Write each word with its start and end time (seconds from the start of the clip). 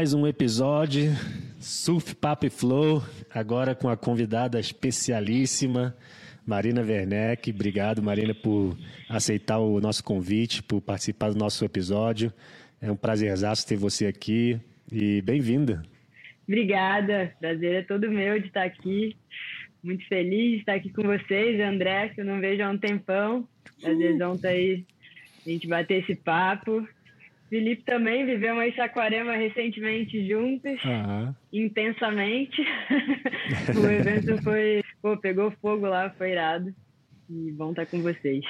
Mais 0.00 0.14
um 0.14 0.26
episódio 0.26 1.14
Surf 1.60 2.14
Papo 2.14 2.46
e 2.46 2.50
Flow, 2.50 3.02
agora 3.34 3.74
com 3.74 3.86
a 3.86 3.98
convidada 3.98 4.58
especialíssima 4.58 5.94
Marina 6.46 6.82
Werneck. 6.82 7.50
Obrigado, 7.50 8.02
Marina, 8.02 8.34
por 8.34 8.76
aceitar 9.08 9.58
o 9.58 9.80
nosso 9.80 10.02
convite, 10.02 10.62
por 10.62 10.80
participar 10.80 11.30
do 11.30 11.38
nosso 11.38 11.64
episódio. 11.64 12.32
É 12.80 12.90
um 12.90 12.96
prazerzaço 12.96 13.66
ter 13.66 13.76
você 13.76 14.06
aqui 14.06 14.58
e 14.90 15.20
bem-vinda. 15.22 15.82
Obrigada, 16.46 17.32
prazer 17.38 17.74
é 17.74 17.82
todo 17.82 18.10
meu 18.10 18.40
de 18.40 18.48
estar 18.48 18.64
aqui. 18.64 19.16
Muito 19.82 20.06
feliz 20.08 20.52
de 20.52 20.58
estar 20.58 20.74
aqui 20.74 20.90
com 20.90 21.02
vocês, 21.02 21.60
André, 21.60 22.08
que 22.08 22.20
eu 22.20 22.24
não 22.24 22.40
vejo 22.40 22.62
há 22.62 22.70
um 22.70 22.78
tempão. 22.78 23.48
Prazerzão 23.80 24.34
estar 24.34 24.48
aí, 24.48 24.84
a 25.46 25.50
gente 25.50 25.68
bater 25.68 26.02
esse 26.02 26.14
papo. 26.14 26.86
Felipe 27.50 27.82
também 27.82 28.24
vivemos 28.24 28.64
em 28.64 28.72
Saquarema 28.74 29.34
recentemente 29.34 30.28
juntos, 30.28 30.84
uhum. 30.84 31.34
intensamente. 31.52 32.62
o 33.74 33.90
evento 33.90 34.40
foi, 34.42 34.79
pô, 35.00 35.16
pegou 35.16 35.50
fogo 35.60 35.86
lá, 35.86 36.10
foi 36.10 36.32
irado. 36.32 36.74
E 37.28 37.52
bom 37.52 37.70
estar 37.70 37.86
com 37.86 38.02
vocês. 38.02 38.44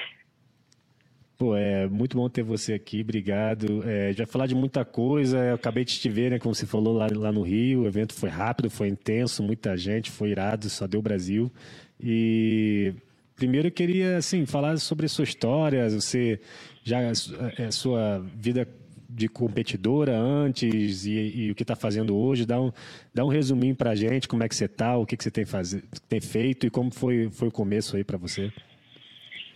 Pô, 1.37 1.55
é 1.55 1.87
muito 1.87 2.15
bom 2.15 2.29
ter 2.29 2.43
você 2.43 2.73
aqui, 2.73 3.01
obrigado. 3.01 3.83
É, 3.87 4.13
já 4.13 4.27
falar 4.27 4.45
de 4.45 4.53
muita 4.53 4.85
coisa, 4.85 5.37
eu 5.39 5.55
acabei 5.55 5.83
de 5.83 5.99
te 5.99 6.07
ver, 6.07 6.31
né, 6.31 6.39
como 6.39 6.53
você 6.53 6.67
falou 6.67 6.95
lá, 6.95 7.07
lá 7.11 7.31
no 7.31 7.41
Rio, 7.41 7.81
o 7.81 7.87
evento 7.87 8.13
foi 8.13 8.29
rápido, 8.29 8.69
foi 8.69 8.87
intenso, 8.87 9.41
muita 9.41 9.75
gente, 9.75 10.11
foi 10.11 10.29
irado, 10.29 10.69
só 10.69 10.85
deu 10.85 11.01
Brasil. 11.01 11.51
E 11.99 12.93
primeiro 13.35 13.69
eu 13.69 13.71
queria, 13.71 14.17
assim, 14.17 14.45
falar 14.45 14.77
sobre 14.77 15.07
a 15.07 15.09
sua 15.09 15.23
história, 15.23 15.89
você 15.89 16.39
já, 16.83 16.99
a 16.99 17.11
é, 17.57 17.71
sua 17.71 18.19
vida 18.35 18.67
de 19.13 19.27
competidora 19.27 20.17
antes 20.17 21.05
e, 21.05 21.45
e 21.45 21.51
o 21.51 21.55
que 21.55 21.63
está 21.63 21.75
fazendo 21.75 22.15
hoje. 22.15 22.45
Dá 22.45 22.59
um, 22.59 22.71
dá 23.13 23.25
um 23.25 23.27
resuminho 23.27 23.75
para 23.75 23.91
a 23.91 23.95
gente, 23.95 24.27
como 24.27 24.43
é 24.43 24.47
que 24.47 24.55
você 24.55 24.65
está, 24.65 24.97
o 24.97 25.05
que, 25.05 25.17
que 25.17 25.23
você 25.23 25.31
tem, 25.31 25.45
faz, 25.45 25.73
tem 26.07 26.21
feito 26.21 26.65
e 26.65 26.69
como 26.69 26.93
foi, 26.93 27.29
foi 27.29 27.49
o 27.49 27.51
começo 27.51 27.97
aí 27.97 28.03
para 28.03 28.17
você. 28.17 28.51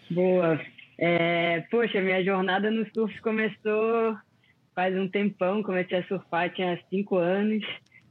Boa. 0.10 0.60
É, 0.98 1.62
poxa, 1.72 2.02
minha 2.02 2.24
jornada 2.24 2.70
no 2.70 2.86
surf 2.94 3.20
começou 3.22 4.18
faz 4.74 4.96
um 4.96 5.08
tempão, 5.08 5.64
comecei 5.64 6.00
a 6.00 6.04
surfar, 6.04 6.54
tinha 6.54 6.78
cinco 6.90 7.16
anos 7.16 7.64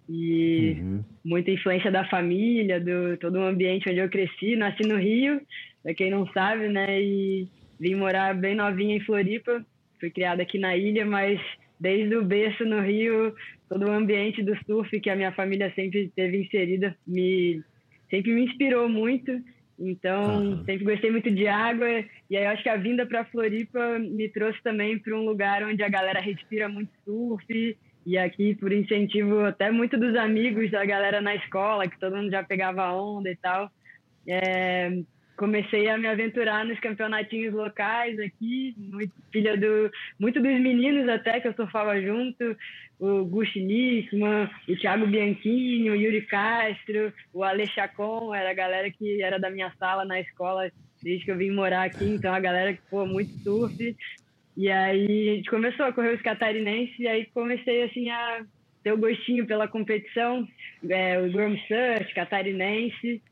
e 0.09 0.79
uhum. 0.81 1.05
muita 1.23 1.51
influência 1.51 1.91
da 1.91 2.07
família, 2.09 2.81
do 2.81 3.19
todo 3.19 3.39
o 3.39 3.47
ambiente 3.47 3.89
onde 3.89 3.99
eu 3.99 4.09
cresci. 4.09 4.57
Nasci 4.57 4.83
no 4.83 4.97
Rio, 4.97 5.41
para 5.83 5.95
quem 5.95 6.11
não 6.11 6.27
sabe, 6.33 6.69
né? 6.69 7.01
E 7.03 7.47
vim 7.79 7.95
morar 7.95 8.35
bem 8.35 8.55
novinha 8.55 8.97
em 8.97 9.01
Floripa 9.01 9.65
fui 9.99 10.11
criada 10.11 10.43
aqui 10.43 10.59
na 10.59 10.77
ilha, 10.77 11.05
mas 11.05 11.41
desde 11.79 12.17
o 12.17 12.25
berço 12.25 12.65
no 12.65 12.81
Rio, 12.81 13.35
todo 13.69 13.87
o 13.87 13.93
ambiente 13.93 14.43
do 14.43 14.57
surf 14.65 15.01
que 15.01 15.11
a 15.11 15.17
minha 15.17 15.33
família 15.33 15.73
sempre 15.75 16.11
teve 16.15 16.43
inserida 16.43 16.97
me 17.07 17.63
sempre 18.11 18.33
me 18.33 18.45
inspirou 18.45 18.89
muito. 18.89 19.33
Então, 19.79 20.41
uhum. 20.41 20.65
sempre 20.65 20.85
gostei 20.85 21.11
muito 21.11 21.31
de 21.31 21.49
água. 21.49 21.89
E 22.31 22.37
aí, 22.37 22.47
acho 22.47 22.63
que 22.63 22.69
a 22.69 22.77
vinda 22.77 23.05
para 23.05 23.25
Floripa 23.25 23.99
me 23.99 24.29
trouxe 24.29 24.63
também 24.63 24.99
para 24.99 25.17
um 25.17 25.25
lugar 25.25 25.65
onde 25.65 25.83
a 25.83 25.89
galera 25.89 26.21
respira 26.21 26.69
muito 26.69 26.91
surf. 27.05 27.77
E 28.07 28.19
aqui, 28.19 28.55
por 28.55 28.73
incentivo 28.73 29.41
até 29.41 29.71
muito 29.71 29.99
dos 29.99 30.15
amigos 30.15 30.71
da 30.71 30.85
galera 30.85 31.21
na 31.21 31.35
escola, 31.35 31.89
que 31.89 31.99
todo 31.99 32.17
mundo 32.17 32.31
já 32.31 32.45
pegava 32.45 32.93
onda 32.93 33.31
e 33.31 33.37
tal. 33.37 33.71
É, 34.29 34.91
comecei 35.37 35.89
a 35.89 35.99
me 35.99 36.07
aventurar 36.07 36.65
nos 36.65 36.79
campeonatinhos 36.81 37.55
locais 37.55 38.19
aqui, 38.19 38.75
muito, 38.77 39.13
filha 39.33 39.57
do 39.57 39.91
muito 40.19 40.41
dos 40.41 40.61
meninos 40.61 41.09
até 41.09 41.41
que 41.41 41.49
eu 41.49 41.55
surfava 41.55 42.01
junto, 42.01 42.57
o 42.99 43.25
Gusti 43.25 43.61
Nisman, 43.61 44.49
o 44.69 44.77
Thiago 44.77 45.07
Bianchini, 45.07 45.91
o 45.91 45.97
Yuri 45.97 46.23
Castro, 46.23 47.13
o 47.33 47.43
Ale 47.43 47.67
Chacon, 47.67 48.35
era 48.35 48.51
a 48.51 48.55
galera 48.55 48.91
que 48.91 49.23
era 49.23 49.39
da 49.39 49.51
minha 49.51 49.73
sala 49.79 50.05
na 50.05 50.21
escola 50.21 50.71
desde 51.03 51.25
que 51.25 51.31
eu 51.31 51.37
vim 51.37 51.51
morar 51.51 51.85
aqui, 51.85 52.05
então 52.05 52.33
a 52.33 52.41
galera 52.41 52.73
que 52.73 52.81
pô 52.89 53.05
muito 53.05 53.31
surf. 53.43 53.97
E 54.57 54.71
aí 54.71 55.31
a 55.31 55.35
gente 55.35 55.51
começou 55.51 55.85
a 55.85 55.93
correr 55.93 56.15
os 56.15 56.23
catarinenses 56.23 56.99
e 56.99 57.09
aí 57.09 57.27
comecei 57.27 57.83
assim 57.83 58.09
a 58.09 58.45
ter 58.83 58.93
o 58.93 58.99
gostinho 58.99 59.47
pela 59.47 59.67
competição, 59.67 60.47
é, 60.89 61.19
o 61.21 61.31
Grom 61.31 61.57
Search, 61.67 62.15
catarinense. 62.15 63.23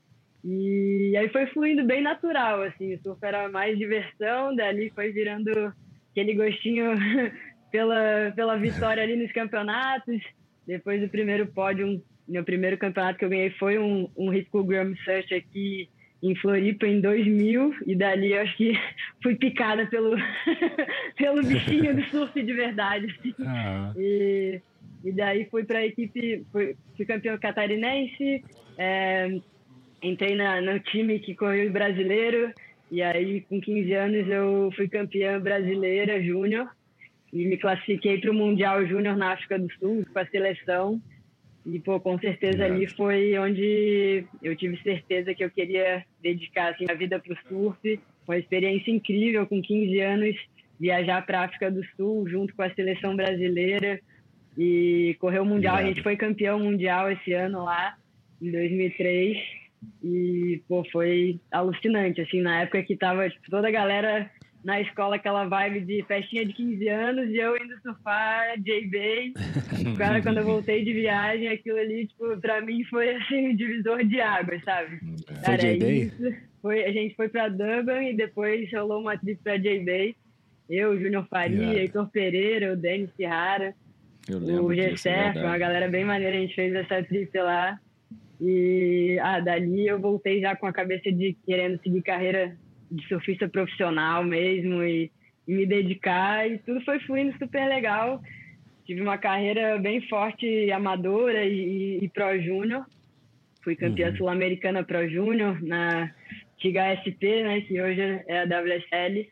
E 0.44 1.16
aí 1.16 1.28
foi 1.28 1.47
fluindo 1.47 1.84
bem 1.84 2.03
natural, 2.03 2.62
assim, 2.62 2.94
o 2.94 3.03
surf 3.03 3.19
era 3.25 3.48
mais 3.48 3.78
diversão, 3.78 4.54
dali 4.56 4.91
foi 4.91 5.12
virando 5.12 5.72
aquele 6.10 6.34
gostinho 6.34 6.92
pela, 7.70 8.32
pela 8.34 8.56
vitória 8.56 9.02
ali 9.02 9.16
nos 9.16 9.31
campeonatos. 9.32 10.20
Depois 10.66 11.00
do 11.00 11.08
primeiro 11.08 11.47
pódio, 11.47 12.02
meu 12.28 12.44
primeiro 12.44 12.76
campeonato 12.76 13.19
que 13.19 13.25
eu 13.25 13.28
ganhei 13.28 13.50
foi 13.50 13.78
um, 13.78 14.08
um 14.16 14.31
High 14.31 14.47
School 14.50 14.64
Gram 14.64 14.94
Search 15.04 15.32
aqui 15.34 15.88
em 16.22 16.36
Floripa 16.36 16.86
em 16.86 17.00
2000 17.00 17.75
e 17.84 17.97
dali 17.97 18.32
eu 18.32 18.42
acho 18.42 18.56
que 18.56 18.72
fui 19.22 19.34
picada 19.34 19.86
pelo 19.86 20.16
pelo 21.19 21.42
bichinho 21.42 21.97
do 21.97 22.02
surf 22.04 22.41
de 22.41 22.52
verdade 22.52 23.06
assim. 23.06 23.34
ah. 23.44 23.92
e, 23.97 24.60
e 25.04 25.12
daí 25.12 25.47
fui 25.50 25.64
para 25.64 25.81
a 25.81 25.86
equipe 25.86 26.47
fui, 26.52 26.76
fui 26.97 27.04
campeão 27.04 27.36
catarinense 27.38 28.44
é, 28.78 29.41
entrei 30.02 30.34
na, 30.34 30.60
no 30.60 30.80
time 30.80 31.18
que 31.20 31.34
correu 31.34 31.70
brasileiro 31.70 32.52
e 32.90 33.00
aí 33.00 33.40
com 33.42 33.60
15 33.60 33.92
anos 33.92 34.28
eu 34.28 34.70
fui 34.76 34.88
campeã 34.88 35.40
brasileira 35.40 36.22
júnior 36.22 36.68
e 37.32 37.46
me 37.46 37.56
classifiquei 37.56 38.18
para 38.18 38.30
o 38.30 38.34
mundial 38.34 38.86
júnior 38.86 39.16
na 39.16 39.32
África 39.32 39.58
do 39.58 39.72
Sul 39.74 40.04
com 40.12 40.18
a 40.18 40.26
seleção. 40.26 41.00
E 41.64 41.78
pô 41.78 42.00
com 42.00 42.18
certeza 42.18 42.64
ali 42.64 42.86
foi 42.88 43.38
onde 43.38 44.24
eu 44.42 44.56
tive 44.56 44.76
certeza 44.82 45.32
que 45.32 45.44
eu 45.44 45.50
queria 45.50 46.04
dedicar 46.20 46.72
assim 46.72 46.84
a 46.90 46.94
vida 46.94 47.20
para 47.20 47.32
o 47.32 47.36
surf 47.48 48.00
uma 48.26 48.36
experiência 48.36 48.90
incrível 48.90 49.46
com 49.46 49.62
15 49.62 50.00
anos 50.00 50.36
viajar 50.78 51.24
para 51.24 51.40
a 51.40 51.44
África 51.44 51.70
do 51.70 51.84
Sul 51.96 52.28
junto 52.28 52.54
com 52.54 52.62
a 52.62 52.74
seleção 52.74 53.14
brasileira. 53.14 54.00
E 54.58 55.16
correr 55.19 55.38
o 55.38 55.46
mundial 55.46 55.76
a 55.76 55.84
gente 55.84 56.02
foi 56.02 56.16
campeão 56.16 56.58
mundial 56.58 57.10
esse 57.10 57.32
ano 57.32 57.64
lá 57.64 57.96
em 58.40 58.50
2003 58.50 59.62
e, 60.03 60.62
pô, 60.69 60.84
foi 60.91 61.41
alucinante, 61.50 62.20
assim, 62.20 62.41
na 62.41 62.62
época 62.62 62.82
que 62.82 62.97
tava 62.97 63.28
tipo, 63.28 63.50
toda 63.50 63.69
a 63.69 63.72
galera 63.72 64.31
na 64.65 64.81
escola, 64.81 65.16
aquela 65.16 65.44
vibe 65.44 65.81
de 65.81 66.04
festinha 66.04 66.47
de 66.47 66.53
15 66.53 66.88
anos 66.88 67.28
e 67.31 67.37
eu 67.37 67.56
indo 67.56 67.81
surfar 67.82 68.60
J-Bay. 68.60 69.32
Cara, 69.98 70.22
quando 70.22 70.38
eu 70.38 70.44
voltei 70.44 70.84
de 70.84 70.93
viagem, 70.93 71.48
aquilo 71.48 71.78
ali, 71.78 72.06
tipo, 72.06 72.37
pra 72.41 72.60
mim 72.60 72.84
foi, 72.84 73.16
assim, 73.16 73.48
um 73.48 73.56
divisor 73.56 74.04
de 74.04 74.20
águas, 74.20 74.62
sabe? 74.65 75.00
Foi 75.44 75.56
J-Bay? 75.56 76.12
Foi, 76.60 76.84
a 76.84 76.93
gente 76.93 77.14
foi 77.16 77.28
pra 77.28 77.49
Durban 77.49 78.04
e 78.04 78.16
depois 78.16 78.72
rolou 78.72 79.00
uma 79.00 79.19
trip 79.19 79.41
pra 79.43 79.56
J-Bay. 79.56 80.14
Eu, 80.70 80.99
Júnior 80.99 81.26
Faria, 81.28 81.59
yeah. 81.59 81.81
Heitor 81.81 82.09
Pereira, 82.09 82.72
o 82.72 82.76
Denis 82.76 83.10
Ferrara, 83.16 83.75
o 84.31 84.72
Gessé, 84.72 85.32
uma 85.37 85.59
galera 85.59 85.88
bem 85.88 86.04
maneira, 86.04 86.37
a 86.37 86.41
gente 86.41 86.54
fez 86.54 86.72
essa 86.72 87.03
trip 87.03 87.37
lá. 87.37 87.78
E 88.44 89.20
ah, 89.20 89.38
dali 89.38 89.86
eu 89.86 90.00
voltei 90.00 90.41
já 90.41 90.56
com 90.56 90.66
a 90.66 90.72
cabeça 90.72 91.12
de 91.12 91.36
querendo 91.47 91.80
seguir 91.80 92.03
carreira 92.03 92.56
de 92.91 93.06
surfista 93.06 93.48
profissional 93.48 94.25
mesmo 94.25 94.82
e, 94.82 95.12
e 95.47 95.54
me 95.54 95.64
dedicar 95.64 96.50
e 96.50 96.58
tudo 96.58 96.81
foi 96.84 96.99
fluindo 97.00 97.38
super 97.38 97.69
legal. 97.69 98.20
Tive 98.84 99.00
uma 99.00 99.17
carreira 99.17 99.78
bem 99.78 100.00
forte 100.08 100.72
amadora 100.72 101.44
e, 101.44 101.99
e, 102.00 102.05
e 102.05 102.08
pro 102.08 102.37
júnior. 102.43 102.84
Fui 103.62 103.76
campeã 103.76 104.11
uhum. 104.11 104.17
sul-americana 104.17 104.82
pro 104.82 105.08
júnior 105.08 105.62
na 105.62 106.12
antiga 106.56 106.96
SP, 106.99 107.44
né, 107.44 107.61
que 107.61 107.81
hoje 107.81 108.00
é 108.26 108.40
a 108.40 108.44
WSL. 108.44 109.31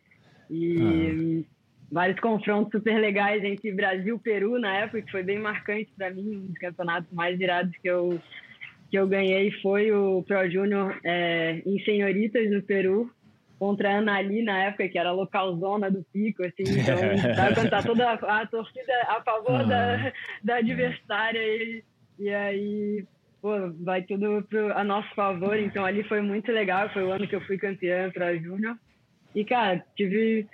E 0.49 0.76
uhum. 0.79 1.44
vários 1.90 2.20
confrontos 2.20 2.70
super 2.70 2.96
legais 3.00 3.43
entre 3.43 3.73
Brasil 3.73 4.14
e 4.14 4.20
Peru 4.20 4.56
na 4.56 4.76
época, 4.76 5.02
que 5.02 5.11
foi 5.11 5.25
bem 5.25 5.40
marcante 5.40 5.90
para 5.96 6.11
mim, 6.11 6.37
um 6.37 6.46
dos 6.46 6.58
campeonatos 6.58 7.12
mais 7.12 7.37
virados 7.37 7.76
que 7.79 7.90
eu 7.90 8.20
que 8.90 8.98
eu 8.98 9.06
ganhei 9.06 9.52
foi 9.62 9.92
o 9.92 10.22
Pro 10.25 10.50
Júnior 10.50 10.98
é, 11.04 11.62
em 11.64 11.78
Senhoritas, 11.84 12.50
no 12.50 12.60
Peru, 12.62 13.10
contra 13.58 13.90
a 13.90 13.98
Anali 13.98 14.42
na 14.42 14.64
época, 14.64 14.88
que 14.88 14.98
era 14.98 15.12
localzona 15.12 15.90
do 15.90 16.02
pico, 16.12 16.42
assim, 16.42 16.62
então 16.62 16.96
sabe, 17.37 17.54
quando 17.54 17.70
tá 17.70 17.82
toda 17.82 18.10
a, 18.10 18.40
a 18.40 18.46
torcida 18.46 18.92
a 19.06 19.22
favor 19.22 19.66
da, 19.66 20.12
da 20.42 20.56
adversária 20.56 21.40
e, 21.40 21.84
e 22.19 22.31
aí, 22.31 23.04
pô, 23.40 23.70
vai 23.81 24.02
tudo 24.02 24.42
pro, 24.48 24.72
a 24.72 24.82
nosso 24.82 25.14
favor, 25.14 25.56
então 25.56 25.84
ali 25.84 26.02
foi 26.04 26.20
muito 26.20 26.50
legal, 26.50 26.90
foi 26.90 27.04
o 27.04 27.12
ano 27.12 27.28
que 27.28 27.37
eu 27.37 27.40
fui 27.42 27.58
campeã 27.58 28.10
para 28.10 28.37
Júnior. 28.37 28.76
E, 29.34 29.44
cara, 29.44 29.84
tive 29.94 30.46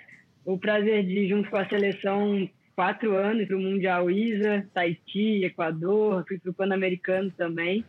o 0.45 0.57
prazer 0.57 1.03
de 1.03 1.19
ir 1.19 1.29
junto 1.29 1.49
com 1.49 1.57
a 1.57 1.67
seleção 1.67 2.47
quatro 2.75 3.15
anos 3.15 3.47
para 3.47 3.57
o 3.57 3.59
Mundial 3.59 4.11
ISA, 4.11 4.67
Tahiti, 4.73 5.43
Equador, 5.43 6.23
fui 6.27 6.37
para 6.37 6.51
o 6.51 6.53
Pan-Americano 6.53 7.31
também. 7.31 7.83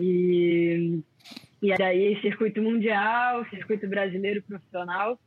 E, 0.00 1.00
e 1.62 1.72
aí 1.82 2.20
circuito 2.20 2.60
mundial, 2.60 3.44
circuito 3.50 3.88
brasileiro 3.88 4.42
profissional. 4.42 5.18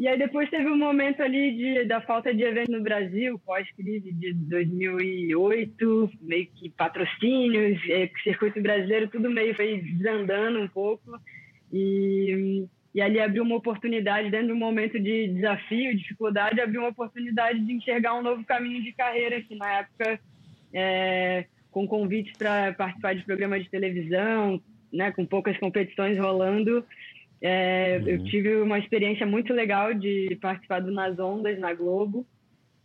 E 0.00 0.08
aí 0.08 0.18
depois 0.18 0.48
teve 0.48 0.66
um 0.66 0.78
momento 0.78 1.22
ali 1.22 1.54
de, 1.54 1.84
da 1.84 2.00
falta 2.00 2.32
de 2.34 2.42
evento 2.42 2.72
no 2.72 2.82
Brasil, 2.82 3.38
pós-crise 3.44 4.10
de 4.10 4.32
2008, 4.32 6.10
meio 6.22 6.46
que 6.54 6.70
patrocínios, 6.70 7.78
é, 7.90 8.10
circuito 8.22 8.62
brasileiro, 8.62 9.08
tudo 9.08 9.30
meio 9.30 9.54
foi 9.54 9.82
desandando 9.82 10.58
um 10.58 10.68
pouco. 10.68 11.20
E, 11.70 12.66
e 12.94 13.00
ali 13.02 13.20
abriu 13.20 13.42
uma 13.42 13.56
oportunidade, 13.56 14.30
dentro 14.30 14.46
de 14.46 14.52
um 14.54 14.58
momento 14.58 14.98
de 14.98 15.28
desafio, 15.28 15.94
dificuldade, 15.94 16.62
abriu 16.62 16.80
uma 16.80 16.88
oportunidade 16.88 17.60
de 17.60 17.70
enxergar 17.70 18.14
um 18.14 18.22
novo 18.22 18.42
caminho 18.44 18.82
de 18.82 18.92
carreira, 18.92 19.42
que 19.42 19.54
na 19.54 19.80
época, 19.80 20.18
é, 20.72 21.44
com 21.70 21.86
convites 21.86 22.32
para 22.36 22.72
participar 22.72 23.14
de 23.14 23.24
programas 23.24 23.62
de 23.62 23.70
televisão, 23.70 24.60
né, 24.92 25.12
com 25.12 25.24
poucas 25.24 25.56
competições 25.58 26.18
rolando, 26.18 26.84
é, 27.40 27.98
uhum. 28.00 28.08
Eu 28.08 28.24
tive 28.24 28.56
uma 28.56 28.78
experiência 28.78 29.26
muito 29.26 29.52
legal 29.52 29.94
de 29.94 30.36
participar 30.40 30.80
do 30.80 30.92
Nas 30.92 31.18
Ondas 31.18 31.58
na 31.58 31.72
Globo. 31.72 32.26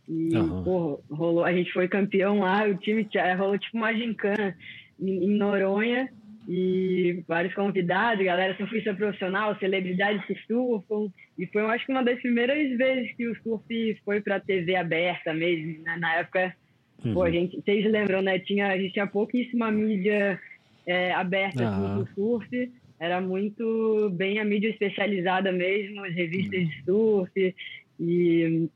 E 0.08 0.36
uhum. 0.36 0.64
pô, 0.64 1.00
rolou, 1.10 1.44
a 1.44 1.52
gente 1.52 1.72
foi 1.72 1.88
campeão 1.88 2.40
lá, 2.40 2.64
o 2.64 2.76
time 2.76 3.06
rolou 3.36 3.58
tipo 3.58 3.76
uma 3.76 3.92
gincana 3.92 4.56
em, 5.00 5.24
em 5.24 5.36
Noronha 5.36 6.08
e 6.48 7.24
vários 7.26 7.52
convidados, 7.54 8.24
galera 8.24 8.56
surfista 8.56 8.94
profissional, 8.94 9.58
celebridades 9.58 10.24
que 10.26 10.36
surfam. 10.46 11.12
E 11.36 11.44
foi, 11.48 11.62
eu 11.62 11.68
acho 11.68 11.84
que 11.84 11.92
uma 11.92 12.04
das 12.04 12.20
primeiras 12.20 12.78
vezes 12.78 13.14
que 13.16 13.26
o 13.26 13.34
surf 13.42 14.00
foi 14.04 14.20
para 14.20 14.40
TV 14.40 14.76
aberta 14.76 15.34
mesmo. 15.34 15.82
Né? 15.82 15.96
Na 15.98 16.14
época, 16.14 16.54
uhum. 17.04 17.14
pô, 17.14 17.22
a 17.22 17.30
gente, 17.30 17.60
vocês 17.60 17.84
lembram, 17.90 18.22
né? 18.22 18.38
Tinha, 18.38 18.68
a 18.68 18.78
gente 18.78 18.92
tinha 18.92 19.06
pouquíssima 19.06 19.70
mídia 19.70 20.40
é, 20.86 21.12
aberta 21.12 21.68
uhum. 21.68 22.04
do 22.04 22.08
surf 22.14 22.70
era 22.98 23.20
muito 23.20 24.10
bem 24.14 24.38
a 24.38 24.44
mídia 24.44 24.70
especializada 24.70 25.52
mesmo, 25.52 26.04
as 26.04 26.14
revistas 26.14 26.66
de 26.66 26.84
surf, 26.84 27.54
e, 28.00 28.68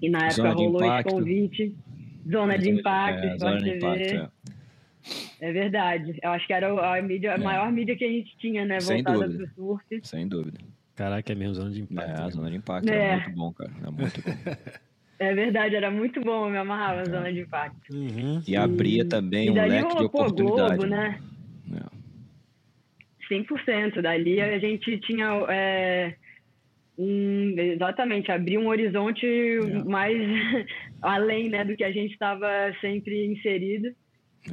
e 0.00 0.08
na 0.08 0.18
época 0.18 0.32
zona 0.34 0.52
rolou 0.52 0.84
esse 0.84 1.04
convite. 1.04 1.74
Zona 2.30 2.58
de 2.58 2.70
Impacto, 2.70 3.24
é. 3.24 3.36
Impacto, 3.36 3.68
é. 3.68 4.28
é. 5.40 5.52
verdade. 5.52 6.18
Eu 6.20 6.30
acho 6.30 6.46
que 6.46 6.52
era 6.52 6.68
a, 6.68 7.02
mídia, 7.02 7.32
a 7.32 7.34
é. 7.34 7.38
maior 7.38 7.70
mídia 7.70 7.96
que 7.96 8.04
a 8.04 8.08
gente 8.08 8.36
tinha, 8.38 8.64
né? 8.64 8.80
Sem 8.80 9.02
voltada 9.02 9.32
para 9.32 9.44
o 9.44 9.48
surf. 9.54 10.00
Sem 10.02 10.26
dúvida. 10.26 10.58
Caraca, 10.94 11.30
é 11.30 11.34
mesmo 11.36 11.54
Zona 11.54 11.70
de 11.70 11.82
Impacto. 11.82 12.10
É, 12.10 12.22
a? 12.22 12.30
Zona 12.30 12.50
de 12.50 12.56
Impacto 12.56 12.88
é. 12.88 13.16
muito 13.16 13.30
bom, 13.32 13.52
cara. 13.52 13.70
Era 13.80 13.90
muito 13.90 14.22
bom. 14.22 14.30
É 15.18 15.34
verdade, 15.34 15.74
era 15.74 15.90
muito 15.90 16.20
bom, 16.20 16.46
eu 16.46 16.50
me 16.50 16.58
amarrava 16.58 16.98
na 16.98 17.04
Zona 17.04 17.32
de 17.32 17.40
Impacto. 17.40 17.94
Uhum. 17.94 18.42
E 18.46 18.56
abria 18.56 19.08
também 19.08 19.46
e 19.46 19.50
um 19.50 19.54
leque 19.54 19.96
de 19.96 20.04
oportunidade. 20.04 20.76
Globo, 20.76 20.86
né? 20.86 21.18
né? 21.66 21.86
100%. 23.30 24.02
Dali 24.02 24.40
a 24.40 24.58
gente 24.58 24.98
tinha 24.98 25.26
é, 25.48 26.14
um, 26.98 27.54
exatamente 27.58 28.30
abrir 28.30 28.58
um 28.58 28.68
horizonte 28.68 29.26
é. 29.26 29.84
mais 29.84 30.16
além 31.02 31.48
né, 31.48 31.64
do 31.64 31.76
que 31.76 31.84
a 31.84 31.92
gente 31.92 32.12
estava 32.12 32.48
sempre 32.80 33.26
inserido. 33.26 33.88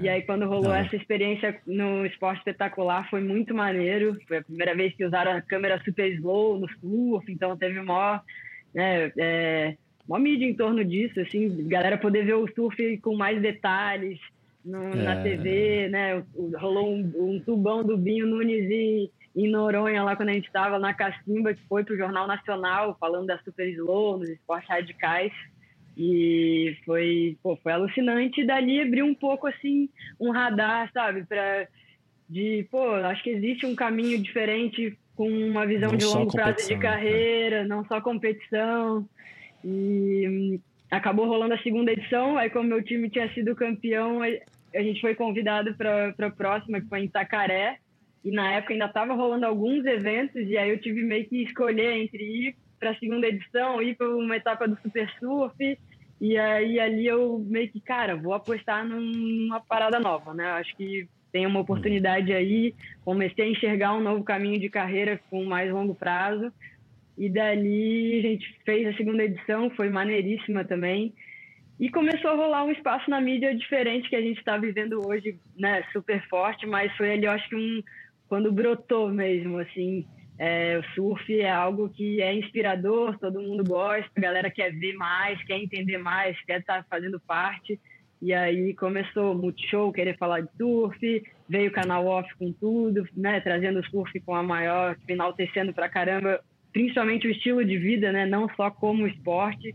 E 0.01 0.09
aí, 0.09 0.23
quando 0.23 0.47
rolou 0.47 0.73
essa 0.73 0.95
experiência 0.95 1.55
no 1.67 2.03
esporte 2.03 2.39
espetacular, 2.39 3.07
foi 3.11 3.21
muito 3.21 3.53
maneiro. 3.53 4.17
Foi 4.27 4.37
a 4.37 4.43
primeira 4.43 4.73
vez 4.75 4.95
que 4.95 5.05
usaram 5.05 5.33
a 5.33 5.41
câmera 5.41 5.79
super 5.85 6.11
slow 6.13 6.59
no 6.59 6.67
surf, 6.79 7.31
então 7.31 7.55
teve 7.55 7.79
maior, 7.79 8.23
né, 8.73 9.11
é, 9.19 9.77
maior 10.07 10.21
mídia 10.21 10.45
em 10.45 10.53
torno 10.53 10.83
disso, 10.83 11.19
assim, 11.19 11.67
galera 11.67 11.97
poder 11.97 12.25
ver 12.25 12.35
o 12.35 12.47
surf 12.53 12.97
com 12.97 13.15
mais 13.15 13.41
detalhes, 13.41 14.19
no, 14.63 14.91
é. 14.91 14.95
na 14.95 15.21
TV, 15.21 15.89
né? 15.89 16.23
Rolou 16.55 16.89
um, 16.89 17.11
um, 17.15 17.39
tubão 17.39 17.83
do 17.83 17.97
Binho 17.97 18.27
Nunes 18.27 18.69
em, 18.69 19.09
em 19.35 19.49
Noronha, 19.49 20.03
lá 20.03 20.15
quando 20.15 20.29
a 20.29 20.33
gente 20.33 20.47
estava 20.47 20.79
na 20.79 20.93
Cacimba, 20.93 21.53
que 21.53 21.61
foi 21.67 21.83
para 21.83 21.93
o 21.93 21.97
Jornal 21.97 22.27
Nacional, 22.27 22.97
falando 22.99 23.27
da 23.27 23.37
Super 23.39 23.67
Slow, 23.69 24.17
nos 24.19 24.29
esportes 24.29 24.69
radicais. 24.69 25.33
E 25.95 26.75
foi, 26.85 27.37
pô, 27.43 27.55
foi 27.57 27.71
alucinante. 27.71 28.41
E 28.41 28.45
dali 28.45 28.81
abriu 28.81 29.05
um 29.05 29.13
pouco, 29.13 29.45
assim, 29.47 29.89
um 30.19 30.31
radar, 30.31 30.89
sabe? 30.91 31.23
Pra, 31.23 31.67
de, 32.27 32.67
pô, 32.71 32.93
acho 32.95 33.21
que 33.23 33.29
existe 33.29 33.65
um 33.65 33.75
caminho 33.75 34.17
diferente 34.19 34.97
com 35.15 35.29
uma 35.29 35.67
visão 35.67 35.91
não 35.91 35.97
de 35.97 36.05
longo 36.05 36.31
prazo 36.31 36.67
de 36.67 36.73
né? 36.73 36.81
carreira, 36.81 37.61
né? 37.61 37.67
não 37.67 37.85
só 37.85 38.01
competição. 38.01 39.07
E 39.63 40.59
acabou 40.89 41.27
rolando 41.27 41.53
a 41.53 41.61
segunda 41.61 41.91
edição, 41.91 42.37
aí 42.37 42.49
como 42.49 42.69
meu 42.69 42.83
time 42.83 43.09
tinha 43.09 43.31
sido 43.33 43.55
campeão, 43.55 44.21
a 44.21 44.81
gente 44.81 45.01
foi 45.01 45.15
convidado 45.15 45.73
para 45.75 46.13
a 46.19 46.29
próxima, 46.29 46.81
que 46.81 46.87
foi 46.87 47.01
em 47.01 47.05
Itacaré, 47.05 47.77
e 48.23 48.31
na 48.31 48.53
época 48.53 48.73
ainda 48.73 48.85
estava 48.85 49.13
rolando 49.13 49.45
alguns 49.45 49.85
eventos, 49.85 50.41
e 50.47 50.57
aí 50.57 50.69
eu 50.69 50.79
tive 50.79 51.03
meio 51.03 51.27
que 51.27 51.43
escolher 51.43 51.93
entre 51.93 52.23
ir 52.23 52.55
para 52.79 52.91
a 52.91 52.95
segunda 52.95 53.27
edição, 53.27 53.81
ir 53.81 53.95
para 53.95 54.09
uma 54.15 54.35
etapa 54.35 54.67
do 54.67 54.77
Super 54.81 55.09
Surf, 55.19 55.77
e 56.21 56.37
aí 56.37 56.79
ali 56.79 57.07
eu 57.07 57.39
meio 57.39 57.69
que, 57.69 57.81
cara, 57.81 58.15
vou 58.15 58.33
apostar 58.33 58.87
numa 58.87 59.59
parada 59.59 59.99
nova, 59.99 60.33
né? 60.33 60.45
Acho 60.51 60.75
que 60.75 61.07
tem 61.31 61.45
uma 61.45 61.59
oportunidade 61.59 62.31
aí, 62.31 62.73
comecei 63.03 63.45
a 63.45 63.49
enxergar 63.49 63.93
um 63.93 64.01
novo 64.01 64.23
caminho 64.23 64.59
de 64.59 64.69
carreira 64.69 65.19
com 65.29 65.43
mais 65.43 65.71
longo 65.71 65.95
prazo, 65.95 66.51
e 67.17 67.29
dali 67.29 68.19
a 68.19 68.21
gente 68.21 68.59
fez 68.65 68.87
a 68.87 68.97
segunda 68.97 69.23
edição, 69.23 69.69
foi 69.71 69.89
maneiríssima 69.89 70.63
também. 70.63 71.13
E 71.79 71.89
começou 71.89 72.31
a 72.31 72.35
rolar 72.35 72.63
um 72.63 72.71
espaço 72.71 73.09
na 73.09 73.19
mídia 73.19 73.55
diferente 73.55 74.09
que 74.09 74.15
a 74.15 74.21
gente 74.21 74.37
está 74.37 74.57
vivendo 74.57 75.05
hoje, 75.05 75.39
né? 75.57 75.83
Super 75.91 76.25
forte, 76.27 76.65
mas 76.65 76.95
foi 76.95 77.11
ali, 77.11 77.25
eu 77.25 77.31
acho 77.31 77.49
que 77.49 77.55
um 77.55 77.81
quando 78.27 78.51
brotou 78.51 79.09
mesmo, 79.09 79.59
assim. 79.59 80.05
É, 80.39 80.79
o 80.79 80.83
surf 80.95 81.39
é 81.39 81.49
algo 81.49 81.89
que 81.89 82.19
é 82.21 82.33
inspirador, 82.33 83.17
todo 83.19 83.41
mundo 83.41 83.63
gosta, 83.63 84.09
a 84.15 84.19
galera 84.19 84.49
quer 84.49 84.71
ver 84.71 84.93
mais, 84.93 85.41
quer 85.43 85.59
entender 85.59 85.99
mais, 85.99 86.39
quer 86.45 86.59
estar 86.59 86.81
tá 86.81 86.85
fazendo 86.89 87.19
parte. 87.19 87.79
E 88.21 88.33
aí 88.33 88.73
começou 88.73 89.33
o 89.33 89.35
Multishow, 89.35 89.91
querer 89.91 90.17
falar 90.17 90.41
de 90.41 90.49
surf, 90.57 91.23
veio 91.47 91.69
o 91.69 91.73
canal 91.73 92.07
off 92.07 92.33
com 92.37 92.51
tudo, 92.53 93.07
né? 93.15 93.39
Trazendo 93.41 93.79
o 93.79 93.85
surf 93.85 94.19
com 94.21 94.33
a 94.33 94.41
maior, 94.41 94.97
enaltecendo 95.07 95.73
pra 95.73 95.89
caramba, 95.89 96.41
principalmente 96.73 97.27
o 97.27 97.31
estilo 97.31 97.63
de 97.63 97.77
vida, 97.77 98.11
né? 98.11 98.25
Não 98.25 98.49
só 98.55 98.69
como 98.71 99.07
esporte 99.07 99.73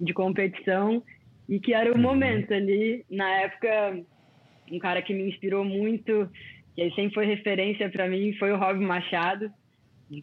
de 0.00 0.14
competição 0.14 1.02
e 1.48 1.58
que 1.60 1.74
era 1.74 1.90
o 1.90 1.96
uhum. 1.96 2.02
momento 2.02 2.54
ali 2.54 3.04
na 3.10 3.28
época 3.42 4.00
um 4.70 4.78
cara 4.78 5.00
que 5.02 5.14
me 5.14 5.28
inspirou 5.28 5.64
muito 5.64 6.28
que 6.74 6.90
sempre 6.90 7.14
foi 7.14 7.26
referência 7.26 7.88
para 7.88 8.08
mim 8.08 8.34
foi 8.34 8.52
o 8.52 8.56
Rob 8.56 8.78
Machado 8.80 9.50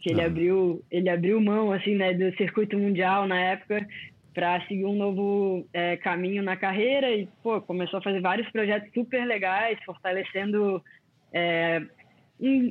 que 0.00 0.10
ele 0.10 0.22
ah. 0.22 0.26
abriu 0.26 0.82
ele 0.90 1.08
abriu 1.08 1.40
mão 1.40 1.72
assim 1.72 1.94
né 1.94 2.12
do 2.14 2.34
circuito 2.36 2.78
mundial 2.78 3.26
na 3.26 3.40
época 3.40 3.86
para 4.34 4.60
seguir 4.66 4.84
um 4.84 4.96
novo 4.96 5.66
é, 5.72 5.96
caminho 5.96 6.42
na 6.42 6.56
carreira 6.56 7.10
e 7.10 7.28
pô 7.42 7.60
começou 7.60 7.98
a 7.98 8.02
fazer 8.02 8.20
vários 8.20 8.48
projetos 8.50 8.92
super 8.92 9.24
legais 9.24 9.78
fortalecendo 9.84 10.82
é, 11.32 11.82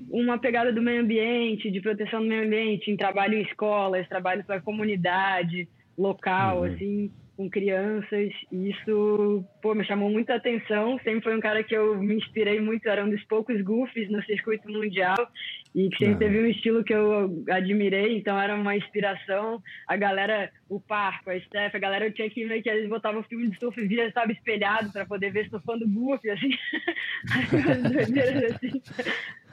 uma 0.10 0.38
pegada 0.38 0.72
do 0.74 0.82
meio 0.82 1.02
ambiente 1.02 1.72
de 1.72 1.80
proteção 1.82 2.22
do 2.22 2.28
meio 2.28 2.46
ambiente 2.46 2.92
em 2.92 2.98
trabalho 2.98 3.38
em 3.38 3.44
escolas 3.44 4.08
trabalho 4.10 4.44
para 4.44 4.58
a 4.58 4.62
comunidade 4.62 5.68
local 5.98 6.60
uhum. 6.60 6.64
assim 6.64 7.12
com 7.36 7.50
crianças 7.50 8.32
e 8.52 8.70
isso 8.70 9.44
pô, 9.62 9.74
me 9.74 9.86
chamou 9.86 10.10
muita 10.10 10.36
atenção. 10.36 11.00
Sempre 11.04 11.24
foi 11.24 11.36
um 11.36 11.40
cara 11.40 11.64
que 11.64 11.76
eu 11.76 11.98
me 11.98 12.16
inspirei 12.16 12.60
muito, 12.60 12.88
era 12.88 13.04
um 13.04 13.10
dos 13.10 13.24
poucos 13.24 13.60
goofs 13.62 14.10
no 14.10 14.24
circuito 14.24 14.70
mundial 14.72 15.28
e 15.74 15.90
que 15.90 15.98
sempre 15.98 16.28
teve 16.28 16.40
um 16.40 16.46
estilo 16.46 16.84
que 16.84 16.94
eu 16.94 17.44
admirei, 17.50 18.16
então 18.18 18.40
era 18.40 18.54
uma 18.56 18.76
inspiração. 18.76 19.62
A 19.88 19.96
galera, 19.96 20.52
o 20.70 20.80
Parco, 20.80 21.32
a 21.32 21.40
Steph, 21.40 21.74
a 21.74 21.80
galera 21.80 22.06
eu 22.06 22.14
tinha 22.14 22.30
que 22.30 22.46
meio 22.46 22.62
que 22.62 22.70
eles 22.70 22.88
botavam 22.88 23.22
o 23.22 23.24
filme 23.24 23.50
de 23.50 23.60
surf 23.60 23.82
e 23.82 23.88
via, 23.88 24.12
sabe, 24.12 24.34
espelhado 24.34 24.92
para 24.92 25.06
poder 25.06 25.32
ver 25.32 25.50
surfando 25.50 25.90
goof, 25.90 26.30
assim. 26.30 26.52
assim. 28.54 28.82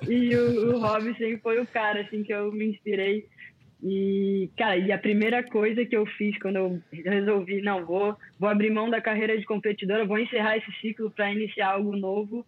E 0.08 0.34
o, 0.34 0.76
o 0.76 0.80
Rob 0.80 1.04
sempre 1.16 1.38
foi 1.38 1.60
o 1.60 1.66
cara 1.66 2.02
assim 2.02 2.22
que 2.22 2.32
eu 2.32 2.52
me 2.52 2.66
inspirei 2.66 3.26
e, 3.82 4.50
cara, 4.56 4.76
e 4.76 4.92
a 4.92 4.98
primeira 4.98 5.42
coisa 5.42 5.84
que 5.84 5.96
eu 5.96 6.04
fiz 6.04 6.38
quando 6.38 6.56
eu 6.56 6.82
resolvi, 6.92 7.62
não, 7.62 7.84
vou, 7.84 8.16
vou 8.38 8.48
abrir 8.48 8.70
mão 8.70 8.90
da 8.90 9.00
carreira 9.00 9.38
de 9.38 9.44
competidora, 9.44 10.04
vou 10.04 10.18
encerrar 10.18 10.58
esse 10.58 10.70
ciclo 10.80 11.10
para 11.10 11.32
iniciar 11.32 11.72
algo 11.72 11.96
novo 11.96 12.44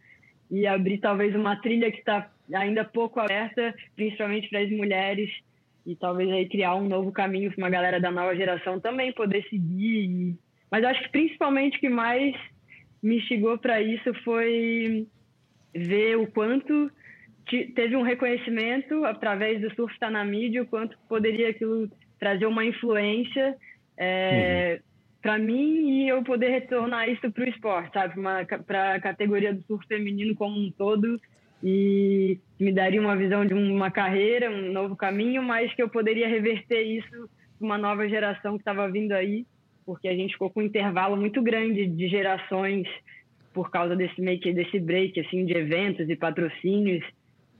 e 0.50 0.66
abrir 0.66 0.98
talvez 0.98 1.34
uma 1.34 1.56
trilha 1.56 1.90
que 1.90 1.98
está 1.98 2.30
ainda 2.52 2.84
pouco 2.84 3.18
aberta, 3.18 3.74
principalmente 3.96 4.50
para 4.50 4.60
as 4.60 4.70
mulheres, 4.70 5.30
e 5.86 5.96
talvez 5.96 6.30
aí 6.30 6.46
criar 6.48 6.74
um 6.74 6.86
novo 6.86 7.10
caminho 7.10 7.50
para 7.50 7.64
uma 7.64 7.70
galera 7.70 7.98
da 7.98 8.10
nova 8.10 8.36
geração 8.36 8.78
também 8.78 9.12
poder 9.12 9.42
seguir. 9.48 10.36
Mas 10.70 10.84
acho 10.84 11.02
que 11.02 11.08
principalmente 11.08 11.78
o 11.78 11.80
que 11.80 11.88
mais 11.88 12.34
me 13.02 13.16
instigou 13.16 13.56
para 13.56 13.80
isso 13.80 14.12
foi 14.22 15.06
ver 15.74 16.16
o 16.18 16.26
quanto 16.26 16.90
teve 17.74 17.96
um 17.96 18.02
reconhecimento 18.02 19.04
através 19.04 19.60
do 19.60 19.74
surf 19.74 19.92
estar 19.92 20.10
na 20.10 20.24
mídia, 20.24 20.62
o 20.62 20.66
quanto 20.66 20.96
poderia 21.08 21.50
aquilo 21.50 21.88
trazer 22.18 22.46
uma 22.46 22.64
influência 22.64 23.56
é, 23.96 24.74
uhum. 24.74 24.82
para 25.20 25.38
mim 25.38 26.02
e 26.02 26.08
eu 26.08 26.22
poder 26.22 26.50
retornar 26.50 27.08
isso 27.08 27.30
para 27.30 27.44
o 27.44 27.48
esporte, 27.48 27.92
sabe? 27.92 28.14
Para 28.66 28.94
a 28.94 29.00
categoria 29.00 29.52
do 29.52 29.62
surf 29.62 29.86
feminino 29.86 30.34
como 30.34 30.58
um 30.58 30.70
todo 30.70 31.20
e 31.62 32.38
me 32.58 32.72
daria 32.72 33.00
uma 33.00 33.16
visão 33.16 33.44
de 33.44 33.54
uma 33.54 33.90
carreira, 33.90 34.50
um 34.50 34.72
novo 34.72 34.96
caminho, 34.96 35.42
mas 35.42 35.72
que 35.74 35.82
eu 35.82 35.88
poderia 35.88 36.28
reverter 36.28 36.82
isso 36.82 37.28
para 37.58 37.64
uma 37.64 37.78
nova 37.78 38.08
geração 38.08 38.54
que 38.54 38.62
estava 38.62 38.90
vindo 38.90 39.12
aí, 39.12 39.46
porque 39.86 40.08
a 40.08 40.14
gente 40.14 40.32
ficou 40.32 40.50
com 40.50 40.60
um 40.60 40.64
intervalo 40.64 41.16
muito 41.16 41.40
grande 41.42 41.86
de 41.86 42.08
gerações 42.08 42.88
por 43.52 43.70
causa 43.70 43.94
desse 43.94 44.20
meio 44.20 44.40
que 44.40 44.52
desse 44.52 44.80
break 44.80 45.20
assim 45.20 45.44
de 45.44 45.52
eventos 45.52 46.08
e 46.08 46.16
patrocínios 46.16 47.04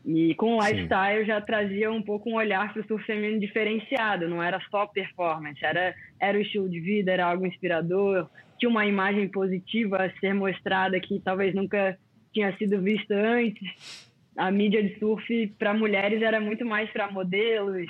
e 0.05 0.35
com 0.35 0.57
o 0.57 0.61
lifestyle 0.61 1.21
Sim. 1.21 1.27
já 1.27 1.41
trazia 1.41 1.91
um 1.91 2.03
pouco 2.03 2.29
um 2.29 2.35
olhar 2.35 2.73
para 2.73 2.83
o 2.83 2.87
surf 2.87 3.05
feminino 3.05 3.39
diferenciado, 3.39 4.29
não 4.29 4.43
era 4.43 4.61
só 4.71 4.87
performance, 4.87 5.65
era, 5.65 5.95
era 6.21 6.37
o 6.37 6.41
estilo 6.41 6.69
de 6.69 6.81
vida, 6.81 7.13
era 7.13 7.27
algo 7.27 7.47
inspirador, 7.47 8.29
tinha 8.59 8.69
uma 8.69 8.85
imagem 8.85 9.29
positiva 9.29 10.05
a 10.05 10.11
ser 10.19 10.35
mostrada 10.35 10.99
que 10.99 11.21
talvez 11.21 11.55
nunca 11.55 11.97
tinha 12.33 12.57
sido 12.57 12.81
vista 12.81 13.15
antes. 13.15 14.11
A 14.37 14.51
mídia 14.51 14.83
de 14.83 14.99
surf 14.99 15.47
para 15.59 15.75
mulheres 15.75 16.23
era 16.23 16.41
muito 16.41 16.65
mais 16.65 16.91
para 16.91 17.11
modelos, 17.11 17.87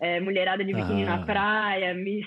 é, 0.00 0.20
mulherada 0.20 0.64
de 0.64 0.74
biquíni 0.74 1.04
ah. 1.04 1.16
na 1.16 1.24
praia, 1.24 1.94
miss, 1.94 2.26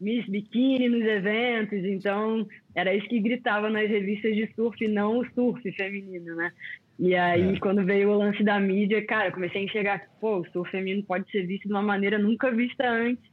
miss 0.00 0.24
biquíni 0.26 0.88
nos 0.88 1.04
eventos, 1.04 1.84
então 1.84 2.46
era 2.74 2.94
isso 2.94 3.08
que 3.08 3.18
gritava 3.18 3.70
nas 3.70 3.88
revistas 3.88 4.36
de 4.36 4.52
surf, 4.54 4.86
não 4.86 5.18
o 5.18 5.26
surf 5.30 5.72
feminino, 5.72 6.36
né? 6.36 6.52
E 6.98 7.14
aí, 7.14 7.54
é. 7.54 7.58
quando 7.60 7.84
veio 7.84 8.10
o 8.10 8.18
lance 8.18 8.42
da 8.42 8.58
mídia, 8.58 9.04
cara, 9.06 9.30
comecei 9.30 9.60
a 9.60 9.64
enxergar 9.64 10.00
que, 10.00 10.08
pô, 10.20 10.38
o 10.38 10.46
surf 10.50 10.70
feminino 10.70 11.04
pode 11.04 11.30
ser 11.30 11.46
visto 11.46 11.68
de 11.68 11.72
uma 11.72 11.82
maneira 11.82 12.18
nunca 12.18 12.50
vista 12.50 12.88
antes. 12.88 13.24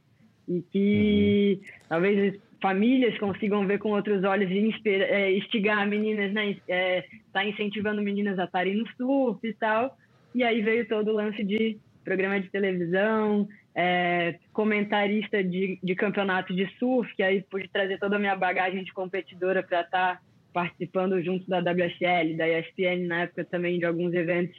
E 0.48 0.62
que 0.70 1.58
uhum. 1.60 1.80
talvez 1.88 2.40
famílias 2.62 3.18
consigam 3.18 3.66
ver 3.66 3.78
com 3.78 3.90
outros 3.90 4.22
olhos 4.22 4.48
e 4.50 4.72
é, 4.88 5.32
instigar 5.36 5.86
meninas, 5.88 6.32
né? 6.32 6.56
É, 6.68 7.04
tá 7.32 7.44
incentivando 7.44 8.00
meninas 8.00 8.38
a 8.38 8.44
estarem 8.44 8.76
no 8.76 8.86
surf 8.96 9.46
e 9.46 9.52
tal. 9.54 9.96
E 10.32 10.44
aí 10.44 10.62
veio 10.62 10.86
todo 10.86 11.08
o 11.08 11.14
lance 11.14 11.42
de 11.42 11.78
programa 12.04 12.40
de 12.40 12.48
televisão, 12.48 13.48
é, 13.74 14.38
comentarista 14.52 15.42
de, 15.42 15.78
de 15.82 15.94
campeonato 15.96 16.54
de 16.54 16.66
surf, 16.78 17.12
que 17.16 17.22
aí 17.22 17.42
pude 17.42 17.68
trazer 17.68 17.98
toda 17.98 18.14
a 18.14 18.18
minha 18.18 18.36
bagagem 18.36 18.84
de 18.84 18.92
competidora 18.92 19.62
para 19.62 19.80
estar 19.80 20.16
tá 20.16 20.20
participando 20.56 21.22
junto 21.22 21.46
da 21.46 21.58
WSL, 21.58 22.34
da 22.34 22.48
ESPN 22.48 23.06
na 23.06 23.24
época 23.24 23.44
também 23.44 23.78
de 23.78 23.84
alguns 23.84 24.14
eventos, 24.14 24.56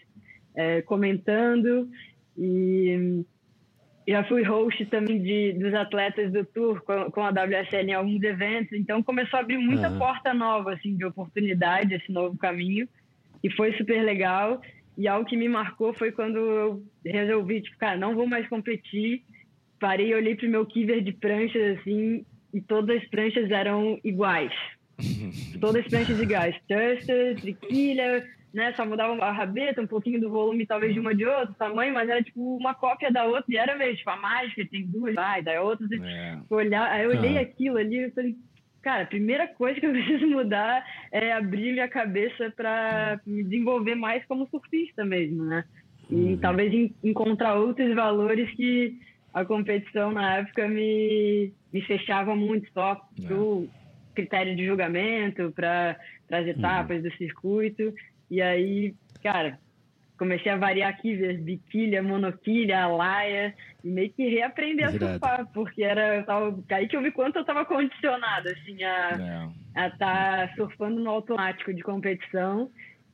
é, 0.56 0.80
comentando. 0.84 1.90
E 2.38 3.26
já 4.08 4.24
fui 4.26 4.44
host 4.44 4.86
também 4.86 5.20
de, 5.24 5.54
dos 5.54 5.74
atletas 5.74 6.32
do 6.32 6.46
Tour 6.46 6.84
com, 6.84 7.10
com, 7.10 7.22
a 7.24 7.32
WSL 7.32 7.90
em 7.90 7.94
alguns 7.96 8.22
eventos, 8.22 8.74
então 8.74 9.02
começou 9.02 9.38
a 9.38 9.42
abrir 9.42 9.58
muita 9.58 9.90
uhum. 9.90 9.98
porta 9.98 10.36
nova 10.36 10.76
assim 10.76 10.96
de 10.96 11.04
oportunidade 11.04 11.96
esse 11.96 12.12
novo 12.12 12.38
caminho. 12.38 12.88
E 13.44 13.50
foi 13.50 13.74
super 13.74 14.04
legal. 14.04 14.62
E 14.96 15.08
algo 15.08 15.28
que 15.28 15.36
me 15.36 15.50
marcou 15.50 15.96
foi 15.96 16.12
quando 16.12 16.38
eu 16.38 16.84
resolvi 17.04 17.62
tipo 17.62 17.76
cara 17.80 17.98
não 17.98 18.14
vou 18.14 18.28
mais 18.28 18.48
competir. 18.48 19.24
Parei 19.80 20.14
olhei 20.14 20.36
para 20.36 20.46
o 20.46 20.52
meu 20.52 20.64
kiver 20.64 21.02
de 21.02 21.12
pranchas 21.12 21.80
assim 21.80 22.24
e 22.54 22.62
todas 22.62 22.98
as 22.98 23.08
pranchas 23.10 23.50
eram 23.50 24.00
iguais 24.04 24.54
Todas 25.60 25.84
as 25.84 25.90
pranchas 25.90 26.20
iguais. 26.20 26.56
Thruster, 26.68 27.40
triquilha, 27.40 28.26
né? 28.54 28.74
Só 28.74 28.86
mudava 28.86 29.14
a 29.24 29.32
rabeta, 29.32 29.82
um 29.82 29.88
pouquinho 29.88 30.20
do 30.20 30.30
volume, 30.30 30.66
talvez 30.66 30.94
de 30.94 31.00
uma 31.00 31.14
de 31.14 31.26
outra, 31.26 31.54
tamanho, 31.58 31.94
mas 31.94 32.10
era 32.10 32.24
tipo 32.24 32.58
uma 32.58 32.74
cópia 32.74 33.12
da 33.12 33.26
outra. 33.26 33.46
E 33.50 33.58
era 33.58 33.76
mesmo, 33.76 33.98
tipo, 33.98 34.10
a 34.10 34.18
mágica 34.18 34.68
tem 34.70 34.86
duas, 34.86 35.16
vai, 35.16 35.42
daí 35.42 35.60
outra. 35.60 35.88
É. 36.04 36.38
Olhar, 36.50 36.92
aí 36.92 37.04
eu 37.04 37.12
olhei 37.12 37.38
ah. 37.38 37.42
aquilo 37.42 37.78
ali 37.78 38.06
e 38.06 38.12
falei, 38.12 38.36
cara, 38.82 39.04
a 39.04 39.08
primeira 39.08 39.48
coisa 39.48 39.80
que 39.80 39.86
eu 39.86 39.92
preciso 39.94 40.28
mudar 40.28 40.86
é 41.12 41.34
abrir 41.34 41.74
minha 41.74 41.88
cabeça 41.88 42.52
para 42.56 43.20
me 43.26 43.44
desenvolver 43.44 43.96
mais 43.96 44.26
como 44.26 44.48
surfista 44.48 45.06
mesmo, 45.06 45.44
né? 45.44 45.64
E 46.10 46.16
uhum. 46.16 46.38
talvez 46.38 46.92
encontrar 47.04 47.56
outros 47.56 47.94
valores 47.94 48.50
que 48.56 48.98
a 49.34 49.44
competição 49.44 50.12
na 50.12 50.38
época 50.38 50.68
me, 50.68 51.52
me 51.72 51.82
fechava 51.82 52.34
muito 52.34 52.72
só 52.72 52.96
pro, 53.28 53.68
critério 54.18 54.56
de 54.56 54.66
julgamento 54.66 55.52
para 55.52 55.96
as 56.32 56.48
etapas 56.48 56.98
uhum. 56.98 57.04
do 57.04 57.18
circuito. 57.18 57.94
E 58.32 58.42
aí, 58.42 58.96
cara, 59.22 59.60
comecei 60.18 60.52
a 60.52 60.58
variar 60.58 61.00
quivers, 61.00 61.40
biquilha, 61.40 62.02
monoquilha, 62.02 62.84
alaia, 62.84 63.54
e 63.84 63.88
meio 63.88 64.12
que 64.12 64.28
reaprender 64.28 64.88
a 64.88 64.92
surfar, 64.92 65.48
porque 65.54 65.84
era 65.84 66.24
tava, 66.24 66.58
aí 66.72 66.88
que 66.88 66.98
eu 66.98 67.04
vi 67.04 67.12
quanto 67.12 67.36
eu 67.36 67.42
estava 67.42 67.64
condicionado, 67.64 68.50
assim, 68.50 68.84
a 68.84 69.52
estar 69.76 70.48
tá 70.48 70.54
surfando 70.56 71.00
no 71.00 71.10
automático 71.12 71.72
de 71.72 71.84
competição, 71.84 72.70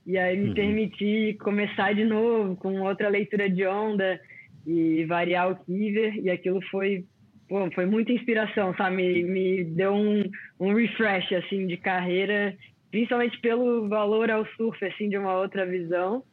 e 0.06 0.18
aí 0.18 0.38
me 0.38 0.50
uhum. 0.50 0.54
permiti 0.56 1.38
começar 1.42 1.94
de 1.94 2.06
novo 2.06 2.56
com 2.56 2.82
outra 2.82 3.10
leitura 3.10 3.50
de 3.50 3.66
onda 3.68 4.20
e 4.66 5.04
variar 5.06 5.52
o 5.52 5.56
quiver, 5.58 6.16
e 6.16 6.30
aquilo 6.30 6.62
foi 6.72 7.06
pô, 7.48 7.70
foi 7.72 7.86
muita 7.86 8.12
inspiração, 8.12 8.74
sabe? 8.76 8.96
Me, 8.96 9.24
me 9.24 9.64
deu 9.64 9.94
um, 9.94 10.24
um 10.60 10.74
refresh, 10.74 11.32
assim, 11.34 11.68
de 11.68 11.78
carreira, 11.78 12.56
principalmente 12.92 13.40
pelo 13.40 13.88
valor 13.88 14.30
ao 14.30 14.46
surf, 14.56 14.84
assim, 14.86 15.10
de 15.10 15.18
uma 15.18 15.38
outra 15.38 15.66
visão. 15.66 16.24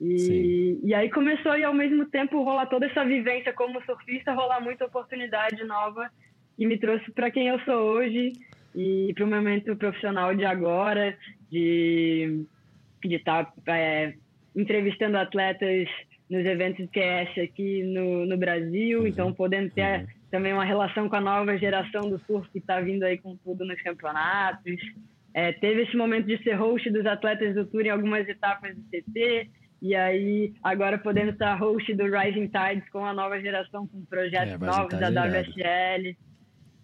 E, 0.00 0.78
e 0.84 0.94
aí 0.94 1.10
começou 1.10 1.56
e 1.58 1.64
ao 1.64 1.74
mesmo 1.74 2.06
tempo 2.06 2.42
rolar 2.42 2.66
toda 2.66 2.86
essa 2.86 3.04
vivência 3.04 3.52
como 3.52 3.82
surfista, 3.84 4.32
rolar 4.32 4.60
muita 4.60 4.84
oportunidade 4.84 5.64
nova 5.64 6.08
e 6.56 6.66
me 6.66 6.78
trouxe 6.78 7.10
para 7.10 7.32
quem 7.32 7.48
eu 7.48 7.58
sou 7.60 7.96
hoje 7.96 8.32
e 8.76 9.12
para 9.14 9.24
o 9.24 9.28
momento 9.28 9.74
profissional 9.74 10.34
de 10.36 10.44
agora, 10.44 11.16
de 11.50 12.44
de 13.04 13.14
estar 13.14 13.52
tá, 13.64 13.76
é, 13.76 14.14
entrevistando 14.54 15.16
atletas 15.16 15.88
nos 16.28 16.44
eventos 16.44 16.84
de 16.84 16.92
QS 16.92 17.38
aqui 17.42 17.82
no, 17.84 18.26
no 18.26 18.36
Brasil, 18.36 19.00
uhum. 19.00 19.06
então 19.06 19.32
podendo 19.32 19.70
ter 19.70 20.00
uhum 20.00 20.17
também 20.30 20.52
uma 20.52 20.64
relação 20.64 21.08
com 21.08 21.16
a 21.16 21.20
nova 21.20 21.56
geração 21.56 22.08
do 22.08 22.18
surf 22.26 22.48
que 22.50 22.58
está 22.58 22.80
vindo 22.80 23.02
aí 23.02 23.18
com 23.18 23.36
tudo 23.36 23.64
nos 23.64 23.80
campeonatos. 23.82 24.80
É, 25.34 25.52
teve 25.52 25.82
esse 25.82 25.96
momento 25.96 26.26
de 26.26 26.42
ser 26.42 26.54
host 26.54 26.90
dos 26.90 27.06
atletas 27.06 27.54
do 27.54 27.64
Tour 27.66 27.82
em 27.82 27.90
algumas 27.90 28.28
etapas 28.28 28.74
do 28.74 28.82
CT, 28.90 29.50
e 29.80 29.94
aí 29.94 30.52
agora 30.62 30.98
podendo 30.98 31.30
estar 31.30 31.54
host 31.54 31.94
do 31.94 32.04
Rising 32.04 32.48
Tides 32.48 32.88
com 32.90 33.04
a 33.04 33.12
nova 33.12 33.40
geração, 33.40 33.86
com 33.86 34.04
projetos 34.04 34.54
é, 34.54 34.58
novos 34.58 34.98
da 34.98 35.08
WSL. 35.08 36.16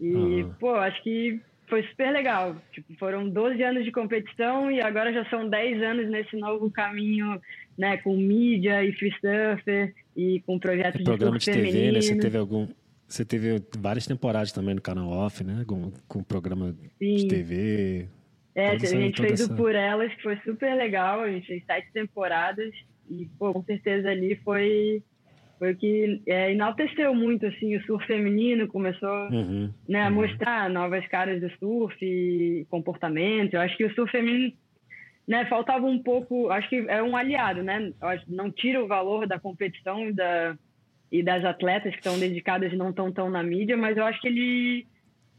E, 0.00 0.14
uhum. 0.14 0.54
pô, 0.60 0.74
acho 0.74 1.02
que 1.02 1.40
foi 1.68 1.82
super 1.84 2.12
legal. 2.12 2.56
Tipo, 2.72 2.94
foram 2.98 3.28
12 3.28 3.62
anos 3.62 3.84
de 3.84 3.90
competição 3.90 4.70
e 4.70 4.80
agora 4.80 5.12
já 5.12 5.28
são 5.28 5.48
10 5.48 5.82
anos 5.82 6.10
nesse 6.10 6.36
novo 6.36 6.70
caminho, 6.70 7.40
né, 7.76 7.96
com 7.98 8.16
mídia 8.16 8.84
e 8.84 8.92
free 8.92 9.12
surfer 9.20 9.94
e 10.16 10.40
com 10.46 10.58
projetos 10.58 10.98
de 10.98 11.04
programa 11.04 11.38
de 11.38 11.44
TV, 11.44 11.58
feminino. 11.58 11.92
né? 11.94 12.00
Você 12.00 12.18
teve 12.18 12.38
algum 12.38 12.68
você 13.06 13.25
teve 13.25 13.62
várias 13.78 14.06
temporadas 14.06 14.52
também 14.52 14.75
no 14.75 14.80
canal 14.80 15.08
Off, 15.08 15.44
né? 15.44 15.64
Com, 15.66 15.92
com 16.08 16.23
programa 16.23 16.75
Sim. 16.99 17.16
de 17.16 17.28
TV. 17.28 18.08
É, 18.54 18.70
a 18.70 18.78
gente 18.78 19.20
fez 19.20 19.40
essa... 19.40 19.52
o 19.52 19.56
Por 19.56 19.75
Elas, 19.75 20.12
que 20.14 20.23
foi 20.23 20.37
super 20.44 20.75
legal. 20.75 21.20
A 21.20 21.30
gente 21.30 21.46
fez 21.46 21.64
sete 21.64 21.92
temporadas. 21.92 22.73
E, 23.08 23.26
pô, 23.38 23.52
com 23.52 23.62
certeza 23.64 24.08
ali 24.08 24.37
foi, 24.37 25.02
foi 25.58 25.73
o 25.73 25.76
que 25.76 26.23
é, 26.26 26.52
enalteceu 26.52 27.14
muito, 27.14 27.46
assim, 27.46 27.76
o 27.76 27.82
surf 27.84 28.06
feminino. 28.06 28.68
Começou 28.68 29.28
uhum, 29.30 29.70
né, 29.88 30.02
a 30.02 30.08
uhum. 30.08 30.14
mostrar 30.14 30.70
novas 30.70 31.06
caras 31.08 31.40
do 31.40 31.50
surf, 31.58 32.66
comportamento. 32.70 33.54
Eu 33.54 33.61
acho 33.61 33.76
que 33.76 33.84
o 33.84 33.94
surf 33.94 34.11
feminino 34.11 34.52
né, 35.26 35.46
faltava 35.46 35.87
um 35.87 36.02
pouco, 36.02 36.50
acho 36.50 36.68
que 36.68 36.84
é 36.88 37.02
um 37.02 37.16
aliado, 37.16 37.62
né? 37.62 37.92
Não 38.28 38.50
tira 38.50 38.82
o 38.82 38.87
valor 38.87 39.26
da 39.26 39.38
competição 39.38 40.08
e 40.08 40.12
da, 40.12 40.56
e 41.14 41.23
das 41.23 41.44
atletas 41.44 41.92
que 41.92 41.99
estão 41.99 42.18
dedicadas 42.18 42.73
e 42.73 42.76
não 42.76 42.90
estão 42.90 43.12
tão 43.12 43.30
na 43.30 43.40
mídia, 43.40 43.76
mas 43.76 43.97
eu 43.97 44.04
acho 44.04 44.21
que 44.21 44.26
ele 44.26 44.85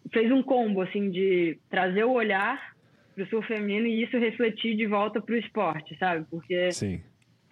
fez 0.10 0.32
um 0.32 0.41
combo 0.41 0.82
assim 0.82 1.12
de 1.12 1.60
trazer 1.70 2.05
o 2.05 2.13
olhar 2.13 2.74
para 3.13 3.25
o 3.25 3.27
surf 3.27 3.46
feminino 3.46 3.86
e 3.86 4.01
isso 4.01 4.17
refletir 4.17 4.77
de 4.77 4.88
volta 4.88 5.20
para 5.22 5.36
o 5.36 5.38
esporte, 5.38 5.94
sabe? 5.98 6.25
Porque 6.32 6.72
Sim. 6.72 7.01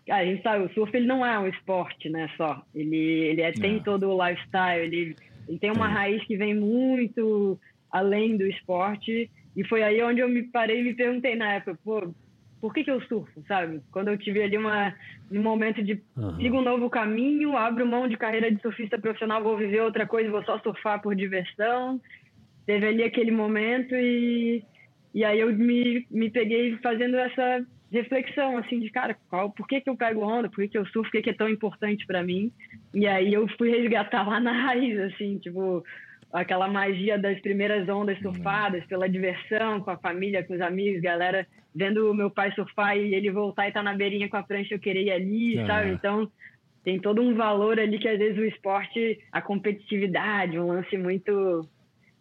a 0.09 0.23
gente 0.23 0.41
sabe, 0.41 0.63
o 0.63 0.73
surf 0.73 0.95
ele 0.95 1.05
não 1.05 1.25
é 1.25 1.37
um 1.37 1.47
esporte, 1.47 2.09
né? 2.09 2.29
Só 2.37 2.63
ele 2.73 2.95
ele 2.95 3.41
é, 3.41 3.51
tem 3.51 3.83
todo 3.83 4.09
o 4.09 4.25
lifestyle, 4.25 4.85
ele, 4.85 5.17
ele 5.45 5.59
tem 5.59 5.71
uma 5.71 5.89
raiz 5.89 6.23
que 6.23 6.37
vem 6.37 6.55
muito 6.55 7.59
além 7.91 8.37
do 8.37 8.47
esporte 8.47 9.29
e 9.53 9.67
foi 9.67 9.83
aí 9.83 10.01
onde 10.01 10.21
eu 10.21 10.29
me 10.29 10.43
parei 10.43 10.79
e 10.79 10.83
me 10.83 10.93
perguntei 10.93 11.35
na 11.35 11.55
época, 11.55 11.77
pô, 11.83 12.15
por 12.63 12.73
que, 12.73 12.81
que 12.81 12.91
eu 12.91 13.01
surfo, 13.01 13.43
sabe? 13.45 13.81
Quando 13.91 14.07
eu 14.07 14.17
tive 14.17 14.41
ali 14.41 14.57
uma, 14.57 14.95
um 15.29 15.41
momento 15.41 15.83
de 15.83 16.01
uhum. 16.15 16.37
sigo 16.37 16.59
um 16.59 16.61
novo 16.61 16.89
caminho, 16.89 17.57
abro 17.57 17.85
mão 17.85 18.07
de 18.07 18.15
carreira 18.15 18.49
de 18.49 18.61
surfista 18.61 18.97
profissional, 18.97 19.43
vou 19.43 19.57
viver 19.57 19.81
outra 19.81 20.07
coisa, 20.07 20.31
vou 20.31 20.41
só 20.45 20.57
surfar 20.59 21.01
por 21.01 21.13
diversão. 21.13 21.99
Teve 22.65 22.87
ali 22.87 23.03
aquele 23.03 23.31
momento 23.31 23.93
e, 23.93 24.63
e 25.13 25.25
aí 25.25 25.41
eu 25.41 25.53
me, 25.53 26.07
me 26.09 26.29
peguei 26.29 26.77
fazendo 26.77 27.17
essa 27.17 27.65
reflexão, 27.91 28.57
assim, 28.57 28.79
de 28.79 28.89
cara, 28.89 29.17
qual, 29.29 29.51
por 29.51 29.67
que, 29.67 29.81
que 29.81 29.89
eu 29.89 29.97
pego 29.97 30.21
onda, 30.21 30.47
por 30.47 30.61
que, 30.61 30.69
que 30.69 30.77
eu 30.77 30.85
surfo, 30.85 31.09
o 31.09 31.11
que, 31.11 31.21
que 31.21 31.31
é 31.31 31.33
tão 31.33 31.49
importante 31.49 32.07
para 32.07 32.23
mim. 32.23 32.49
E 32.93 33.05
aí 33.05 33.33
eu 33.33 33.45
fui 33.57 33.71
resgatar 33.71 34.25
lá 34.25 34.39
na 34.39 34.53
raiz, 34.53 34.97
assim, 34.99 35.37
tipo, 35.37 35.83
aquela 36.33 36.67
magia 36.67 37.17
das 37.17 37.39
primeiras 37.39 37.87
ondas 37.87 38.17
surfadas, 38.19 38.83
pela 38.87 39.07
diversão, 39.07 39.79
com 39.79 39.91
a 39.91 39.97
família, 39.97 40.43
com 40.43 40.53
os 40.53 40.61
amigos, 40.61 41.01
galera 41.01 41.47
vendo 41.75 42.09
o 42.09 42.13
meu 42.13 42.29
pai 42.29 42.51
surfar 42.53 42.97
e 42.97 43.15
ele 43.15 43.31
voltar 43.31 43.65
e 43.65 43.67
estar 43.69 43.79
tá 43.79 43.83
na 43.83 43.97
beirinha 43.97 44.29
com 44.29 44.37
a 44.37 44.43
prancha, 44.43 44.75
eu 44.75 44.79
queria 44.79 45.01
ir 45.01 45.11
ali, 45.11 45.59
ah. 45.59 45.65
sabe? 45.65 45.91
Então, 45.91 46.29
tem 46.83 46.99
todo 46.99 47.21
um 47.21 47.33
valor 47.33 47.79
ali 47.79 47.97
que 47.97 48.07
às 48.07 48.19
vezes 48.19 48.37
o 48.37 48.45
esporte, 48.45 49.19
a 49.31 49.41
competitividade, 49.41 50.59
um 50.59 50.67
lance 50.67 50.97
muito 50.97 51.67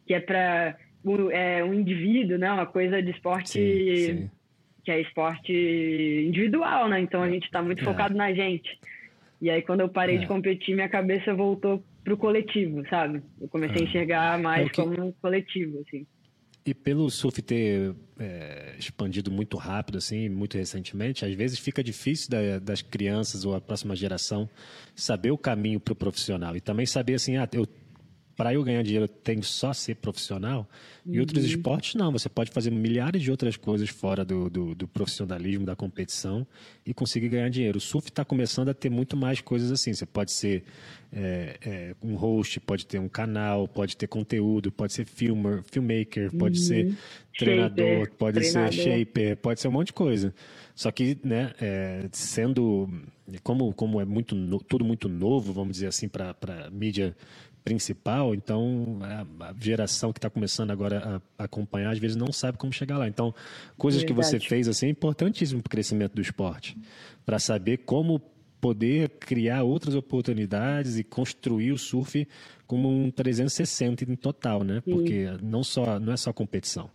que 0.07 0.15
é 0.15 0.21
para 0.21 0.77
um, 1.05 1.31
é, 1.31 1.63
um 1.65 1.75
indivíduo, 1.75 2.39
né? 2.39 2.51
Uma 2.51 2.67
coisa 2.67 3.03
de 3.03 3.11
esporte 3.11 3.51
sim, 3.51 4.19
sim. 4.19 4.31
que 4.85 4.91
é 4.91 5.01
esporte 5.01 5.53
individual, 6.27 6.89
né? 6.89 7.01
Então 7.01 7.23
a 7.23 7.29
gente 7.29 7.45
está 7.45 7.61
muito 7.61 7.83
é. 7.83 7.85
focado 7.85 8.15
na 8.15 8.33
gente. 8.33 8.79
E 9.43 9.51
aí 9.51 9.61
quando 9.61 9.81
eu 9.81 9.89
parei 9.89 10.17
é. 10.17 10.19
de 10.21 10.27
competir, 10.29 10.73
minha 10.73 10.89
cabeça 10.89 11.35
voltou 11.35 11.85
pro 12.05 12.17
coletivo, 12.17 12.89
sabe? 12.89 13.21
Eu 13.41 13.49
comecei 13.49 13.83
a 13.83 13.85
é. 13.85 13.89
enxergar 13.89 14.39
mais 14.39 14.67
é 14.67 14.69
que... 14.69 14.81
como 14.81 15.09
um 15.09 15.13
coletivo, 15.21 15.81
assim. 15.81 16.07
E 16.65 16.73
pelo 16.73 17.11
surf 17.11 17.43
ter 17.43 17.93
é, 18.21 18.77
expandido 18.79 19.33
muito 19.33 19.57
rápido, 19.57 19.99
assim, 19.99 20.29
muito 20.29 20.57
recentemente, 20.57 21.25
às 21.25 21.35
vezes 21.35 21.59
fica 21.59 21.83
difícil 21.83 22.31
da, 22.31 22.61
das 22.61 22.81
crianças 22.81 23.45
ou 23.45 23.53
a 23.53 23.61
próxima 23.61 23.97
geração 23.97 24.49
saber 24.95 25.33
o 25.33 25.39
caminho 25.39 25.81
para 25.81 25.91
o 25.91 25.97
profissional. 25.97 26.57
E 26.57 26.61
também 26.61 26.87
saber 26.87 27.15
assim, 27.15 27.37
ah, 27.37 27.49
eu 27.53 27.67
para 28.43 28.55
eu 28.55 28.65
ganhar 28.65 28.83
dinheiro, 28.83 29.05
eu 29.05 29.09
tenho 29.09 29.41
só 29.45 29.73
ser 29.73 29.95
profissional. 29.95 30.69
Uhum. 31.07 31.15
E 31.15 31.21
outros 31.21 31.45
esportes, 31.45 31.95
não. 31.95 32.11
Você 32.11 32.29
pode 32.29 32.51
fazer 32.51 32.73
milhares 32.73 33.23
de 33.23 33.31
outras 33.31 33.57
coisas 33.57 33.89
fora 33.89 34.25
do, 34.25 34.51
do, 34.51 34.75
do 34.75 34.89
profissionalismo, 34.89 35.65
da 35.65 35.77
competição 35.77 36.45
e 36.85 36.93
conseguir 36.93 37.29
ganhar 37.29 37.49
dinheiro. 37.49 37.79
O 37.79 37.81
surf 37.81 38.09
está 38.09 38.25
começando 38.25 38.69
a 38.69 38.75
ter 38.75 38.91
muito 38.91 39.17
mais 39.17 39.41
coisas 39.41 39.71
assim. 39.71 39.95
Você 39.95 40.05
pode 40.05 40.33
ser 40.33 40.65
é, 41.13 41.57
é, 41.65 41.95
um 42.03 42.17
host, 42.17 42.59
pode 42.59 42.85
ter 42.85 42.99
um 42.99 43.09
canal, 43.09 43.69
pode 43.69 43.97
ter 43.97 44.09
conteúdo, 44.09 44.73
pode 44.73 44.93
ser 44.93 45.05
filmer, 45.05 45.63
filmmaker, 45.63 46.33
pode 46.37 46.59
uhum. 46.59 46.65
ser 46.65 46.95
treinador, 47.39 47.87
shaper, 47.87 48.13
pode 48.15 48.41
treinador. 48.41 48.73
ser 48.73 48.83
shaper, 48.83 49.37
pode 49.37 49.61
ser 49.61 49.69
um 49.69 49.73
monte 49.73 49.87
de 49.87 49.93
coisa. 49.93 50.35
Só 50.75 50.91
que, 50.91 51.17
né, 51.23 51.53
é, 51.61 52.09
sendo 52.11 52.91
como, 53.45 53.73
como 53.73 54.01
é 54.01 54.05
muito 54.05 54.35
tudo 54.69 54.85
muito 54.85 55.09
novo, 55.09 55.53
vamos 55.53 55.75
dizer 55.75 55.87
assim, 55.87 56.09
para 56.09 56.35
a 56.67 56.71
mídia 56.71 57.15
principal, 57.65 58.35
então 58.35 58.99
a, 59.41 59.55
geração 59.59 60.13
que 60.13 60.19
está 60.19 60.29
começando 60.29 60.71
agora 60.71 61.21
a, 61.39 61.45
acompanhar, 61.45 61.91
às 61.91 61.99
vezes 61.99 62.17
não 62.17 62.33
sabe 62.33 62.59
como 62.59 62.73
chegar 62.73 62.99
lá. 62.99 63.09
Então, 63.09 63.35
coisas 63.77 64.03
Verdade. 64.03 64.21
que 64.21 64.27
você 64.27 64.41
fez 64.41 64.69
assim 64.69 64.87
é 64.87 64.91
importantíssimo 64.91 65.63
para 65.63 65.69
o 65.69 65.71
crescimento 65.71 66.15
do 66.15 66.21
esporte, 66.21 66.77
para 67.25 67.39
saber 67.39 67.79
como 67.79 68.21
poder 68.61 69.09
criar 69.19 69.65
outras 69.65 69.95
oportunidades 69.97 70.97
e 70.97 71.03
construir 71.03 71.73
o 71.73 71.79
surf 71.79 72.27
como 72.67 72.89
um 72.89 73.11
360 73.11 74.05
em 74.05 74.15
total, 74.15 74.63
né? 74.63 74.81
Sim. 74.85 74.93
Porque 74.93 75.27
não 75.43 75.65
só 75.65 75.99
não 75.99 76.13
é 76.13 76.17
só 76.17 76.33
competição. 76.33 76.89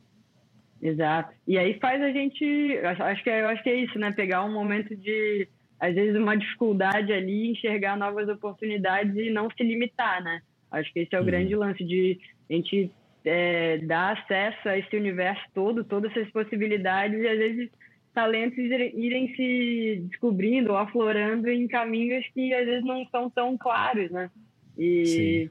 Exato. 0.81 1.33
E 1.47 1.57
aí 1.57 1.77
faz 1.79 2.01
a 2.01 2.12
gente, 2.12 2.45
acho 2.83 3.24
que 3.24 3.29
é, 3.29 3.45
acho 3.45 3.63
que 3.63 3.69
é 3.69 3.75
isso, 3.75 4.00
né? 4.00 4.12
Pegar 4.12 4.45
um 4.45 4.53
momento 4.53 4.95
de 4.95 5.47
às 5.79 5.93
vezes 5.93 6.15
uma 6.15 6.36
dificuldade 6.38 7.12
ali, 7.13 7.51
enxergar 7.51 7.97
novas 7.97 8.27
oportunidades 8.29 9.15
e 9.15 9.29
não 9.29 9.50
se 9.50 9.63
limitar, 9.63 10.24
né? 10.24 10.41
Acho 10.71 10.91
que 10.93 11.00
esse 11.00 11.15
é 11.15 11.17
o 11.17 11.21
uhum. 11.21 11.27
grande 11.27 11.55
lance 11.55 11.83
de 11.83 12.19
a 12.50 12.53
gente 12.53 12.91
é, 13.25 13.77
dar 13.79 14.17
acesso 14.17 14.69
a 14.69 14.77
esse 14.77 14.95
universo 14.95 15.43
todo, 15.53 15.83
todas 15.83 16.12
essas 16.12 16.31
possibilidades 16.31 17.19
e 17.19 17.27
às 17.27 17.38
vezes 17.38 17.69
talentos 18.13 18.57
irem 18.57 19.36
se 19.36 20.03
descobrindo 20.09 20.71
ou 20.71 20.77
aflorando 20.77 21.47
em 21.50 21.67
caminhos 21.67 22.25
que 22.33 22.53
às 22.53 22.65
vezes 22.65 22.83
não 22.83 23.05
são 23.09 23.29
tão 23.29 23.57
claros, 23.57 24.09
né? 24.09 24.31
E, 24.77 25.50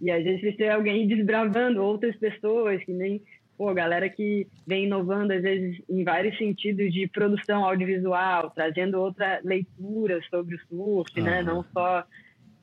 e 0.00 0.10
às 0.10 0.22
vezes 0.22 0.54
você 0.54 0.68
alguém 0.68 1.06
desbravando 1.06 1.82
outras 1.82 2.14
pessoas 2.16 2.84
que 2.84 2.92
nem 2.92 3.22
pô, 3.56 3.72
galera 3.72 4.08
que 4.08 4.46
vem 4.66 4.84
inovando 4.84 5.32
às 5.32 5.42
vezes 5.42 5.80
em 5.88 6.04
vários 6.04 6.36
sentidos 6.36 6.92
de 6.92 7.06
produção 7.06 7.64
audiovisual, 7.64 8.50
trazendo 8.50 9.00
outra 9.00 9.40
leitura 9.44 10.20
sobre 10.28 10.56
o 10.56 10.60
surf, 10.68 11.20
né? 11.20 11.42
Não 11.42 11.64
só 11.72 12.04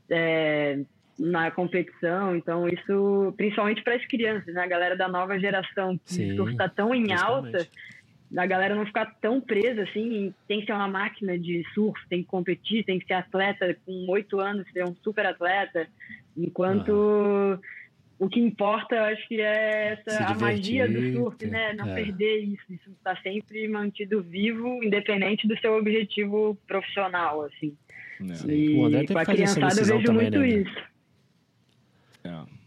é, 0.09 0.79
na 1.19 1.51
competição. 1.51 2.35
Então, 2.35 2.67
isso, 2.67 3.33
principalmente 3.35 3.83
para 3.83 3.95
as 3.95 4.05
crianças, 4.05 4.53
né? 4.53 4.63
A 4.63 4.67
galera 4.67 4.95
da 4.95 5.07
nova 5.07 5.37
geração 5.37 5.97
que 5.97 6.13
Sim, 6.13 6.31
o 6.31 6.35
surf 6.37 6.51
está 6.53 6.69
tão 6.69 6.95
em 6.95 7.11
alta, 7.13 7.67
a 8.35 8.45
galera 8.45 8.75
não 8.75 8.85
ficar 8.85 9.05
tão 9.19 9.41
presa 9.41 9.83
assim, 9.83 10.33
tem 10.47 10.61
que 10.61 10.67
ser 10.67 10.73
uma 10.73 10.87
máquina 10.87 11.37
de 11.37 11.63
surf, 11.73 11.99
tem 12.07 12.21
que 12.21 12.29
competir, 12.29 12.85
tem 12.85 12.99
que 12.99 13.05
ser 13.05 13.13
atleta 13.13 13.75
com 13.85 14.05
oito 14.09 14.39
anos, 14.39 14.65
ser 14.71 14.85
um 14.85 14.95
super 15.03 15.25
atleta. 15.25 15.87
Enquanto 16.37 17.59
o 18.19 18.29
que 18.29 18.39
importa, 18.39 19.01
acho 19.05 19.27
que 19.27 19.41
é 19.41 19.97
essa 20.05 20.25
a 20.25 20.35
magia 20.35 20.87
do 20.87 21.13
surf, 21.13 21.45
né? 21.47 21.73
Não 21.73 21.89
é. 21.89 21.95
perder 21.95 22.43
isso. 22.43 22.63
Isso 22.69 22.91
está 22.91 23.15
sempre 23.17 23.67
mantido 23.67 24.21
vivo, 24.21 24.83
independente 24.83 25.47
do 25.47 25.57
seu 25.59 25.75
objetivo 25.75 26.57
profissional, 26.67 27.43
assim. 27.43 27.75
É. 28.21 28.51
E 28.51 29.07
com 29.07 29.17
a 29.17 29.25
criançada 29.25 29.79
eu 29.79 29.85
vejo 29.85 30.03
também, 30.03 30.23
muito 30.23 30.39
né? 30.39 30.47
isso. 30.49 30.89
É. 32.23 32.59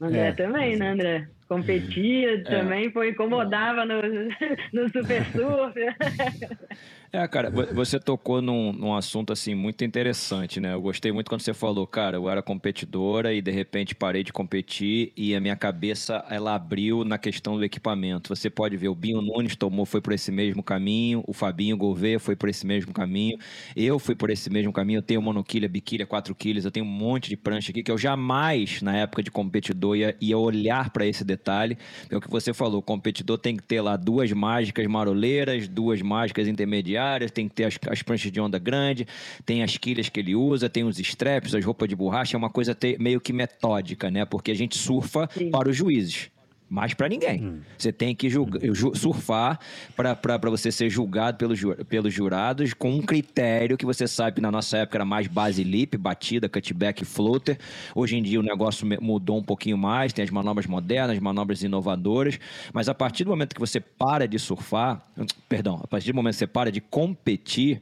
André 0.00 0.28
é, 0.28 0.32
também, 0.32 0.76
né, 0.76 0.90
André? 0.90 1.28
Competia 1.48 2.34
é. 2.34 2.42
também, 2.42 2.90
foi, 2.90 3.10
incomodava 3.10 3.84
no, 3.84 4.00
no 4.72 4.88
Super 4.90 5.24
Surf. 5.26 5.74
É, 7.16 7.28
cara, 7.28 7.48
você 7.48 8.00
tocou 8.00 8.42
num, 8.42 8.72
num, 8.72 8.92
assunto 8.92 9.32
assim 9.32 9.54
muito 9.54 9.84
interessante, 9.84 10.58
né? 10.58 10.74
Eu 10.74 10.82
gostei 10.82 11.12
muito 11.12 11.28
quando 11.28 11.42
você 11.42 11.54
falou, 11.54 11.86
cara, 11.86 12.16
eu 12.16 12.28
era 12.28 12.42
competidora 12.42 13.32
e 13.32 13.40
de 13.40 13.52
repente 13.52 13.94
parei 13.94 14.24
de 14.24 14.32
competir 14.32 15.12
e 15.16 15.32
a 15.32 15.38
minha 15.38 15.54
cabeça 15.54 16.24
ela 16.28 16.56
abriu 16.56 17.04
na 17.04 17.16
questão 17.16 17.56
do 17.56 17.62
equipamento. 17.64 18.34
Você 18.34 18.50
pode 18.50 18.76
ver, 18.76 18.88
o 18.88 18.96
Binho 18.96 19.22
Nunes 19.22 19.54
tomou, 19.54 19.86
foi 19.86 20.00
por 20.00 20.12
esse 20.12 20.32
mesmo 20.32 20.60
caminho, 20.60 21.22
o 21.24 21.32
Fabinho 21.32 21.76
Gouveia 21.76 22.18
foi 22.18 22.34
por 22.34 22.48
esse 22.48 22.66
mesmo 22.66 22.92
caminho, 22.92 23.38
eu 23.76 24.00
fui 24.00 24.16
por 24.16 24.28
esse 24.28 24.50
mesmo 24.50 24.72
caminho, 24.72 24.98
eu 24.98 25.02
tenho 25.02 25.22
monoquilha, 25.22 25.68
biquilha, 25.68 26.04
4 26.04 26.34
quilos, 26.34 26.64
eu 26.64 26.72
tenho 26.72 26.84
um 26.84 26.88
monte 26.88 27.28
de 27.28 27.36
prancha 27.36 27.70
aqui 27.70 27.84
que 27.84 27.92
eu 27.92 27.98
jamais, 27.98 28.82
na 28.82 28.96
época 28.96 29.22
de 29.22 29.30
competidor, 29.30 29.96
ia, 29.96 30.16
ia 30.20 30.36
olhar 30.36 30.90
para 30.90 31.06
esse 31.06 31.22
detalhe. 31.22 31.78
É 32.10 32.16
o 32.16 32.20
que 32.20 32.28
você 32.28 32.52
falou, 32.52 32.80
o 32.80 32.82
competidor 32.82 33.38
tem 33.38 33.56
que 33.56 33.62
ter 33.62 33.80
lá 33.80 33.96
duas 33.96 34.32
mágicas 34.32 34.84
maroleiras, 34.88 35.68
duas 35.68 36.02
mágicas 36.02 36.48
intermediárias 36.48 37.03
tem 37.32 37.48
que 37.48 37.54
ter 37.54 37.64
as, 37.64 37.78
as 37.88 38.02
pranchas 38.02 38.30
de 38.30 38.40
onda 38.40 38.58
grande, 38.58 39.06
tem 39.44 39.62
as 39.62 39.76
quilhas 39.76 40.08
que 40.08 40.20
ele 40.20 40.34
usa, 40.34 40.68
tem 40.68 40.84
os 40.84 40.98
straps, 40.98 41.54
as 41.54 41.64
roupas 41.64 41.88
de 41.88 41.96
borracha, 41.96 42.36
é 42.36 42.38
uma 42.38 42.50
coisa 42.50 42.76
meio 42.98 43.20
que 43.20 43.32
metódica, 43.32 44.10
né? 44.10 44.24
Porque 44.24 44.50
a 44.50 44.54
gente 44.54 44.76
surfa 44.76 45.28
Sim. 45.32 45.50
para 45.50 45.68
os 45.68 45.76
juízes 45.76 46.30
mas 46.74 46.92
para 46.92 47.08
ninguém. 47.08 47.40
Hum. 47.40 47.60
Você 47.78 47.92
tem 47.92 48.16
que 48.16 48.28
julga, 48.28 48.58
hum. 48.68 48.94
surfar 48.96 49.60
para 49.94 50.50
você 50.50 50.72
ser 50.72 50.90
julgado 50.90 51.38
pelos, 51.38 51.60
pelos 51.88 52.12
jurados 52.12 52.74
com 52.74 52.90
um 52.90 53.00
critério 53.00 53.76
que 53.76 53.86
você 53.86 54.08
sabe 54.08 54.34
que 54.34 54.40
na 54.40 54.50
nossa 54.50 54.78
época 54.78 54.98
era 54.98 55.04
mais 55.04 55.28
base 55.28 55.62
lip, 55.62 55.96
batida, 55.96 56.48
cutback 56.48 57.04
floater. 57.04 57.58
Hoje 57.94 58.16
em 58.16 58.22
dia 58.24 58.40
o 58.40 58.42
negócio 58.42 58.84
mudou 59.00 59.38
um 59.38 59.42
pouquinho 59.42 59.78
mais, 59.78 60.12
tem 60.12 60.24
as 60.24 60.30
manobras 60.30 60.66
modernas, 60.66 61.16
manobras 61.20 61.62
inovadoras, 61.62 62.40
mas 62.72 62.88
a 62.88 62.94
partir 62.94 63.22
do 63.22 63.30
momento 63.30 63.54
que 63.54 63.60
você 63.60 63.78
para 63.78 64.26
de 64.26 64.40
surfar, 64.40 65.00
perdão, 65.48 65.80
a 65.80 65.86
partir 65.86 66.10
do 66.10 66.16
momento 66.16 66.32
que 66.32 66.38
você 66.38 66.46
para 66.48 66.72
de 66.72 66.80
competir, 66.80 67.80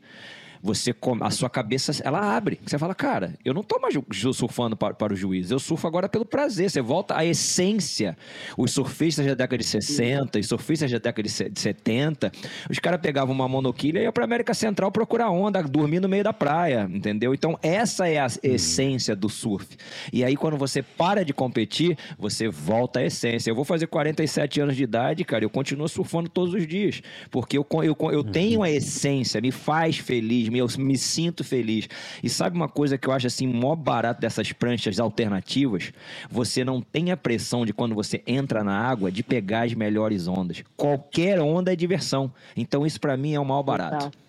você 0.63 0.95
a 1.21 1.31
sua 1.31 1.51
cabeça 1.51 1.93
ela 2.05 2.37
abre. 2.37 2.61
Você 2.65 2.79
fala, 2.79 2.95
cara, 2.95 3.35
eu 3.45 3.53
não 3.53 3.63
tô 3.63 3.79
mais 3.81 3.95
surfando 4.35 4.77
para, 4.77 4.95
para 4.95 5.13
o 5.13 5.17
juiz, 5.17 5.51
eu 5.51 5.59
surfo 5.59 5.87
agora 5.87 6.09
pelo 6.09 6.25
prazer. 6.25 6.71
Você 6.71 6.81
volta 6.81 7.17
à 7.17 7.25
essência. 7.25 8.17
Os 8.57 8.71
surfistas 8.71 9.27
da 9.27 9.35
década 9.35 9.59
de 9.59 9.65
60, 9.65 10.39
os 10.39 10.47
surfistas 10.47 10.91
da 10.91 10.99
década 10.99 11.23
de 11.23 11.61
70, 11.61 12.31
os 12.71 12.79
caras 12.79 13.01
pegavam 13.01 13.35
uma 13.35 13.49
monoquilha 13.49 13.99
e 14.01 14.03
iam 14.05 14.13
para 14.13 14.25
América 14.25 14.55
Central 14.55 14.93
procurar 14.93 15.31
onda, 15.31 15.63
dormir 15.63 16.01
no 16.01 16.09
meio 16.09 16.23
da 16.23 16.33
praia, 16.33 16.89
entendeu? 16.93 17.35
Então 17.35 17.59
essa 17.63 18.09
é 18.09 18.21
a 18.21 18.27
essência 18.43 19.17
do 19.17 19.29
surf. 19.29 19.77
E 20.13 20.23
aí 20.25 20.37
quando 20.37 20.57
você 20.57 20.83
para 20.83 21.25
de 21.25 21.33
competir, 21.33 21.99
você 22.19 22.49
volta 22.49 23.01
à 23.01 23.05
essência. 23.05 23.51
Eu 23.51 23.55
vou 23.55 23.65
fazer 23.65 23.87
47 23.87 24.61
anos 24.61 24.77
de 24.77 24.85
idade, 24.85 25.25
cara, 25.25 25.45
eu 25.45 25.51
continuo 25.51 25.89
surfando 25.89 26.29
todos 26.29 26.55
os 26.55 26.67
dias, 26.67 27.03
porque 27.31 27.59
eu, 27.59 27.67
eu, 27.83 27.97
eu 28.13 28.23
tenho 28.23 28.63
a 28.63 28.71
essência, 28.71 29.41
me 29.41 29.51
faz 29.51 29.99
feliz, 29.99 30.49
eu 30.59 30.67
me 30.79 30.97
sinto 30.97 31.45
feliz. 31.45 31.89
E 32.23 32.29
sabe 32.29 32.57
uma 32.57 32.69
coisa 32.69 32.99
que 32.99 33.09
eu 33.09 33.13
acho 33.13 33.27
assim, 33.27 33.47
mó 33.47 33.75
barato 33.75 34.21
dessas 34.21 34.53
pranchas 34.53 34.99
alternativas? 34.99 35.93
Você 36.31 36.65
não 36.65 36.81
tem 36.81 37.11
a 37.11 37.17
pressão 37.17 37.65
de 37.65 37.73
quando 37.73 37.95
você 37.95 38.23
entra 38.27 38.63
na 38.63 38.79
água 38.79 39.11
de 39.11 39.23
pegar 39.23 39.63
as 39.63 39.75
melhores 39.75 40.29
ondas. 40.29 40.63
Qualquer 40.77 41.41
onda 41.41 41.73
é 41.73 41.77
diversão. 41.77 42.33
Então 42.57 42.87
isso 42.87 43.01
para 43.01 43.17
mim 43.17 43.35
é 43.35 43.41
o 43.41 43.45
maior 43.45 43.63
barato. 43.63 43.97
Total. 43.97 44.23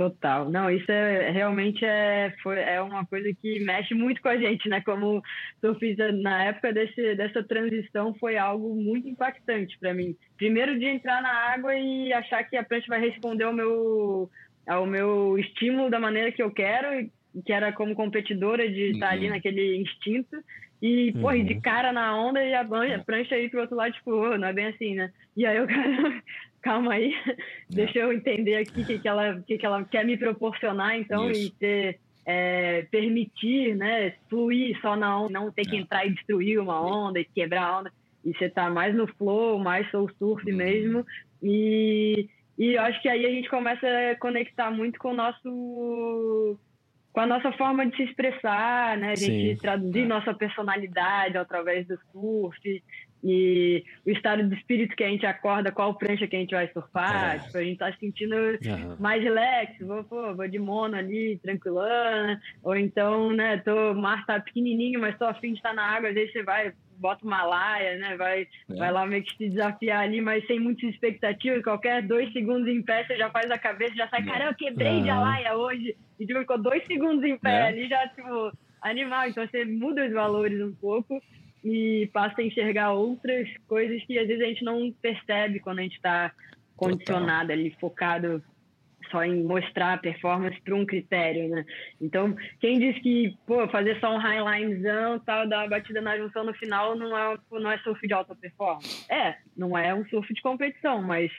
Total. 0.00 0.48
Não, 0.48 0.70
isso 0.70 0.90
é 0.90 1.30
realmente 1.30 1.84
é, 1.84 2.32
foi, 2.42 2.58
é 2.58 2.80
uma 2.80 3.04
coisa 3.04 3.28
que 3.42 3.60
mexe 3.60 3.92
muito 3.92 4.22
com 4.22 4.28
a 4.28 4.36
gente, 4.38 4.66
né? 4.66 4.80
Como 4.80 5.22
surfista, 5.60 6.10
na 6.10 6.44
época 6.44 6.72
desse, 6.72 7.14
dessa 7.16 7.42
transição 7.42 8.14
foi 8.14 8.38
algo 8.38 8.74
muito 8.74 9.06
impactante 9.06 9.78
para 9.78 9.92
mim. 9.92 10.16
Primeiro 10.38 10.78
de 10.78 10.86
entrar 10.86 11.20
na 11.20 11.30
água 11.52 11.74
e 11.74 12.10
achar 12.14 12.42
que 12.44 12.56
a 12.56 12.64
prancha 12.64 12.86
vai 12.88 12.98
responder 12.98 13.44
ao 13.44 13.52
meu, 13.52 14.30
ao 14.70 14.86
meu 14.86 15.36
estímulo 15.36 15.90
da 15.90 15.98
maneira 15.98 16.30
que 16.30 16.40
eu 16.40 16.50
quero, 16.50 17.10
que 17.44 17.52
era 17.52 17.72
como 17.72 17.94
competidora 17.96 18.68
de 18.68 18.92
estar 18.92 19.10
ali 19.10 19.26
uhum. 19.26 19.34
naquele 19.34 19.76
instinto. 19.76 20.36
e, 20.80 21.10
uhum. 21.10 21.22
porra, 21.22 21.42
de 21.42 21.60
cara 21.60 21.92
na 21.92 22.16
onda 22.16 22.42
e 22.42 22.54
a 22.54 22.64
prancha 23.04 23.34
aí 23.34 23.50
pro 23.50 23.60
outro 23.60 23.74
lado, 23.74 23.92
tipo, 23.92 24.12
oh, 24.12 24.38
não 24.38 24.46
é 24.46 24.52
bem 24.52 24.66
assim, 24.66 24.94
né? 24.94 25.10
E 25.36 25.44
aí 25.44 25.60
o 25.60 25.66
cara, 25.68 26.22
calma 26.62 26.94
aí, 26.94 27.12
deixa 27.68 27.98
eu 27.98 28.12
entender 28.12 28.56
aqui 28.56 28.82
o 28.82 28.86
que, 28.86 28.98
que, 29.00 29.08
ela, 29.08 29.42
que, 29.44 29.58
que 29.58 29.66
ela 29.66 29.84
quer 29.84 30.04
me 30.04 30.16
proporcionar, 30.16 30.96
então, 30.96 31.28
Isso. 31.30 31.48
e 31.48 31.50
ter, 31.50 31.98
é, 32.24 32.82
permitir, 32.92 33.74
né, 33.74 34.14
fluir 34.28 34.80
só 34.80 34.94
na 34.94 35.20
onda, 35.20 35.32
não 35.32 35.50
ter 35.50 35.66
que 35.66 35.76
é. 35.76 35.80
entrar 35.80 36.06
e 36.06 36.14
destruir 36.14 36.60
uma 36.60 36.80
onda 36.80 37.18
e 37.18 37.24
quebrar 37.24 37.64
a 37.64 37.78
onda, 37.80 37.92
e 38.24 38.32
você 38.32 38.48
tá 38.48 38.70
mais 38.70 38.94
no 38.94 39.08
flow, 39.14 39.58
mais 39.58 39.90
soul 39.90 40.08
surf 40.16 40.48
uhum. 40.48 40.56
mesmo, 40.56 41.06
e, 41.42 42.28
e 42.60 42.74
eu 42.74 42.82
acho 42.82 43.00
que 43.00 43.08
aí 43.08 43.24
a 43.24 43.30
gente 43.30 43.48
começa 43.48 43.86
a 43.86 44.16
conectar 44.16 44.70
muito 44.70 44.98
com 44.98 45.12
o 45.12 45.16
nosso 45.16 46.58
com 47.10 47.20
a 47.20 47.26
nossa 47.26 47.50
forma 47.52 47.86
de 47.86 47.96
se 47.96 48.02
expressar, 48.02 48.98
né? 48.98 49.12
A 49.12 49.14
gente 49.14 49.54
Sim. 49.54 49.60
traduzir 49.60 50.02
é. 50.02 50.06
nossa 50.06 50.34
personalidade 50.34 51.38
através 51.38 51.86
do 51.88 51.98
surf 52.12 52.82
e 53.24 53.82
o 54.06 54.10
estado 54.10 54.46
de 54.46 54.54
espírito 54.54 54.94
que 54.94 55.02
a 55.02 55.08
gente 55.08 55.24
acorda, 55.24 55.72
qual 55.72 55.94
prancha 55.94 56.26
que 56.26 56.36
a 56.36 56.38
gente 56.38 56.54
vai 56.54 56.68
surfar. 56.70 57.36
É. 57.36 57.38
Tipo, 57.38 57.56
a 57.56 57.64
gente 57.64 57.78
tá 57.78 57.92
se 57.94 57.98
sentindo 57.98 58.36
uhum. 58.36 58.96
mais 59.00 59.22
relax, 59.22 59.78
vou, 59.80 60.04
pô, 60.04 60.34
vou 60.34 60.46
de 60.46 60.58
mono 60.58 60.96
ali, 60.96 61.40
tranquilana. 61.42 62.38
Ou 62.62 62.76
então, 62.76 63.32
né, 63.32 63.56
tô, 63.56 63.92
o 63.92 63.94
mar 63.94 64.26
tá 64.26 64.38
pequenininho, 64.38 65.00
mas 65.00 65.16
tô 65.16 65.24
afim 65.24 65.52
de 65.52 65.58
estar 65.58 65.72
na 65.72 65.82
água, 65.82 66.10
às 66.10 66.14
vezes 66.14 66.30
você 66.32 66.42
vai 66.42 66.74
bota 67.00 67.24
uma 67.24 67.42
laia, 67.42 67.96
né? 67.96 68.16
Vai, 68.16 68.42
é. 68.42 68.74
vai 68.74 68.92
lá 68.92 69.06
meio 69.06 69.24
que 69.24 69.36
se 69.36 69.48
desafiar 69.48 70.02
ali, 70.02 70.20
mas 70.20 70.46
sem 70.46 70.60
muitas 70.60 70.90
expectativas. 70.90 71.62
Qualquer 71.62 72.02
dois 72.02 72.32
segundos 72.32 72.68
em 72.68 72.82
pé, 72.82 73.04
você 73.04 73.16
já 73.16 73.30
faz 73.30 73.50
a 73.50 73.58
cabeça, 73.58 73.94
já 73.94 74.08
sai, 74.08 74.20
é. 74.20 74.24
caramba, 74.24 74.50
eu 74.50 74.54
quebrei 74.54 74.96
uhum. 74.96 75.02
de 75.02 75.08
laia 75.08 75.56
hoje. 75.56 75.96
E 76.18 76.26
tipo, 76.26 76.38
ficou 76.40 76.58
dois 76.58 76.86
segundos 76.86 77.24
em 77.24 77.38
pé 77.38 77.50
é. 77.50 77.62
ali, 77.68 77.88
já, 77.88 78.06
tipo, 78.08 78.52
animal. 78.82 79.28
Então 79.28 79.46
você 79.46 79.64
muda 79.64 80.06
os 80.06 80.12
valores 80.12 80.60
um 80.62 80.74
pouco 80.74 81.20
e 81.64 82.08
passa 82.12 82.40
a 82.40 82.44
enxergar 82.44 82.92
outras 82.92 83.48
coisas 83.66 84.02
que 84.04 84.18
às 84.18 84.26
vezes 84.26 84.42
a 84.42 84.46
gente 84.46 84.64
não 84.64 84.92
percebe 85.00 85.60
quando 85.60 85.80
a 85.80 85.82
gente 85.82 85.96
está 85.96 86.32
condicionado 86.76 87.48
Total. 87.48 87.56
ali, 87.56 87.76
focado 87.80 88.42
só 89.10 89.24
em 89.24 89.42
mostrar 89.42 89.94
a 89.94 89.98
performance 89.98 90.60
para 90.62 90.74
um 90.74 90.86
critério, 90.86 91.48
né? 91.48 91.64
Então, 92.00 92.34
quem 92.60 92.78
diz 92.78 92.98
que, 93.02 93.36
pô, 93.46 93.66
fazer 93.68 93.98
só 94.00 94.14
um 94.14 94.18
highlinezão, 94.18 95.18
tal, 95.20 95.48
dar 95.48 95.58
uma 95.58 95.68
batida 95.68 96.00
na 96.00 96.16
junção 96.16 96.44
no 96.44 96.54
final 96.54 96.96
não 96.96 97.16
é, 97.16 97.38
não 97.52 97.70
é 97.70 97.78
surf 97.78 98.06
de 98.06 98.12
alta 98.12 98.34
performance. 98.34 99.10
É, 99.10 99.36
não 99.56 99.76
é 99.76 99.94
um 99.94 100.04
surf 100.06 100.32
de 100.32 100.40
competição, 100.42 101.02
mas 101.02 101.30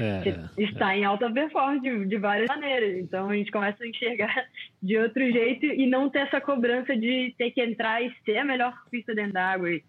é, 0.00 0.22
está 0.58 0.94
é. 0.94 0.98
em 0.98 1.04
alta 1.04 1.30
performance 1.30 1.80
de, 1.80 2.06
de 2.06 2.16
várias 2.18 2.48
maneiras. 2.48 2.98
Então, 2.98 3.30
a 3.30 3.34
gente 3.34 3.50
começa 3.50 3.82
a 3.82 3.86
enxergar 3.86 4.46
de 4.82 4.98
outro 4.98 5.24
jeito 5.30 5.66
e 5.66 5.86
não 5.86 6.10
ter 6.10 6.20
essa 6.20 6.40
cobrança 6.40 6.96
de 6.96 7.34
ter 7.38 7.50
que 7.50 7.62
entrar 7.62 8.02
e 8.02 8.12
ser 8.24 8.38
a 8.38 8.44
melhor 8.44 8.74
surfista 8.82 9.14
dentro 9.14 9.32
d'água 9.32 9.70
e, 9.70 9.82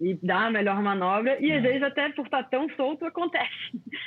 e 0.00 0.14
dar 0.22 0.46
a 0.46 0.50
melhor 0.50 0.82
manobra. 0.82 1.38
E, 1.40 1.52
às 1.52 1.62
vezes, 1.62 1.82
até 1.82 2.08
por 2.10 2.24
estar 2.24 2.44
tão 2.44 2.68
solto, 2.70 3.04
acontece. 3.04 3.52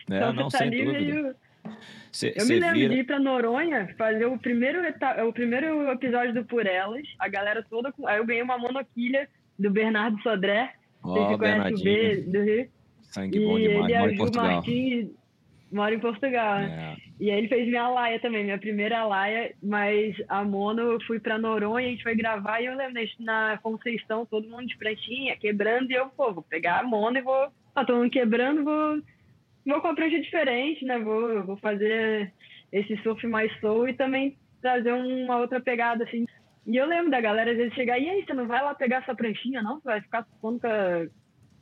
É, 0.09 0.15
então, 0.17 0.33
não, 0.33 0.49
você 0.49 0.57
tá 0.57 0.63
ali 0.63 0.85
meio 0.85 1.35
Cê, 2.11 2.33
eu 2.35 2.45
me 2.47 2.59
lembro 2.59 2.75
vira... 2.75 2.93
de 2.93 2.99
ir 3.01 3.03
pra 3.03 3.19
Noronha 3.19 3.93
fazer 3.97 4.25
o 4.25 4.37
primeiro, 4.37 4.81
o 5.27 5.33
primeiro 5.33 5.89
episódio 5.91 6.33
do 6.33 6.45
Por 6.45 6.65
Elas, 6.65 7.07
a 7.19 7.27
galera 7.27 7.63
toda. 7.69 7.93
Aí 8.05 8.17
eu 8.17 8.25
ganhei 8.25 8.41
uma 8.41 8.57
monoquilha 8.57 9.29
do 9.57 9.69
Bernardo 9.69 10.21
Sodré. 10.21 10.73
Oh, 11.03 11.13
Vocês 11.37 11.81
B 11.81 12.21
do 12.27 12.41
Rio? 12.41 12.69
Sangue 13.01 13.39
bom 13.39 13.57
demais, 13.57 13.89
ele 13.89 13.97
mora 13.97 14.11
em 14.11 14.17
Portugal. 14.17 14.45
Martins, 14.45 15.09
mora 15.71 15.95
em 15.95 15.99
Portugal. 15.99 16.57
É. 16.59 16.97
E 17.19 17.31
aí 17.31 17.37
ele 17.37 17.47
fez 17.47 17.67
minha 17.67 17.89
laia 17.89 18.19
também, 18.19 18.43
minha 18.43 18.57
primeira 18.57 19.05
laia, 19.05 19.53
mas 19.61 20.15
a 20.27 20.43
mono 20.43 20.81
eu 20.81 21.01
fui 21.01 21.19
pra 21.19 21.37
Noronha, 21.37 21.87
a 21.87 21.91
gente 21.91 22.03
foi 22.03 22.15
gravar 22.15 22.61
e 22.61 22.65
eu 22.65 22.75
lembro 22.75 23.01
na 23.19 23.57
Conceição, 23.63 24.25
todo 24.25 24.47
mundo 24.47 24.67
de 24.67 24.77
pranchinha, 24.77 25.35
quebrando, 25.37 25.89
e 25.89 25.95
eu, 25.95 26.09
pô, 26.09 26.31
vou 26.31 26.43
pegar 26.43 26.79
a 26.79 26.83
mono 26.83 27.17
e 27.17 27.21
vou. 27.21 27.47
Tá 27.73 27.85
todo 27.85 27.97
mundo 27.97 28.11
quebrando, 28.11 28.63
vou 28.63 29.01
vou 29.67 29.81
com 29.81 29.89
a 29.89 29.93
prancha 29.93 30.19
diferente, 30.19 30.85
né? 30.85 30.97
Vou, 30.97 31.43
vou 31.43 31.57
fazer 31.57 32.31
esse 32.71 32.95
surf 33.03 33.25
mais 33.27 33.51
soul 33.59 33.87
e 33.89 33.93
também 33.93 34.37
trazer 34.61 34.93
uma 34.93 35.37
outra 35.37 35.59
pegada, 35.59 36.03
assim. 36.03 36.25
E 36.65 36.75
eu 36.75 36.85
lembro 36.85 37.11
da 37.11 37.21
galera 37.21 37.51
às 37.51 37.57
vezes 37.57 37.73
chegar, 37.73 37.99
e 37.99 38.09
aí, 38.09 38.25
você 38.25 38.33
não 38.33 38.47
vai 38.47 38.63
lá 38.63 38.73
pegar 38.73 38.97
essa 38.97 39.15
pranchinha, 39.15 39.61
não? 39.61 39.79
Você 39.79 39.85
vai 39.85 40.01
ficar 40.01 40.25
surfando 40.25 40.59
com 40.59 40.67
a... 40.67 41.07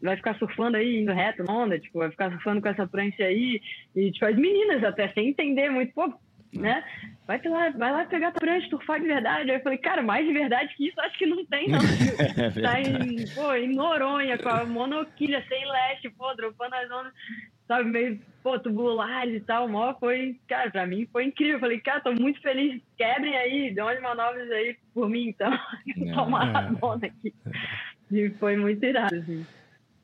Vai 0.01 0.17
ficar 0.17 0.35
surfando 0.35 0.77
aí, 0.77 1.01
indo 1.01 1.13
reto 1.13 1.43
na 1.43 1.53
onda, 1.53 1.79
tipo, 1.79 1.99
vai 1.99 2.11
ficar 2.11 2.29
surfando 2.31 2.61
com 2.61 2.67
essa 2.67 2.85
prancha 2.85 3.23
aí. 3.23 3.61
E, 3.95 4.11
tipo, 4.11 4.25
as 4.25 4.35
meninas 4.35 4.83
até, 4.83 5.07
sem 5.09 5.29
entender 5.29 5.69
muito, 5.69 5.93
pô, 5.93 6.13
né? 6.53 6.83
Vai 7.25 7.41
lá, 7.43 7.69
vai 7.71 7.91
lá 7.91 8.05
pegar 8.05 8.27
a 8.27 8.31
prancha, 8.31 8.67
surfar 8.69 8.99
de 8.99 9.07
verdade. 9.07 9.49
Aí 9.49 9.57
eu 9.57 9.63
falei, 9.63 9.77
cara, 9.77 10.03
mais 10.03 10.27
de 10.27 10.33
verdade 10.33 10.75
que 10.75 10.87
isso, 10.87 10.99
acho 11.01 11.17
que 11.17 11.25
não 11.25 11.45
tem, 11.45 11.69
não. 11.69 11.79
é 12.43 12.61
tá 12.61 12.81
em, 12.81 13.25
pô, 13.33 13.53
em 13.53 13.73
Noronha, 13.73 14.37
com 14.37 14.49
a 14.49 14.65
monoquilha, 14.65 15.43
sem 15.47 15.65
leste, 15.65 16.09
pô, 16.11 16.33
dropando 16.35 16.75
as 16.75 16.91
ondas 16.91 17.13
sabe, 17.67 17.89
meio, 17.89 18.19
pô, 18.43 18.59
tubulares 18.59 19.35
e 19.35 19.39
tal, 19.39 19.67
mó 19.67 19.93
foi, 19.99 20.39
cara, 20.47 20.69
pra 20.71 20.85
mim 20.85 21.07
foi 21.11 21.25
incrível. 21.25 21.59
Falei, 21.59 21.79
cara, 21.79 22.01
tô 22.01 22.13
muito 22.13 22.41
feliz, 22.41 22.81
quebrem 22.97 23.35
aí, 23.35 23.73
dê 23.73 23.81
umas 23.81 24.01
manobras 24.01 24.49
aí 24.51 24.77
por 24.93 25.09
mim, 25.09 25.29
então. 25.29 25.51
É, 25.97 26.13
Tomar 26.13 26.47
é. 26.47 26.57
a 26.57 26.71
mona 26.71 27.07
aqui. 27.07 27.33
E 28.11 28.29
foi 28.31 28.55
muito 28.55 28.83
irado, 28.83 29.15
assim. 29.15 29.45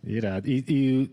Irado. 0.03 0.49
E, 0.49 0.63
e, 0.67 1.11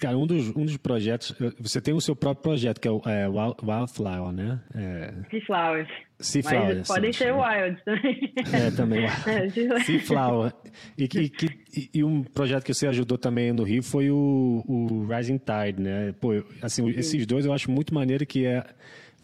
cara, 0.00 0.16
um 0.16 0.26
dos, 0.26 0.48
um 0.56 0.64
dos 0.64 0.76
projetos, 0.78 1.34
você 1.58 1.80
tem 1.80 1.94
o 1.94 2.00
seu 2.00 2.16
próprio 2.16 2.42
projeto, 2.42 2.80
que 2.80 2.88
é 2.88 2.90
o 2.90 3.02
é, 3.06 3.28
Wildflower, 3.28 4.32
né? 4.32 4.60
É... 4.74 5.40
Flowers. 5.46 5.88
Seaflower. 6.18 6.76
Mas 6.78 6.88
podem 6.88 7.12
ser 7.12 7.32
wild 7.32 7.82
também. 7.84 8.32
É, 8.52 8.70
também. 8.70 9.06
É, 9.26 9.80
Seaflower. 9.84 10.52
E, 10.98 11.04
e, 11.04 11.90
e, 11.94 12.04
um 12.04 12.22
projeto 12.22 12.64
que 12.64 12.74
você 12.74 12.86
ajudou 12.86 13.16
também 13.16 13.52
no 13.52 13.62
Rio 13.62 13.82
foi 13.82 14.10
o, 14.10 14.64
o 14.66 15.06
Rising 15.06 15.38
Tide, 15.38 15.80
né? 15.80 16.12
Pô, 16.20 16.30
assim, 16.60 16.88
esses 16.90 17.26
dois 17.26 17.46
eu 17.46 17.52
acho 17.52 17.70
muito 17.70 17.94
maneiro 17.94 18.26
que 18.26 18.44
é 18.44 18.64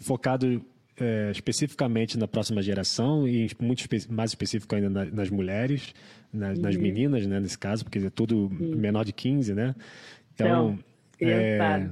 focado 0.00 0.64
é, 0.98 1.30
especificamente 1.30 2.18
na 2.18 2.26
próxima 2.26 2.62
geração 2.62 3.28
e 3.28 3.50
muito 3.60 3.80
espe 3.80 4.10
mais 4.10 4.30
específico 4.30 4.74
ainda 4.74 4.88
na, 4.88 5.04
nas 5.04 5.30
mulheres, 5.30 5.94
nas, 6.32 6.58
nas, 6.58 6.76
meninas, 6.76 7.26
né, 7.26 7.38
nesse 7.38 7.58
caso, 7.58 7.84
porque 7.84 7.98
é 7.98 8.10
tudo 8.10 8.48
menor 8.50 9.04
de 9.04 9.12
15, 9.12 9.54
né? 9.54 9.74
Então, 10.36 10.78
então 11.18 11.28
é, 11.28 11.90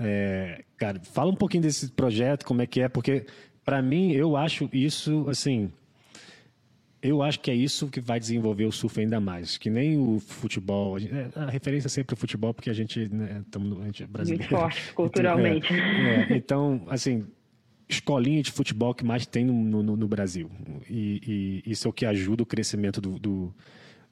é, 0.00 0.64
cara, 0.76 1.00
fala 1.04 1.30
um 1.30 1.36
pouquinho 1.36 1.62
desse 1.62 1.92
projeto, 1.92 2.44
como 2.44 2.62
é 2.62 2.66
que 2.66 2.80
é, 2.80 2.88
porque 2.88 3.26
para 3.64 3.80
mim, 3.80 4.10
eu 4.12 4.36
acho 4.36 4.68
isso, 4.72 5.26
assim, 5.28 5.70
eu 7.02 7.22
acho 7.22 7.40
que 7.40 7.50
é 7.50 7.54
isso 7.54 7.88
que 7.88 8.00
vai 8.00 8.18
desenvolver 8.18 8.64
o 8.64 8.72
surf 8.72 9.00
ainda 9.00 9.20
mais. 9.20 9.56
Que 9.56 9.70
nem 9.70 9.96
o 9.96 10.18
futebol. 10.18 10.96
A 11.36 11.50
referência 11.50 11.86
é 11.86 11.90
sempre 11.90 12.14
o 12.14 12.16
futebol, 12.16 12.52
porque 12.52 12.68
a 12.68 12.72
gente, 12.72 13.08
né, 13.08 13.42
tamo, 13.50 13.80
a 13.80 13.84
gente 13.86 14.02
é 14.02 14.06
brasileiro. 14.06 14.50
Muito 14.50 14.60
forte, 14.60 14.92
culturalmente. 14.92 15.72
Então, 15.72 15.86
é, 15.86 16.32
é, 16.32 16.36
então, 16.36 16.82
assim, 16.88 17.26
escolinha 17.88 18.42
de 18.42 18.50
futebol 18.50 18.94
que 18.94 19.04
mais 19.04 19.26
tem 19.26 19.44
no, 19.44 19.82
no, 19.82 19.96
no 19.96 20.08
Brasil. 20.08 20.50
E, 20.88 21.62
e, 21.64 21.70
isso 21.70 21.86
é 21.86 21.90
o 21.90 21.92
que 21.92 22.04
ajuda 22.04 22.42
o 22.42 22.46
crescimento 22.46 23.00
do, 23.00 23.18
do 23.18 23.54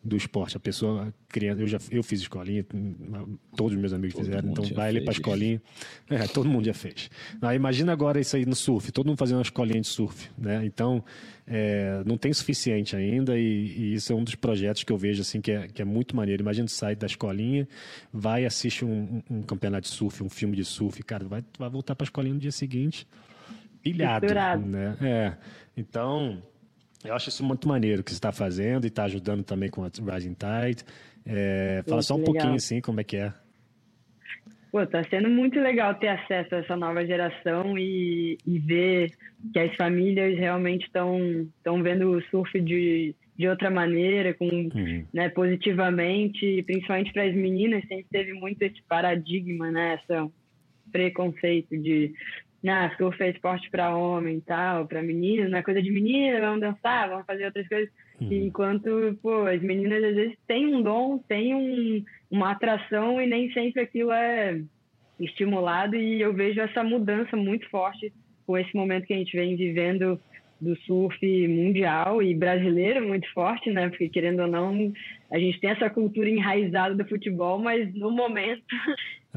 do 0.02 0.16
esporte. 0.16 0.56
A 0.56 0.60
pessoa, 0.60 1.12
criança, 1.28 1.60
eu 1.60 1.66
já 1.66 1.78
eu 1.90 2.02
fiz 2.02 2.20
escolinha, 2.20 2.64
todos 3.56 3.72
os 3.74 3.78
meus 3.78 3.92
amigos 3.92 4.14
todo 4.14 4.24
fizeram, 4.24 4.50
então 4.50 4.64
vai 4.74 4.88
ali 4.88 5.00
para 5.00 5.10
a 5.10 5.12
escolinha. 5.12 5.62
É, 6.08 6.26
todo 6.26 6.48
mundo 6.48 6.64
já 6.64 6.74
fez. 6.74 7.10
Ah, 7.40 7.54
imagina 7.54 7.92
agora 7.92 8.20
isso 8.20 8.36
aí 8.36 8.46
no 8.46 8.54
surf, 8.54 8.90
todo 8.92 9.06
mundo 9.06 9.18
fazendo 9.18 9.36
uma 9.36 9.42
escolinha 9.42 9.80
de 9.80 9.86
surf, 9.86 10.30
né? 10.38 10.64
Então, 10.64 11.04
é, 11.46 12.02
não 12.06 12.16
tem 12.16 12.32
suficiente 12.32 12.94
ainda 12.94 13.38
e, 13.38 13.42
e, 13.42 13.94
isso 13.94 14.12
é 14.12 14.16
um 14.16 14.24
dos 14.24 14.34
projetos 14.34 14.84
que 14.84 14.92
eu 14.92 14.98
vejo 14.98 15.22
assim 15.22 15.40
que 15.40 15.50
é, 15.50 15.68
que 15.68 15.82
é 15.82 15.84
muito 15.84 16.16
maneiro. 16.16 16.42
Imagina 16.42 16.68
sair 16.68 16.96
da 16.96 17.06
escolinha, 17.06 17.68
vai 18.12 18.44
assiste 18.44 18.84
um, 18.84 19.22
um, 19.30 19.38
um, 19.38 19.42
campeonato 19.42 19.88
de 19.88 19.94
surf, 19.94 20.22
um 20.22 20.28
filme 20.28 20.56
de 20.56 20.64
surf, 20.64 21.02
cara, 21.02 21.26
vai, 21.26 21.44
vai 21.58 21.68
voltar 21.68 21.94
para 21.94 22.04
a 22.04 22.06
escolinha 22.06 22.34
no 22.34 22.40
dia 22.40 22.52
seguinte 22.52 23.06
pilhado, 23.82 24.26
né? 24.66 24.96
É. 25.00 25.36
Então, 25.76 26.42
eu 27.04 27.14
acho 27.14 27.28
isso 27.28 27.44
muito 27.44 27.68
maneiro 27.68 28.02
que 28.02 28.10
você 28.10 28.16
está 28.16 28.32
fazendo 28.32 28.84
e 28.84 28.88
está 28.88 29.04
ajudando 29.04 29.44
também 29.44 29.70
com 29.70 29.84
a 29.84 29.88
Rising 29.88 30.34
Tide. 30.34 30.84
É, 31.24 31.82
fala 31.86 32.02
só 32.02 32.14
um 32.14 32.18
legal. 32.18 32.32
pouquinho 32.32 32.54
assim 32.54 32.80
como 32.80 33.00
é 33.00 33.04
que 33.04 33.16
é. 33.16 33.32
Pô, 34.70 34.86
tá 34.86 35.02
sendo 35.04 35.30
muito 35.30 35.58
legal 35.58 35.94
ter 35.94 36.08
acesso 36.08 36.54
a 36.54 36.58
essa 36.58 36.76
nova 36.76 37.04
geração 37.06 37.78
e, 37.78 38.36
e 38.46 38.58
ver 38.58 39.10
que 39.52 39.58
as 39.58 39.74
famílias 39.76 40.38
realmente 40.38 40.84
estão 40.86 41.48
estão 41.56 41.82
vendo 41.82 42.10
o 42.10 42.22
surf 42.24 42.60
de, 42.60 43.14
de 43.36 43.48
outra 43.48 43.70
maneira, 43.70 44.34
com, 44.34 44.46
uhum. 44.46 45.06
né, 45.12 45.28
positivamente, 45.30 46.62
principalmente 46.64 47.12
para 47.12 47.24
as 47.24 47.34
meninas, 47.34 47.86
sempre 47.88 48.06
teve 48.10 48.32
muito 48.34 48.60
esse 48.62 48.82
paradigma, 48.82 49.70
né, 49.70 50.00
esse 50.02 50.30
preconceito 50.90 51.78
de 51.78 52.12
ah, 52.66 52.90
surf 52.96 53.22
é 53.22 53.30
esporte 53.30 53.70
para 53.70 53.96
homem 53.96 54.38
e 54.38 54.40
tal, 54.40 54.86
para 54.86 55.02
menina, 55.02 55.48
não 55.48 55.58
é 55.58 55.62
coisa 55.62 55.80
de 55.80 55.90
menina, 55.90 56.40
vamos 56.40 56.60
dançar, 56.60 57.08
vamos 57.08 57.26
fazer 57.26 57.44
outras 57.44 57.68
coisas. 57.68 57.90
Uhum. 58.20 58.32
Enquanto, 58.32 59.18
pô, 59.22 59.46
as 59.46 59.62
meninas 59.62 60.02
às 60.02 60.14
vezes 60.14 60.36
têm 60.46 60.74
um 60.74 60.82
dom, 60.82 61.18
têm 61.18 61.54
um, 61.54 62.04
uma 62.30 62.50
atração 62.50 63.20
e 63.20 63.26
nem 63.26 63.52
sempre 63.52 63.82
aquilo 63.82 64.10
é 64.10 64.60
estimulado 65.20 65.96
e 65.96 66.20
eu 66.20 66.32
vejo 66.32 66.60
essa 66.60 66.82
mudança 66.82 67.36
muito 67.36 67.68
forte 67.70 68.12
com 68.46 68.56
esse 68.56 68.74
momento 68.74 69.06
que 69.06 69.14
a 69.14 69.18
gente 69.18 69.36
vem 69.36 69.56
vivendo 69.56 70.20
do 70.60 70.76
surf 70.80 71.48
mundial 71.48 72.22
e 72.22 72.34
brasileiro 72.34 73.06
muito 73.06 73.32
forte, 73.32 73.70
né? 73.70 73.88
Porque 73.88 74.08
querendo 74.08 74.40
ou 74.40 74.48
não, 74.48 74.92
a 75.30 75.38
gente 75.38 75.60
tem 75.60 75.70
essa 75.70 75.88
cultura 75.88 76.28
enraizada 76.28 76.94
do 76.94 77.08
futebol, 77.08 77.58
mas 77.58 77.94
no 77.94 78.10
momento 78.10 78.64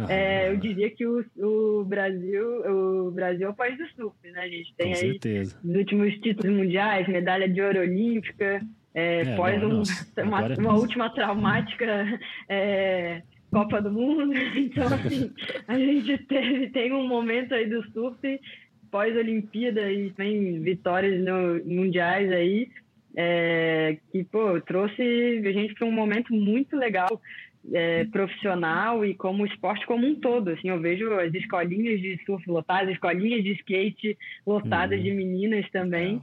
é, 0.07 0.49
eu 0.49 0.57
diria 0.57 0.89
que 0.89 1.05
o, 1.05 1.23
o, 1.37 1.83
Brasil, 1.83 2.61
o 2.65 3.11
Brasil 3.11 3.47
é 3.47 3.49
o 3.49 3.53
país 3.53 3.77
do 3.77 3.85
surf, 3.89 4.15
né? 4.23 4.41
A 4.41 4.47
gente 4.47 4.73
tem 4.75 4.93
Com 4.93 4.99
aí 4.99 5.11
certeza. 5.11 5.59
os 5.63 5.75
últimos 5.75 6.13
títulos 6.19 6.55
mundiais, 6.55 7.07
medalha 7.07 7.47
de 7.47 7.61
ouro 7.61 7.79
olímpica, 7.79 8.61
é, 8.93 9.21
é, 9.21 9.35
pós 9.35 9.61
um, 9.61 9.83
uma, 10.23 10.37
Agora... 10.39 10.55
uma, 10.59 10.73
última 10.73 11.09
traumática 11.09 12.19
é, 12.47 13.21
Copa 13.51 13.81
do 13.81 13.91
Mundo. 13.91 14.33
Então, 14.55 14.87
assim, 14.87 15.31
a 15.67 15.77
gente 15.77 16.17
teve, 16.19 16.69
tem 16.69 16.93
um 16.93 17.07
momento 17.07 17.53
aí 17.53 17.69
do 17.69 17.83
surf 17.91 18.39
pós-Olimpíada 18.89 19.91
e 19.91 20.11
tem 20.11 20.59
vitórias 20.61 21.21
no, 21.23 21.63
mundiais 21.65 22.31
aí, 22.31 22.69
é, 23.15 23.97
que, 24.11 24.23
pô, 24.23 24.59
trouxe 24.61 25.01
a 25.45 25.51
gente 25.51 25.73
para 25.73 25.87
um 25.87 25.91
momento 25.91 26.33
muito 26.33 26.75
legal 26.77 27.21
é, 27.73 28.05
profissional 28.05 29.05
e 29.05 29.13
como 29.13 29.45
esporte 29.45 29.85
como 29.85 30.07
um 30.07 30.15
todo. 30.15 30.49
Assim, 30.49 30.69
eu 30.69 30.79
vejo 30.79 31.13
as 31.13 31.33
escolinhas 31.33 31.99
de 31.99 32.19
surf 32.25 32.49
lotadas, 32.49 32.93
escolinhas 32.93 33.43
de 33.43 33.51
skate 33.53 34.17
lotadas 34.45 34.97
uhum. 34.97 35.03
de 35.03 35.11
meninas 35.11 35.69
também. 35.71 36.15
Uhum. 36.15 36.21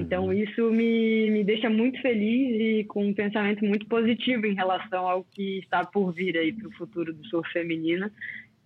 Então, 0.00 0.32
isso 0.32 0.70
me, 0.70 1.30
me 1.30 1.44
deixa 1.44 1.68
muito 1.68 2.00
feliz 2.00 2.60
e 2.60 2.84
com 2.84 3.06
um 3.06 3.14
pensamento 3.14 3.64
muito 3.64 3.86
positivo 3.86 4.46
em 4.46 4.54
relação 4.54 5.06
ao 5.06 5.24
que 5.24 5.58
está 5.58 5.84
por 5.84 6.12
vir 6.12 6.36
aí 6.36 6.52
para 6.52 6.68
o 6.68 6.72
futuro 6.72 7.12
do 7.12 7.24
surf 7.26 7.50
feminino. 7.52 8.10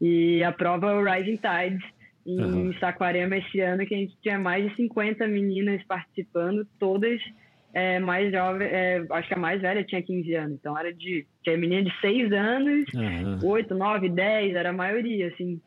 E 0.00 0.42
a 0.42 0.52
prova 0.52 0.90
é 0.90 0.94
o 0.94 1.04
Rising 1.04 1.36
Tides, 1.36 1.84
em 2.26 2.40
uhum. 2.40 2.74
Saquarema 2.78 3.36
esse 3.36 3.60
ano, 3.60 3.86
que 3.86 3.94
a 3.94 3.98
gente 3.98 4.16
tinha 4.22 4.38
mais 4.38 4.68
de 4.68 4.76
50 4.76 5.26
meninas 5.26 5.82
participando, 5.84 6.66
todas 6.78 7.20
é, 7.74 7.98
mais 7.98 8.30
jovens, 8.30 8.72
é, 8.72 9.04
acho 9.10 9.28
que 9.28 9.34
a 9.34 9.38
mais 9.38 9.60
velha 9.60 9.82
tinha 9.82 10.00
15 10.00 10.34
anos, 10.34 10.58
então 10.60 10.78
era 10.78 10.94
de, 10.94 11.26
tinha 11.42 11.56
menina 11.56 11.82
de 11.82 12.00
6 12.00 12.32
anos, 12.32 12.84
uhum. 12.94 13.48
8, 13.48 13.74
9, 13.74 14.08
10, 14.08 14.54
era 14.54 14.70
a 14.70 14.72
maioria, 14.72 15.26
assim, 15.28 15.60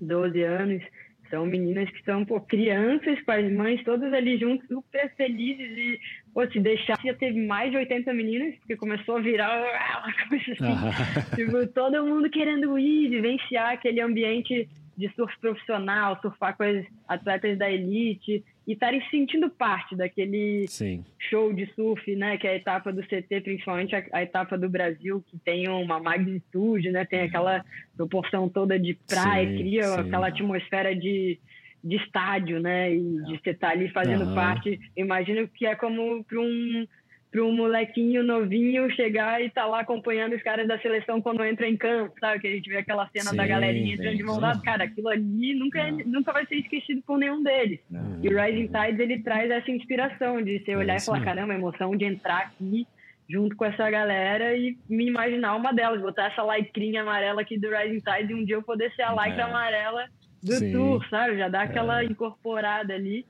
12 0.00 0.42
anos. 0.42 0.82
São 1.30 1.44
meninas 1.44 1.90
que 1.90 2.04
são 2.04 2.24
pô, 2.24 2.40
crianças 2.40 3.20
com 3.22 3.32
as 3.32 3.50
mães, 3.50 3.82
todas 3.82 4.12
ali 4.12 4.38
juntas, 4.38 4.68
super 4.68 5.12
felizes. 5.16 5.76
E, 5.76 5.98
pô, 6.32 6.46
se 6.46 6.60
deixar, 6.60 6.96
já 7.04 7.14
teve 7.14 7.44
mais 7.44 7.72
de 7.72 7.78
80 7.78 8.14
meninas, 8.14 8.54
porque 8.58 8.76
começou 8.76 9.16
a 9.16 9.20
virar 9.20 9.58
uma 10.04 10.28
coisa 10.28 10.52
assim. 10.52 11.34
tipo, 11.34 11.66
todo 11.72 12.06
mundo 12.06 12.30
querendo 12.30 12.78
ir, 12.78 13.08
vivenciar 13.08 13.72
aquele 13.72 14.00
ambiente 14.00 14.68
de 14.96 15.12
surf 15.16 15.36
profissional, 15.40 16.16
surfar 16.22 16.56
com 16.56 16.62
as 16.62 16.86
atletas 17.08 17.58
da 17.58 17.68
elite 17.68 18.44
e 18.66 18.72
estarem 18.72 19.00
sentindo 19.10 19.48
parte 19.48 19.94
daquele 19.94 20.66
Sim. 20.66 21.04
show 21.30 21.52
de 21.52 21.66
surf, 21.74 22.16
né? 22.16 22.36
Que 22.36 22.48
é 22.48 22.50
a 22.50 22.56
etapa 22.56 22.92
do 22.92 23.00
CT, 23.02 23.40
principalmente 23.42 23.94
a, 23.94 24.04
a, 24.12 24.22
etapa 24.22 24.58
do 24.58 24.68
Brasil, 24.68 25.24
que 25.28 25.38
tem 25.38 25.68
uma 25.68 26.00
magnitude, 26.00 26.90
né? 26.90 27.04
Tem 27.04 27.20
aquela 27.20 27.64
proporção 27.96 28.48
toda 28.48 28.78
de 28.78 28.94
praia, 29.06 29.48
sim, 29.48 29.58
cria 29.58 29.84
sim. 29.84 30.00
aquela 30.00 30.26
atmosfera 30.26 30.96
de, 30.96 31.38
de 31.82 31.96
estádio, 31.96 32.58
né? 32.58 32.92
E 32.92 33.00
de 33.00 33.38
você 33.38 33.50
estar 33.50 33.68
tá 33.68 33.72
ali 33.72 33.88
fazendo 33.90 34.24
uhum. 34.24 34.34
parte. 34.34 34.80
Imagino 34.96 35.46
que 35.46 35.64
é 35.64 35.76
como 35.76 36.24
para 36.24 36.40
um 36.40 36.86
para 37.30 37.44
um 37.44 37.52
molequinho 37.52 38.22
novinho 38.22 38.90
chegar 38.94 39.42
e 39.42 39.50
tá 39.50 39.66
lá 39.66 39.80
acompanhando 39.80 40.34
os 40.34 40.42
caras 40.42 40.66
da 40.66 40.78
seleção 40.78 41.20
quando 41.20 41.44
entra 41.44 41.68
em 41.68 41.76
campo, 41.76 42.14
sabe? 42.18 42.40
Que 42.40 42.46
a 42.46 42.50
gente 42.52 42.68
vê 42.68 42.78
aquela 42.78 43.08
cena 43.08 43.30
sim, 43.30 43.36
da 43.36 43.46
galerinha 43.46 43.94
entrando 43.94 44.16
de 44.16 44.22
mão 44.22 44.40
dada. 44.40 44.60
Cara, 44.62 44.84
aquilo 44.84 45.08
ali 45.08 45.54
nunca, 45.54 45.80
é, 45.80 45.90
nunca 45.90 46.32
vai 46.32 46.46
ser 46.46 46.56
esquecido 46.56 47.02
por 47.02 47.18
nenhum 47.18 47.42
deles. 47.42 47.80
Não, 47.90 48.20
e 48.22 48.28
o 48.28 48.40
Rising 48.40 48.68
Tides, 48.68 49.00
ele 49.00 49.22
traz 49.22 49.50
essa 49.50 49.70
inspiração 49.70 50.40
de 50.42 50.60
você 50.60 50.76
olhar 50.76 50.94
é 50.94 50.96
e 50.96 51.04
falar, 51.04 51.24
caramba, 51.24 51.52
a 51.52 51.56
emoção 51.56 51.96
de 51.96 52.04
entrar 52.04 52.38
aqui 52.38 52.86
junto 53.28 53.56
com 53.56 53.64
essa 53.64 53.90
galera 53.90 54.56
e 54.56 54.78
me 54.88 55.06
imaginar 55.06 55.56
uma 55.56 55.72
delas, 55.72 56.00
botar 56.00 56.26
essa 56.26 56.42
lycrinha 56.42 57.02
amarela 57.02 57.42
aqui 57.42 57.58
do 57.58 57.68
Rising 57.68 58.00
Tide 58.00 58.32
e 58.32 58.34
um 58.34 58.44
dia 58.44 58.54
eu 58.54 58.62
poder 58.62 58.92
ser 58.94 59.02
a 59.02 59.10
lycra 59.10 59.42
é. 59.42 59.44
amarela 59.44 60.06
do 60.42 60.52
Sim. 60.52 60.72
tour, 60.72 61.08
sabe? 61.08 61.36
Já 61.38 61.48
dá 61.48 61.62
aquela 61.62 62.02
é. 62.02 62.04
incorporada 62.04 62.94
ali. 62.94 63.26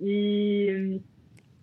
E 0.00 1.00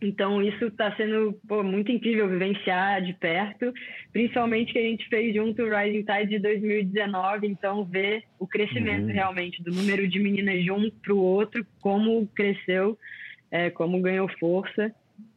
então, 0.01 0.41
isso 0.41 0.65
está 0.65 0.95
sendo 0.95 1.37
pô, 1.47 1.61
muito 1.61 1.91
incrível 1.91 2.27
vivenciar 2.29 3.01
de 3.01 3.13
perto, 3.13 3.73
principalmente 4.13 4.71
que 4.71 4.79
a 4.79 4.83
gente 4.83 5.07
fez 5.09 5.35
junto 5.35 5.61
o 5.61 5.69
Rising 5.69 6.03
Tide 6.03 6.29
de 6.29 6.39
2019. 6.39 7.47
Então, 7.47 7.83
ver 7.83 8.23
o 8.39 8.47
crescimento 8.47 9.07
uhum. 9.07 9.13
realmente 9.13 9.61
do 9.61 9.71
número 9.71 10.07
de 10.07 10.19
meninas 10.19 10.63
de 10.63 10.71
um 10.71 10.89
para 10.89 11.13
o 11.13 11.21
outro, 11.21 11.65
como 11.81 12.25
cresceu, 12.27 12.97
é, 13.51 13.69
como 13.69 14.01
ganhou 14.01 14.29
força. 14.39 14.93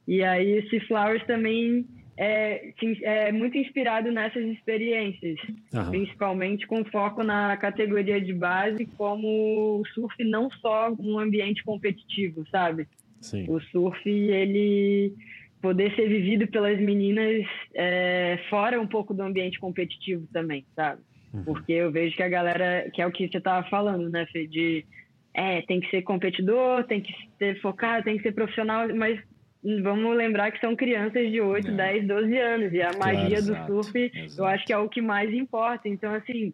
E 0.07 0.23
aí, 0.23 0.59
esse 0.59 0.79
Flowers 0.87 1.25
também 1.27 1.85
é, 2.17 2.73
é 3.03 3.33
muito 3.33 3.59
inspirado 3.59 4.13
nessas 4.13 4.45
experiências, 4.45 5.39
uhum. 5.73 5.91
principalmente 5.91 6.69
com 6.69 6.85
foco 6.85 7.25
na 7.25 7.57
categoria 7.57 8.21
de 8.21 8.33
base, 8.33 8.87
como 8.97 9.81
o 9.81 9.83
surf 9.93 10.23
não 10.23 10.49
só 10.51 10.95
um 11.01 11.19
ambiente 11.19 11.65
competitivo, 11.65 12.47
sabe? 12.49 12.87
Sim. 13.23 13.47
O 13.49 13.61
surf, 13.61 14.09
ele 14.09 15.15
poder 15.63 15.95
ser 15.95 16.09
vivido 16.09 16.47
pelas 16.49 16.79
meninas 16.79 17.47
é, 17.75 18.39
fora 18.51 18.81
um 18.81 18.87
pouco 18.87 19.15
do 19.15 19.23
ambiente 19.23 19.61
competitivo 19.61 20.27
também, 20.33 20.67
sabe? 20.75 21.01
Uhum. 21.33 21.45
Porque 21.45 21.73
eu 21.73 21.91
vejo 21.91 22.17
que 22.17 22.23
a 22.23 22.29
galera, 22.29 22.91
que 22.93 23.01
é 23.01 23.07
o 23.07 23.13
que 23.13 23.29
você 23.29 23.41
tava 23.41 23.67
falando, 23.71 24.11
né, 24.11 24.27
Fê, 24.27 24.47
de 24.47 24.85
é, 25.33 25.63
tem 25.63 25.81
que 25.81 25.89
ser 25.89 26.03
competidor, 26.03 26.85
tem 26.85 27.01
que 27.01 27.15
ser 27.39 27.61
focado, 27.61 28.05
tem 28.05 28.17
que 28.17 28.23
ser 28.23 28.33
profissional, 28.33 28.89
mas 28.95 29.19
vamos 29.83 30.17
lembrar 30.17 30.51
que 30.51 30.61
são 30.61 30.75
crianças 30.75 31.31
de 31.31 31.41
8, 31.41 31.69
é. 31.69 31.71
10, 31.71 32.07
12 32.09 32.39
anos, 32.39 32.73
e 32.73 32.83
a 32.83 32.91
claro, 32.91 33.17
magia 33.17 33.43
do 33.43 33.53
exato, 33.53 33.73
surf 33.73 34.11
exato. 34.15 34.41
eu 34.43 34.47
acho 34.47 34.67
que 34.67 34.73
é 34.73 34.79
o 34.79 34.89
que 34.89 35.01
mais 35.01 35.33
importa. 35.33 35.89
Então, 35.89 36.13
assim, 36.13 36.53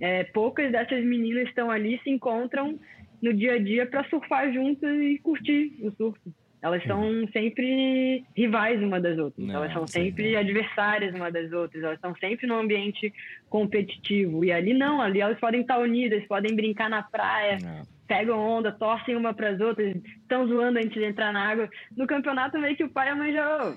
é, 0.00 0.24
poucas 0.24 0.72
dessas 0.72 1.04
meninas 1.04 1.48
estão 1.48 1.70
ali, 1.70 2.00
se 2.02 2.10
encontram 2.10 2.78
no 3.22 3.32
dia 3.32 3.54
a 3.54 3.58
dia 3.58 3.86
para 3.86 4.04
surfar 4.08 4.52
juntas 4.52 4.98
e 5.00 5.18
curtir 5.18 5.76
o 5.82 5.90
surf. 5.92 6.18
Elas 6.62 6.82
são 6.84 7.00
uhum. 7.00 7.28
sempre 7.32 8.24
rivais 8.36 8.82
uma 8.82 9.00
das 9.00 9.16
outras, 9.18 9.46
Não, 9.46 9.54
elas 9.54 9.72
são 9.72 9.86
sempre 9.86 10.32
não. 10.32 10.40
adversárias 10.40 11.14
uma 11.14 11.30
das 11.30 11.52
outras, 11.52 11.82
elas 11.82 11.96
estão 11.96 12.14
sempre 12.16 12.46
num 12.46 12.58
ambiente 12.58 13.12
competitivo. 13.48 14.44
E 14.44 14.50
ali 14.50 14.74
não, 14.74 15.00
ali 15.00 15.20
elas 15.20 15.38
podem 15.38 15.60
estar 15.60 15.78
unidas, 15.78 16.26
podem 16.26 16.56
brincar 16.56 16.90
na 16.90 17.02
praia, 17.02 17.58
não. 17.62 17.82
pegam 18.08 18.38
onda, 18.38 18.72
torcem 18.72 19.14
uma 19.14 19.32
para 19.34 19.50
as 19.50 19.60
outras, 19.60 19.94
estão 19.94 20.48
zoando 20.48 20.78
antes 20.78 20.94
de 20.94 21.04
entrar 21.04 21.32
na 21.32 21.46
água. 21.46 21.68
No 21.96 22.06
campeonato, 22.06 22.58
meio 22.58 22.76
que 22.76 22.84
o 22.84 22.90
pai 22.90 23.08
e 23.08 23.10
a 23.10 23.14
mãe 23.14 23.32
já 23.32 23.76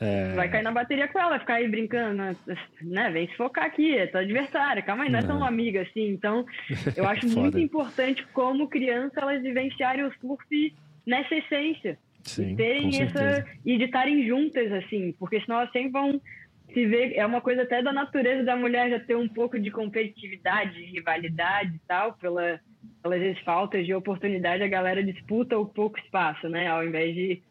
é... 0.00 0.32
Vai 0.34 0.48
cair 0.48 0.62
na 0.62 0.70
bateria 0.70 1.08
com 1.08 1.18
ela, 1.18 1.40
ficar 1.40 1.54
aí 1.54 1.68
brincando, 1.68 2.22
né? 2.82 3.10
Vem 3.10 3.26
se 3.28 3.36
focar 3.36 3.64
aqui, 3.64 3.96
é 3.96 4.06
tua 4.06 4.20
adversária, 4.20 4.82
calma 4.82 5.04
aí, 5.04 5.10
não 5.10 5.18
é 5.18 5.22
tão 5.22 5.44
amiga 5.44 5.82
assim. 5.82 6.08
Então, 6.08 6.46
eu 6.96 7.06
acho 7.08 7.26
muito 7.28 7.58
importante 7.58 8.24
como 8.32 8.68
criança 8.68 9.20
elas 9.20 9.42
vivenciarem 9.42 10.04
o 10.04 10.12
surf 10.20 10.74
nessa 11.04 11.34
essência. 11.34 11.98
Sim, 12.22 12.52
e 12.52 12.56
terem 12.56 13.02
essa. 13.02 13.44
E 13.64 13.76
de 13.76 13.84
estarem 13.84 14.26
juntas, 14.26 14.70
assim, 14.72 15.12
porque 15.18 15.40
senão 15.40 15.56
elas 15.56 15.72
sempre 15.72 15.90
vão 15.90 16.20
se 16.72 16.86
ver. 16.86 17.14
É 17.14 17.26
uma 17.26 17.40
coisa 17.40 17.62
até 17.62 17.82
da 17.82 17.92
natureza 17.92 18.44
da 18.44 18.54
mulher 18.54 18.90
já 18.90 19.00
ter 19.00 19.16
um 19.16 19.28
pouco 19.28 19.58
de 19.58 19.70
competitividade, 19.70 20.80
rivalidade 20.80 21.74
e 21.74 21.80
tal, 21.88 22.12
pela, 22.12 22.60
pelas 23.02 23.18
vezes 23.18 23.40
faltas 23.42 23.84
de 23.84 23.94
oportunidade, 23.94 24.62
a 24.62 24.68
galera 24.68 25.02
disputa 25.02 25.58
o 25.58 25.66
pouco 25.66 25.98
espaço, 25.98 26.48
né? 26.48 26.68
Ao 26.68 26.84
invés 26.84 27.14
de 27.14 27.42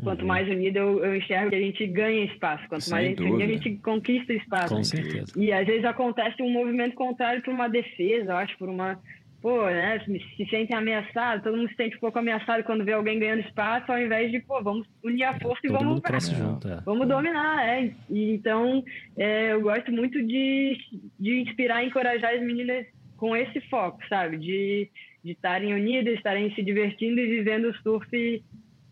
Quanto 0.00 0.22
uhum. 0.22 0.28
mais 0.28 0.48
unido 0.48 0.76
eu, 0.76 1.04
eu, 1.04 1.16
enxergo 1.16 1.50
que 1.50 1.56
a 1.56 1.60
gente 1.60 1.86
ganha 1.86 2.24
espaço. 2.24 2.66
Quanto 2.68 2.84
Sem 2.84 2.92
mais 2.92 3.06
a 3.06 3.08
gente 3.10 3.22
unida, 3.22 3.44
a 3.44 3.46
gente 3.46 3.76
conquista 3.76 4.32
espaço. 4.32 4.74
Com 4.74 4.84
certeza. 4.84 5.32
E 5.36 5.52
às 5.52 5.66
vezes 5.66 5.84
acontece 5.84 6.42
um 6.42 6.50
movimento 6.50 6.94
contrário 6.94 7.42
para 7.42 7.52
uma 7.52 7.68
defesa, 7.68 8.32
eu 8.32 8.36
acho, 8.36 8.56
por 8.58 8.68
uma. 8.68 8.98
Pô, 9.40 9.66
né? 9.66 10.00
Se 10.36 10.46
sentem 10.46 10.76
ameaçados, 10.76 11.42
todo 11.42 11.56
mundo 11.56 11.68
se 11.68 11.74
sente 11.74 11.96
um 11.96 12.00
pouco 12.00 12.18
ameaçado 12.18 12.62
quando 12.62 12.84
vê 12.84 12.92
alguém 12.92 13.18
ganhando 13.18 13.40
espaço, 13.40 13.90
ao 13.90 13.98
invés 13.98 14.30
de, 14.30 14.38
pô, 14.38 14.62
vamos 14.62 14.86
unir 15.02 15.24
a 15.24 15.38
força 15.38 15.60
é, 15.64 15.68
e 15.68 15.72
vamos. 15.72 16.00
Cresce 16.00 16.34
junto, 16.34 16.68
é. 16.68 16.80
Vamos 16.84 17.06
dominar, 17.06 17.68
é. 17.68 17.92
E, 18.08 18.34
então, 18.34 18.82
é, 19.16 19.52
eu 19.52 19.60
gosto 19.60 19.90
muito 19.92 20.24
de, 20.24 20.78
de 21.18 21.40
inspirar 21.40 21.82
e 21.82 21.88
encorajar 21.88 22.34
as 22.34 22.40
meninas 22.40 22.86
com 23.16 23.36
esse 23.36 23.60
foco, 23.62 23.98
sabe? 24.08 24.38
De 24.38 24.88
estarem 25.24 25.74
unidas, 25.74 26.14
estarem 26.14 26.52
se 26.54 26.62
divertindo 26.62 27.20
e 27.20 27.26
vivendo 27.26 27.66
o 27.66 27.74
surf 27.82 28.42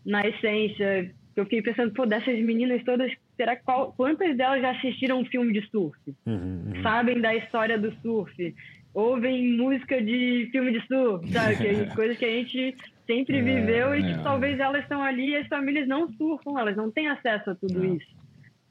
na 0.05 0.21
essência. 0.27 1.13
Eu 1.35 1.43
fiquei 1.45 1.61
pensando, 1.61 1.93
pô, 1.93 2.05
dessas 2.05 2.37
meninas 2.39 2.83
todas, 2.83 3.11
será 3.37 3.55
qual, 3.55 3.93
quantas 3.93 4.35
delas 4.35 4.61
já 4.61 4.71
assistiram 4.71 5.19
um 5.19 5.25
filme 5.25 5.53
de 5.53 5.67
surf? 5.69 5.97
Uhum, 6.25 6.63
uhum. 6.67 6.81
Sabem 6.81 7.21
da 7.21 7.33
história 7.35 7.77
do 7.77 7.91
surf? 8.01 8.55
Ouvem 8.93 9.55
música 9.55 10.01
de 10.01 10.49
filme 10.51 10.73
de 10.73 10.85
surf, 10.87 11.31
sabe? 11.31 11.55
Que 11.55 11.67
é 11.67 11.85
coisa 11.95 12.15
que 12.15 12.25
a 12.25 12.29
gente 12.29 12.75
sempre 13.07 13.37
é, 13.37 13.41
viveu 13.41 13.95
e 13.95 14.03
que 14.03 14.11
é. 14.11 14.23
talvez 14.23 14.59
elas 14.59 14.83
estão 14.83 15.01
ali 15.01 15.29
e 15.29 15.37
as 15.37 15.47
famílias 15.47 15.87
não 15.87 16.11
surfam, 16.13 16.59
elas 16.59 16.75
não 16.75 16.91
têm 16.91 17.07
acesso 17.07 17.51
a 17.51 17.55
tudo 17.55 17.79
não. 17.79 17.95
isso. 17.95 18.21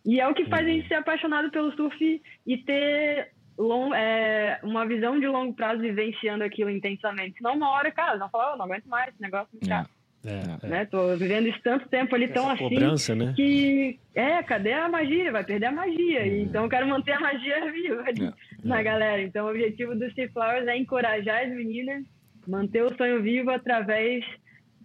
E 0.04 0.20
é 0.20 0.28
o 0.28 0.34
que 0.34 0.46
faz 0.46 0.66
a 0.66 0.70
gente 0.70 0.88
ser 0.88 0.94
apaixonado 0.94 1.50
pelo 1.50 1.72
surf 1.72 2.22
e 2.46 2.56
ter 2.58 3.32
long, 3.58 3.94
é, 3.94 4.58
uma 4.62 4.86
visão 4.86 5.20
de 5.20 5.26
longo 5.26 5.52
prazo 5.54 5.80
vivenciando 5.80 6.42
aquilo 6.42 6.70
intensamente. 6.70 7.36
Senão, 7.36 7.54
uma 7.54 7.70
hora, 7.70 7.90
cara, 7.90 8.16
não 8.16 8.30
falar, 8.30 8.54
oh, 8.54 8.56
não 8.56 8.64
aguento 8.64 8.86
mais 8.86 9.08
esse 9.08 9.20
negócio, 9.20 9.48
cara. 9.66 9.86
É, 10.24 10.66
né? 10.66 10.84
Tô 10.84 11.16
vivendo 11.16 11.48
isso 11.48 11.58
tanto 11.62 11.88
tempo 11.88 12.14
ali, 12.14 12.28
tão 12.28 12.48
assim. 12.50 12.68
Cobrança, 12.68 13.14
né? 13.14 13.32
Que. 13.34 13.98
É, 14.14 14.42
cadê 14.42 14.72
a 14.72 14.88
magia? 14.88 15.32
Vai 15.32 15.44
perder 15.44 15.66
a 15.66 15.72
magia. 15.72 16.22
Hum. 16.22 16.42
Então 16.42 16.64
eu 16.64 16.68
quero 16.68 16.86
manter 16.86 17.12
a 17.12 17.20
magia 17.20 17.72
viva 17.72 18.02
ali 18.06 18.26
é. 18.26 18.32
na 18.62 18.82
galera. 18.82 19.22
Então 19.22 19.46
o 19.46 19.50
objetivo 19.50 19.94
do 19.94 20.12
Sea 20.12 20.28
Flowers 20.30 20.66
é 20.66 20.76
encorajar 20.76 21.44
as 21.44 21.50
meninas, 21.50 22.04
manter 22.46 22.82
o 22.82 22.94
sonho 22.96 23.22
vivo 23.22 23.50
através 23.50 24.22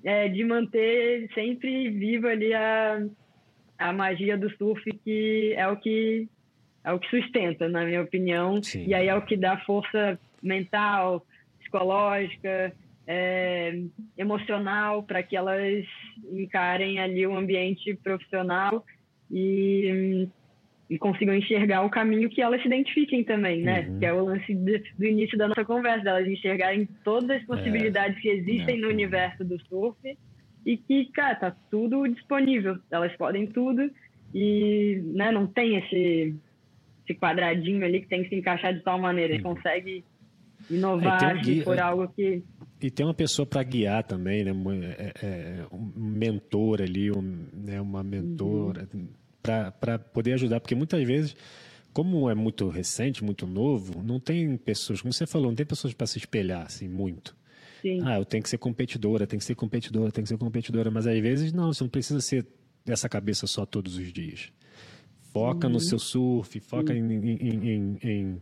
é, 0.06 0.30
de 0.30 0.44
manter 0.46 1.30
sempre 1.34 1.90
viva 1.90 2.30
ali 2.30 2.54
a, 2.54 3.06
a 3.78 3.92
magia 3.92 4.38
do 4.38 4.50
surf, 4.52 4.84
que 5.04 5.54
é 5.58 5.68
o 5.68 5.76
que 5.76 6.30
é 6.82 6.94
o 6.94 7.00
que 7.00 7.10
sustenta, 7.10 7.68
na 7.68 7.84
minha 7.84 8.04
opinião. 8.04 8.62
Sim. 8.64 8.86
E 8.86 8.94
aí 8.94 9.08
é 9.08 9.16
o 9.16 9.26
que 9.26 9.36
dá 9.36 9.58
força 9.66 10.18
mental, 10.42 11.26
psicológica, 11.60 12.72
é, 13.08 13.82
emocional 14.18 15.04
para 15.04 15.22
que 15.22 15.36
elas 15.36 15.86
encarem 16.32 17.00
ali 17.00 17.26
o 17.26 17.38
ambiente 17.38 17.94
profissional 18.04 18.84
e, 19.32 20.28
e, 20.90 20.98
consigam 20.98 21.36
enxergar 21.36 21.84
o 21.84 21.90
caminho 21.90 22.30
que 22.30 22.42
elas 22.42 22.62
se 22.62 22.68
identifiquem 22.68 23.24
também, 23.24 23.62
né? 23.62 23.88
Uhum. 23.88 24.00
Que 24.00 24.06
é 24.06 24.14
o 24.14 24.26
lance 24.26 24.54
de, 24.54 24.84
do 24.98 25.06
início 25.06 25.38
da 25.38 25.48
nossa 25.48 25.66
conversa, 25.66 26.10
elas 26.10 26.28
enxergarem 26.28 26.88
todas 27.04 27.42
as 27.42 27.46
possibilidades 27.46 28.18
é. 28.18 28.22
que 28.22 28.30
existem 28.30 28.78
é. 28.78 28.82
no 28.82 28.90
universo 28.90 29.44
do 29.44 29.60
surf 29.68 29.98
e 30.66 30.78
que, 30.78 31.06
cara, 31.12 31.36
tá 31.36 31.56
tudo 31.70 32.08
disponível, 32.08 32.78
elas 32.90 33.16
podem 33.18 33.46
tudo 33.46 33.90
e 34.34 35.02
né, 35.14 35.32
não 35.32 35.46
tem 35.46 35.78
esse 35.78 36.36
esse 37.08 37.18
quadradinho 37.20 37.86
ali 37.86 38.02
que 38.02 38.08
tem 38.08 38.24
que 38.24 38.30
se 38.30 38.36
encaixar 38.36 38.74
de 38.74 38.82
tal 38.82 39.00
maneira. 39.00 39.36
Uhum. 39.36 39.56
consegue 39.56 40.04
inovar 40.70 41.24
é, 41.24 41.34
um 41.36 41.42
guia, 41.42 41.64
por 41.64 41.78
é, 41.78 41.82
algo 41.82 42.08
que. 42.10 42.44
E 42.82 42.92
tem 42.92 43.06
uma 43.06 43.14
pessoa 43.14 43.46
para 43.46 43.64
guiar 43.64 44.04
também, 44.04 44.44
né? 44.44 44.52
É, 44.98 45.14
é, 45.24 45.66
um 45.72 45.92
mentor 45.96 46.82
ali, 46.82 47.12
um, 47.12 47.48
né? 47.54 47.80
uma 47.80 48.04
mentora, 48.04 48.88
uhum. 48.94 49.08
para 49.42 49.98
poder 50.00 50.34
ajudar, 50.34 50.60
porque 50.60 50.76
muitas 50.76 51.06
vezes. 51.06 51.36
Como 51.94 52.30
é 52.30 52.36
muito 52.36 52.68
recente, 52.68 53.24
muito 53.24 53.48
novo, 53.48 54.04
não 54.04 54.20
tem 54.20 54.58
pessoas, 54.58 55.02
como 55.02 55.14
você 55.14 55.26
falou, 55.26 55.48
não 55.48 55.56
tem 55.56 55.66
pessoas 55.66 55.94
para 55.94 56.06
se 56.06 56.18
espelhar 56.18 56.66
assim 56.66 56.90
muito. 56.90 57.34
Sim. 57.82 58.02
Ah, 58.04 58.18
eu 58.18 58.26
tenho 58.26 58.44
que 58.44 58.50
ser 58.50 58.58
competidora, 58.58 59.26
tenho 59.26 59.40
que 59.40 59.46
ser 59.46 59.56
competidora, 59.56 60.12
tenho 60.12 60.24
que 60.24 60.28
ser 60.28 60.38
competidora, 60.38 60.92
mas 60.92 61.08
às 61.08 61.18
vezes 61.20 61.54
não, 61.54 61.72
você 61.72 61.86
não 61.86 61.90
precisa 61.90 62.20
ser 62.20 62.46
dessa 62.84 63.08
cabeça 63.08 63.48
só 63.48 63.66
todos 63.66 63.96
os 63.96 64.12
dias. 64.12 64.52
Foca 65.36 65.68
uhum. 65.68 65.74
no 65.74 65.80
seu 65.82 66.00
surf, 66.00 66.62
foca 66.62 66.94
uhum. 66.94 67.12
em, 67.12 67.32
em, 67.34 67.98
em, 68.02 68.42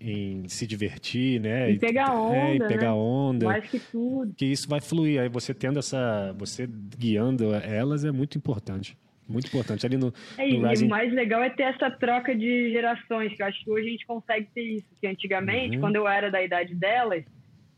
em, 0.00 0.48
se 0.48 0.66
divertir, 0.66 1.40
né? 1.40 1.70
E 1.70 1.78
pegar 1.78 2.12
onda. 2.12 2.36
É, 2.36 2.56
e 2.56 2.58
pegar 2.58 2.90
né? 2.90 2.90
onda. 2.90 3.46
Mais 3.46 3.64
que 3.70 3.78
tudo. 3.78 4.34
Que 4.34 4.46
isso 4.46 4.68
vai 4.68 4.80
fluir. 4.80 5.20
Aí 5.20 5.28
você 5.28 5.54
tendo 5.54 5.78
essa. 5.78 6.34
Você 6.36 6.68
guiando 6.98 7.54
elas 7.54 8.04
é 8.04 8.10
muito 8.10 8.36
importante. 8.36 8.98
Muito 9.28 9.46
importante. 9.46 9.86
Ali 9.86 9.96
no, 9.96 10.12
é, 10.36 10.48
no 10.48 10.68
Rising... 10.68 10.84
E 10.84 10.86
o 10.88 10.90
mais 10.90 11.12
legal 11.12 11.44
é 11.44 11.50
ter 11.50 11.62
essa 11.62 11.88
troca 11.92 12.34
de 12.34 12.72
gerações, 12.72 13.32
que 13.36 13.40
eu 13.40 13.46
acho 13.46 13.64
que 13.64 13.70
hoje 13.70 13.86
a 13.86 13.90
gente 13.92 14.04
consegue 14.04 14.48
ter 14.52 14.62
isso. 14.62 14.86
Que 15.00 15.06
antigamente, 15.06 15.76
uhum. 15.76 15.80
quando 15.80 15.94
eu 15.94 16.08
era 16.08 16.28
da 16.28 16.42
idade 16.42 16.74
delas, 16.74 17.22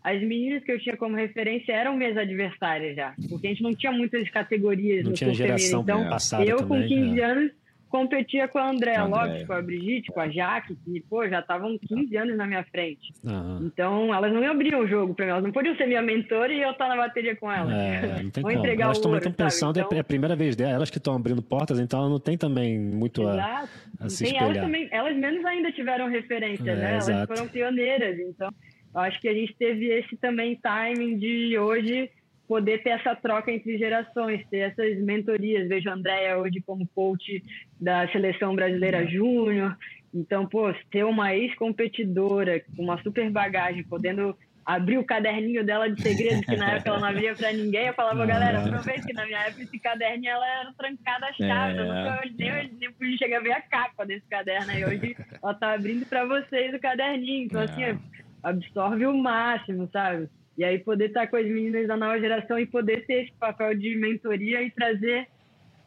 as 0.02 0.22
meninas 0.22 0.64
que 0.64 0.72
eu 0.72 0.80
tinha 0.80 0.96
como 0.96 1.14
referência 1.16 1.70
eram 1.70 1.98
minhas 1.98 2.16
adversárias 2.16 2.96
já. 2.96 3.14
Porque 3.28 3.46
a 3.46 3.50
gente 3.50 3.62
não 3.62 3.74
tinha 3.74 3.92
muitas 3.92 4.26
categorias 4.30 5.04
não 5.04 5.10
no 5.10 5.16
tinha 5.16 5.34
geração 5.34 5.82
Então, 5.82 6.08
passada 6.08 6.46
eu 6.46 6.56
também, 6.56 6.80
com 6.80 6.88
15 6.88 7.20
é. 7.20 7.24
anos 7.24 7.63
competia 7.94 8.48
com 8.48 8.58
a 8.58 8.70
Andréa 8.70 9.04
Lopes, 9.04 9.46
com 9.46 9.52
a 9.52 9.62
Brigitte, 9.62 10.10
com 10.10 10.18
a 10.18 10.28
Jaque, 10.28 10.74
que, 10.84 11.00
pô, 11.08 11.28
já 11.28 11.38
estavam 11.38 11.78
15 11.78 12.16
anos 12.16 12.36
na 12.36 12.44
minha 12.44 12.64
frente. 12.64 13.12
Uhum. 13.22 13.66
Então, 13.66 14.12
elas 14.12 14.32
não 14.32 14.42
abriam 14.50 14.80
o 14.80 14.86
jogo 14.88 15.14
para 15.14 15.26
mim, 15.26 15.30
elas 15.30 15.44
não 15.44 15.52
podiam 15.52 15.76
ser 15.76 15.86
minha 15.86 16.02
mentora 16.02 16.52
e 16.52 16.60
eu 16.60 16.72
estar 16.72 16.88
na 16.88 16.96
bateria 16.96 17.36
com 17.36 17.50
elas. 17.52 17.72
É, 17.72 18.18
não 18.20 18.30
tem 18.30 18.42
como. 18.42 18.58
entregar 18.58 18.86
elas 18.86 18.98
também 18.98 19.18
estão 19.18 19.32
pensando, 19.32 19.78
é 19.78 19.82
então... 19.82 19.96
é 19.96 20.00
a 20.00 20.04
primeira 20.04 20.34
vez 20.34 20.56
dela, 20.56 20.72
elas 20.72 20.90
que 20.90 20.98
estão 20.98 21.14
abrindo 21.14 21.40
portas, 21.40 21.78
então 21.78 22.00
ela 22.00 22.08
não 22.08 22.18
tem 22.18 22.36
também 22.36 22.80
muito 22.80 23.22
exato. 23.22 23.68
a, 24.00 24.06
a 24.06 24.08
se 24.08 24.24
tem, 24.24 24.38
elas, 24.38 24.56
também, 24.56 24.88
elas 24.90 25.16
menos 25.16 25.44
ainda 25.44 25.70
tiveram 25.70 26.08
referência, 26.08 26.72
é, 26.72 26.74
né? 26.74 26.90
Elas 26.94 27.08
exato. 27.08 27.32
foram 27.32 27.48
pioneiras, 27.48 28.18
então 28.18 28.50
eu 28.92 29.00
acho 29.02 29.20
que 29.20 29.28
a 29.28 29.34
gente 29.34 29.54
teve 29.54 29.86
esse 29.86 30.16
também 30.16 30.56
timing 30.56 31.16
de 31.16 31.56
hoje 31.56 32.10
poder 32.46 32.82
ter 32.82 32.90
essa 32.90 33.14
troca 33.14 33.50
entre 33.50 33.78
gerações, 33.78 34.46
ter 34.48 34.58
essas 34.58 34.98
mentorias. 35.00 35.68
Vejo 35.68 35.88
a 35.88 35.94
Andréia 35.94 36.38
hoje 36.38 36.60
como 36.60 36.86
coach 36.94 37.42
da 37.80 38.06
Seleção 38.08 38.54
Brasileira 38.54 39.02
uhum. 39.02 39.08
Júnior. 39.08 39.76
Então, 40.12 40.46
pô, 40.46 40.72
ter 40.90 41.04
uma 41.04 41.34
ex-competidora 41.34 42.60
com 42.76 42.82
uma 42.82 43.02
super 43.02 43.28
bagagem, 43.30 43.82
podendo 43.84 44.36
abrir 44.64 44.96
o 44.96 45.04
caderninho 45.04 45.64
dela 45.64 45.90
de 45.90 46.00
segredos, 46.00 46.44
que 46.46 46.56
na 46.56 46.72
época 46.72 46.90
ela 46.90 47.00
não 47.00 47.08
abria 47.08 47.34
para 47.34 47.52
ninguém, 47.52 47.88
eu 47.88 47.94
falava, 47.94 48.24
galera, 48.24 48.64
aproveita 48.64 49.06
que 49.06 49.12
na 49.12 49.26
minha 49.26 49.40
época 49.40 49.62
esse 49.62 49.78
caderninho 49.78 50.30
ela 50.30 50.46
era 50.46 50.72
trancada 50.72 51.26
a 51.26 51.32
chave, 51.34 51.78
é, 51.78 51.80
eu 51.80 51.86
nunca 51.86 52.20
nem, 52.38 52.72
nem 52.80 52.92
podia 52.92 53.18
chegar 53.18 53.38
a 53.38 53.42
ver 53.42 53.52
a 53.52 53.60
capa 53.60 54.06
desse 54.06 54.26
caderno, 54.26 54.72
e 54.72 54.84
hoje 54.86 55.16
ela 55.42 55.54
tá 55.54 55.74
abrindo 55.74 56.06
para 56.06 56.24
vocês 56.24 56.72
o 56.72 56.78
caderninho, 56.78 57.44
então 57.44 57.60
assim, 57.60 57.82
é. 57.82 57.98
absorve 58.42 59.04
o 59.04 59.14
máximo, 59.14 59.86
sabe? 59.92 60.30
E 60.56 60.64
aí 60.64 60.78
poder 60.78 61.06
estar 61.06 61.26
com 61.26 61.36
as 61.36 61.46
meninas 61.46 61.86
da 61.86 61.96
nova 61.96 62.18
geração 62.18 62.58
e 62.58 62.66
poder 62.66 63.04
ter 63.06 63.24
esse 63.24 63.32
papel 63.32 63.74
de 63.74 63.96
mentoria 63.96 64.62
e 64.62 64.70
trazer 64.70 65.26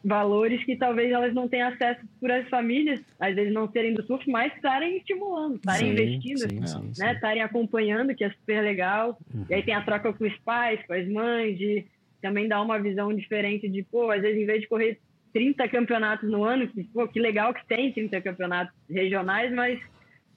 valores 0.04 0.62
que 0.64 0.76
talvez 0.76 1.10
elas 1.10 1.34
não 1.34 1.48
tenham 1.48 1.68
acesso 1.68 2.00
por 2.20 2.30
as 2.30 2.48
famílias, 2.48 3.00
às 3.18 3.34
vezes 3.34 3.52
não 3.52 3.70
serem 3.70 3.94
do 3.94 4.02
surf, 4.04 4.28
mas 4.30 4.54
estarem 4.54 4.98
estimulando, 4.98 5.56
estarem 5.56 5.90
investindo, 5.90 6.50
sim, 6.50 6.66
sim, 6.66 6.92
né? 6.98 7.12
Estarem 7.14 7.42
acompanhando, 7.42 8.14
que 8.14 8.24
é 8.24 8.30
super 8.30 8.62
legal. 8.62 9.18
Uhum. 9.34 9.46
E 9.50 9.54
aí 9.54 9.62
tem 9.62 9.74
a 9.74 9.82
troca 9.82 10.12
com 10.12 10.24
os 10.24 10.36
pais, 10.38 10.80
com 10.86 10.92
as 10.92 11.06
mães, 11.08 11.58
de 11.58 11.84
também 12.22 12.48
dar 12.48 12.62
uma 12.62 12.78
visão 12.78 13.12
diferente 13.12 13.68
de, 13.68 13.82
pô, 13.82 14.10
às 14.10 14.22
vezes 14.22 14.40
em 14.40 14.46
vez 14.46 14.60
de 14.60 14.68
correr 14.68 14.98
30 15.32 15.68
campeonatos 15.68 16.30
no 16.30 16.44
ano, 16.44 16.68
que, 16.68 16.84
pô, 16.84 17.06
que 17.06 17.20
legal 17.20 17.52
que 17.52 17.66
tem 17.66 17.92
30 17.92 18.20
campeonatos 18.20 18.74
regionais, 18.88 19.52
mas 19.52 19.80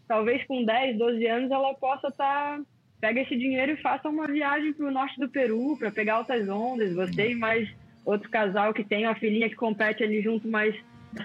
talvez 0.07 0.43
com 0.45 0.63
10, 0.63 0.97
12 0.97 1.27
anos 1.27 1.51
ela 1.51 1.73
possa 1.75 2.07
estar 2.07 2.57
tá 2.57 2.61
pega 3.01 3.19
esse 3.19 3.35
dinheiro 3.35 3.71
e 3.71 3.81
faça 3.81 4.07
uma 4.07 4.27
viagem 4.27 4.71
para 4.71 4.85
o 4.85 4.91
norte 4.91 5.19
do 5.19 5.27
Peru 5.27 5.75
para 5.77 5.91
pegar 5.91 6.15
altas 6.15 6.47
ondas. 6.47 6.93
Você 6.93 7.31
e 7.31 7.35
mais 7.35 7.67
outro 8.05 8.29
casal 8.29 8.73
que 8.73 8.83
tem 8.83 9.05
uma 9.05 9.15
filhinha 9.15 9.49
que 9.49 9.55
compete 9.55 10.03
ali 10.03 10.21
junto, 10.21 10.47
mas 10.47 10.75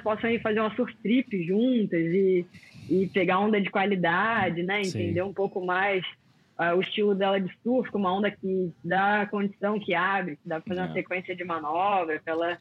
possam 0.03 0.31
ir 0.31 0.41
fazer 0.41 0.61
uma 0.61 0.75
surf 0.75 0.95
trip 0.97 1.47
juntas 1.47 2.01
e, 2.01 2.47
e 2.89 3.07
pegar 3.09 3.39
onda 3.39 3.61
de 3.61 3.71
qualidade, 3.71 4.63
né? 4.63 4.81
Entender 4.81 5.23
Sim. 5.23 5.29
um 5.29 5.35
pouco 5.35 5.65
mais 5.65 6.05
uh, 6.59 6.75
o 6.77 6.81
estilo 6.81 7.15
dela 7.15 7.39
de 7.39 7.53
surf, 7.63 7.95
uma 7.95 8.13
onda 8.13 8.31
que 8.31 8.73
dá 8.83 9.23
a 9.23 9.27
condição 9.27 9.79
que 9.79 9.95
abre, 9.95 10.37
que 10.37 10.49
dá 10.49 10.61
para 10.61 10.69
fazer 10.69 10.81
uma 10.81 10.91
é. 10.91 10.95
sequência 10.95 11.37
de 11.37 11.45
manobra, 11.45 12.21
para 12.25 12.33
ela 12.33 12.59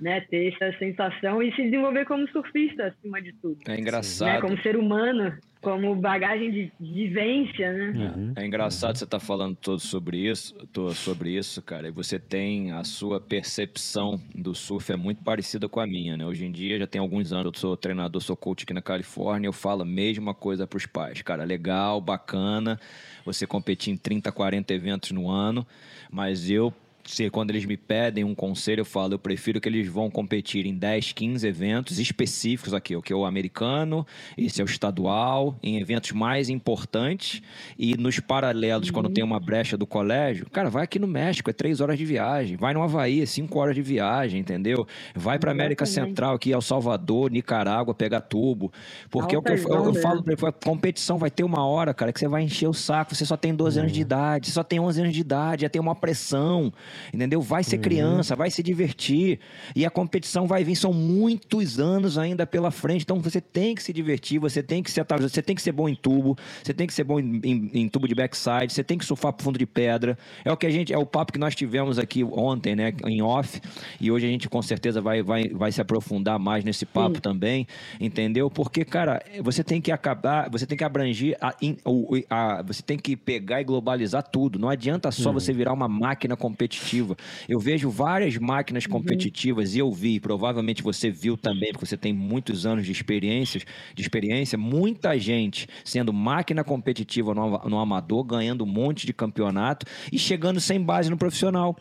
né, 0.00 0.20
ter 0.22 0.52
essa 0.52 0.76
sensação 0.78 1.42
e 1.42 1.54
se 1.54 1.62
desenvolver 1.62 2.04
como 2.04 2.28
surfista 2.28 2.86
acima 2.86 3.20
de 3.20 3.32
tudo. 3.34 3.58
É 3.66 3.78
engraçado. 3.78 4.28
Né, 4.28 4.40
como 4.40 4.62
ser 4.62 4.76
humano 4.76 5.36
como 5.60 5.94
bagagem 5.96 6.50
de 6.50 6.72
vivência, 6.80 7.72
né? 7.72 8.12
Uhum. 8.16 8.32
É 8.36 8.46
engraçado 8.46 8.96
você 8.96 9.04
estar 9.04 9.18
tá 9.18 9.24
falando 9.24 9.56
todo 9.56 9.80
sobre 9.80 10.18
isso, 10.18 10.54
sobre 10.94 11.36
isso, 11.36 11.60
cara. 11.62 11.88
E 11.88 11.90
você 11.90 12.18
tem 12.18 12.70
a 12.70 12.84
sua 12.84 13.20
percepção 13.20 14.20
do 14.34 14.54
surf 14.54 14.92
é 14.92 14.96
muito 14.96 15.22
parecida 15.22 15.68
com 15.68 15.80
a 15.80 15.86
minha, 15.86 16.16
né? 16.16 16.24
Hoje 16.24 16.44
em 16.44 16.52
dia 16.52 16.78
já 16.78 16.86
tem 16.86 17.00
alguns 17.00 17.32
anos, 17.32 17.46
eu 17.46 17.60
sou 17.60 17.76
treinador, 17.76 18.22
sou 18.22 18.36
coach 18.36 18.62
aqui 18.62 18.72
na 18.72 18.82
Califórnia, 18.82 19.48
eu 19.48 19.52
falo 19.52 19.82
a 19.82 19.86
mesma 19.86 20.32
coisa 20.32 20.66
para 20.66 20.76
os 20.76 20.86
pais, 20.86 21.22
cara. 21.22 21.42
Legal, 21.42 22.00
bacana, 22.00 22.78
você 23.24 23.46
competir 23.46 23.92
em 23.92 23.96
30, 23.96 24.30
40 24.30 24.72
eventos 24.72 25.10
no 25.10 25.28
ano, 25.28 25.66
mas 26.10 26.48
eu 26.48 26.72
se 27.08 27.30
quando 27.30 27.50
eles 27.50 27.64
me 27.64 27.76
pedem 27.76 28.22
um 28.22 28.34
conselho, 28.34 28.82
eu 28.82 28.84
falo, 28.84 29.14
eu 29.14 29.18
prefiro 29.18 29.60
que 29.60 29.68
eles 29.68 29.88
vão 29.88 30.10
competir 30.10 30.66
em 30.66 30.74
10, 30.74 31.12
15 31.12 31.46
eventos 31.46 31.98
específicos 31.98 32.74
aqui, 32.74 32.94
o 32.94 33.00
que 33.00 33.12
é 33.12 33.16
o 33.16 33.24
americano, 33.24 34.06
esse 34.36 34.60
é 34.60 34.64
o 34.64 34.66
estadual, 34.66 35.58
em 35.62 35.78
eventos 35.80 36.12
mais 36.12 36.50
importantes 36.50 37.42
e 37.78 37.96
nos 37.96 38.20
paralelos, 38.20 38.88
uhum. 38.88 38.94
quando 38.94 39.08
tem 39.08 39.24
uma 39.24 39.40
brecha 39.40 39.76
do 39.76 39.86
colégio, 39.86 40.48
cara, 40.50 40.68
vai 40.68 40.84
aqui 40.84 40.98
no 40.98 41.06
México, 41.06 41.48
é 41.48 41.52
três 41.52 41.80
horas 41.80 41.96
de 41.96 42.04
viagem, 42.04 42.56
vai 42.58 42.74
no 42.74 42.82
Havaí, 42.82 43.22
é 43.22 43.26
cinco 43.26 43.58
horas 43.58 43.74
de 43.74 43.80
viagem, 43.80 44.40
entendeu? 44.40 44.86
Vai 45.14 45.38
para 45.38 45.50
América 45.50 45.86
Central, 45.86 46.34
aqui 46.34 46.52
El 46.52 46.60
Salvador, 46.60 47.30
Nicarágua, 47.30 47.94
pegar 47.94 48.20
tubo, 48.20 48.70
porque 49.10 49.34
é 49.34 49.38
o 49.38 49.42
que 49.42 49.52
eu, 49.52 49.56
eu, 49.56 49.84
eu 49.86 49.94
falo, 49.94 50.22
a 50.46 50.52
competição 50.52 51.16
vai 51.16 51.30
ter 51.30 51.42
uma 51.42 51.66
hora, 51.66 51.94
cara, 51.94 52.12
que 52.12 52.20
você 52.20 52.28
vai 52.28 52.42
encher 52.42 52.68
o 52.68 52.74
saco, 52.74 53.14
você 53.14 53.24
só 53.24 53.36
tem 53.36 53.54
12 53.54 53.78
uhum. 53.78 53.82
anos 53.84 53.92
de 53.94 54.00
idade, 54.02 54.46
você 54.46 54.52
só 54.52 54.62
tem 54.62 54.78
11 54.78 55.00
anos 55.00 55.14
de 55.14 55.20
idade, 55.20 55.62
já 55.62 55.70
tem 55.70 55.80
uma 55.80 55.94
pressão, 55.94 56.70
entendeu? 57.12 57.40
Vai 57.40 57.62
ser 57.64 57.76
uhum. 57.76 57.82
criança, 57.82 58.36
vai 58.36 58.50
se 58.50 58.62
divertir 58.62 59.38
e 59.74 59.84
a 59.84 59.90
competição 59.90 60.46
vai 60.46 60.64
vir. 60.64 60.76
São 60.76 60.92
muitos 60.92 61.78
anos 61.78 62.18
ainda 62.18 62.46
pela 62.46 62.70
frente, 62.70 63.02
então 63.02 63.20
você 63.20 63.40
tem 63.40 63.74
que 63.74 63.82
se 63.82 63.92
divertir, 63.92 64.38
você 64.38 64.62
tem 64.62 64.82
que 64.82 64.90
ser, 64.90 65.04
você 65.20 65.42
tem 65.42 65.54
que 65.54 65.62
ser 65.62 65.72
bom 65.72 65.88
em 65.88 65.94
tubo, 65.94 66.36
você 66.62 66.72
tem 66.72 66.86
que 66.86 66.92
ser 66.92 67.04
bom 67.04 67.18
em, 67.18 67.40
em, 67.44 67.70
em 67.74 67.88
tubo 67.88 68.08
de 68.08 68.14
backside, 68.14 68.72
você 68.72 68.84
tem 68.84 68.98
que 68.98 69.04
surfar 69.04 69.32
pro 69.32 69.44
fundo 69.44 69.58
de 69.58 69.66
pedra. 69.66 70.18
É 70.44 70.52
o 70.52 70.56
que 70.56 70.66
a 70.66 70.70
gente, 70.70 70.92
é 70.92 70.98
o 70.98 71.06
papo 71.06 71.32
que 71.32 71.38
nós 71.38 71.54
tivemos 71.54 71.98
aqui 71.98 72.24
ontem, 72.24 72.74
né, 72.74 72.92
em 73.06 73.22
off, 73.22 73.60
e 74.00 74.10
hoje 74.10 74.26
a 74.26 74.30
gente 74.30 74.48
com 74.48 74.62
certeza 74.62 75.00
vai, 75.00 75.22
vai, 75.22 75.48
vai 75.48 75.72
se 75.72 75.80
aprofundar 75.80 76.38
mais 76.38 76.64
nesse 76.64 76.86
papo 76.86 77.16
Sim. 77.16 77.20
também, 77.20 77.66
entendeu? 78.00 78.50
Porque, 78.50 78.84
cara, 78.84 79.22
você 79.42 79.62
tem 79.62 79.80
que 79.80 79.92
acabar, 79.92 80.48
você 80.50 80.66
tem 80.66 80.76
que 80.76 80.84
abranger, 80.84 81.36
a, 81.40 81.48
a, 81.48 82.58
a, 82.58 82.62
você 82.62 82.82
tem 82.82 82.98
que 82.98 83.16
pegar 83.16 83.60
e 83.60 83.64
globalizar 83.64 84.22
tudo. 84.22 84.58
Não 84.58 84.68
adianta 84.68 85.10
só 85.10 85.28
uhum. 85.28 85.34
você 85.34 85.52
virar 85.52 85.72
uma 85.72 85.88
máquina 85.88 86.36
competitiva 86.36 86.87
competitiva. 86.88 87.16
Eu 87.48 87.58
vejo 87.58 87.90
várias 87.90 88.36
máquinas 88.36 88.84
uhum. 88.84 88.92
competitivas 88.92 89.74
e 89.74 89.78
eu 89.78 89.90
vi, 89.92 90.18
provavelmente 90.18 90.82
você 90.82 91.10
viu 91.10 91.36
também, 91.36 91.72
porque 91.72 91.86
você 91.86 91.96
tem 91.96 92.12
muitos 92.12 92.64
anos 92.64 92.86
de 92.86 92.92
experiências, 92.92 93.64
de 93.94 94.02
experiência, 94.02 94.56
muita 94.56 95.18
gente 95.18 95.68
sendo 95.84 96.12
máquina 96.12 96.64
competitiva 96.64 97.34
no, 97.34 97.58
no 97.58 97.78
amador, 97.78 98.24
ganhando 98.24 98.64
um 98.64 98.66
monte 98.66 99.06
de 99.06 99.12
campeonato 99.12 99.86
e 100.12 100.18
chegando 100.18 100.60
sem 100.60 100.80
base 100.80 101.10
no 101.10 101.16
profissional 101.16 101.76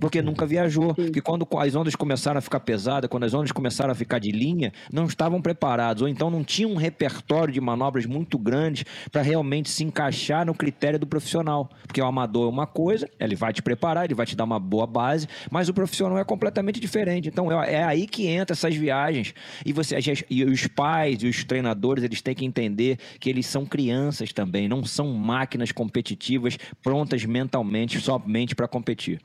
porque 0.00 0.22
nunca 0.22 0.46
viajou. 0.46 0.94
Sim. 0.94 1.12
Quando 1.22 1.46
as 1.58 1.74
ondas 1.74 1.94
começaram 1.94 2.38
a 2.38 2.40
ficar 2.40 2.60
pesadas, 2.60 3.08
quando 3.08 3.24
as 3.24 3.34
ondas 3.34 3.52
começaram 3.52 3.92
a 3.92 3.94
ficar 3.94 4.18
de 4.18 4.30
linha, 4.30 4.72
não 4.92 5.04
estavam 5.04 5.40
preparados, 5.40 6.02
ou 6.02 6.08
então 6.08 6.30
não 6.30 6.42
tinham 6.42 6.72
um 6.72 6.76
repertório 6.76 7.52
de 7.52 7.60
manobras 7.60 8.06
muito 8.06 8.38
grande 8.38 8.84
para 9.10 9.22
realmente 9.22 9.70
se 9.70 9.84
encaixar 9.84 10.46
no 10.46 10.54
critério 10.54 10.98
do 10.98 11.06
profissional. 11.06 11.70
Porque 11.86 12.00
o 12.00 12.06
amador 12.06 12.46
é 12.46 12.50
uma 12.50 12.66
coisa, 12.66 13.08
ele 13.18 13.36
vai 13.36 13.52
te 13.52 13.62
preparar, 13.62 14.04
ele 14.04 14.14
vai 14.14 14.26
te 14.26 14.36
dar 14.36 14.44
uma 14.44 14.58
boa 14.58 14.86
base, 14.86 15.26
mas 15.50 15.68
o 15.68 15.74
profissional 15.74 16.18
é 16.18 16.24
completamente 16.24 16.80
diferente. 16.80 17.28
Então 17.28 17.50
é, 17.62 17.74
é 17.74 17.84
aí 17.84 18.06
que 18.06 18.26
entra 18.26 18.54
essas 18.54 18.74
viagens. 18.74 19.34
E, 19.64 19.72
você, 19.72 19.96
e 20.30 20.44
os 20.44 20.66
pais 20.66 21.22
e 21.22 21.26
os 21.26 21.44
treinadores, 21.44 22.04
eles 22.04 22.22
têm 22.22 22.34
que 22.34 22.44
entender 22.44 22.98
que 23.20 23.28
eles 23.28 23.46
são 23.46 23.66
crianças 23.66 24.32
também, 24.32 24.68
não 24.68 24.84
são 24.84 25.12
máquinas 25.12 25.72
competitivas 25.72 26.58
prontas 26.82 27.24
mentalmente 27.24 28.00
somente 28.00 28.54
para 28.54 28.66
competir. 28.66 29.20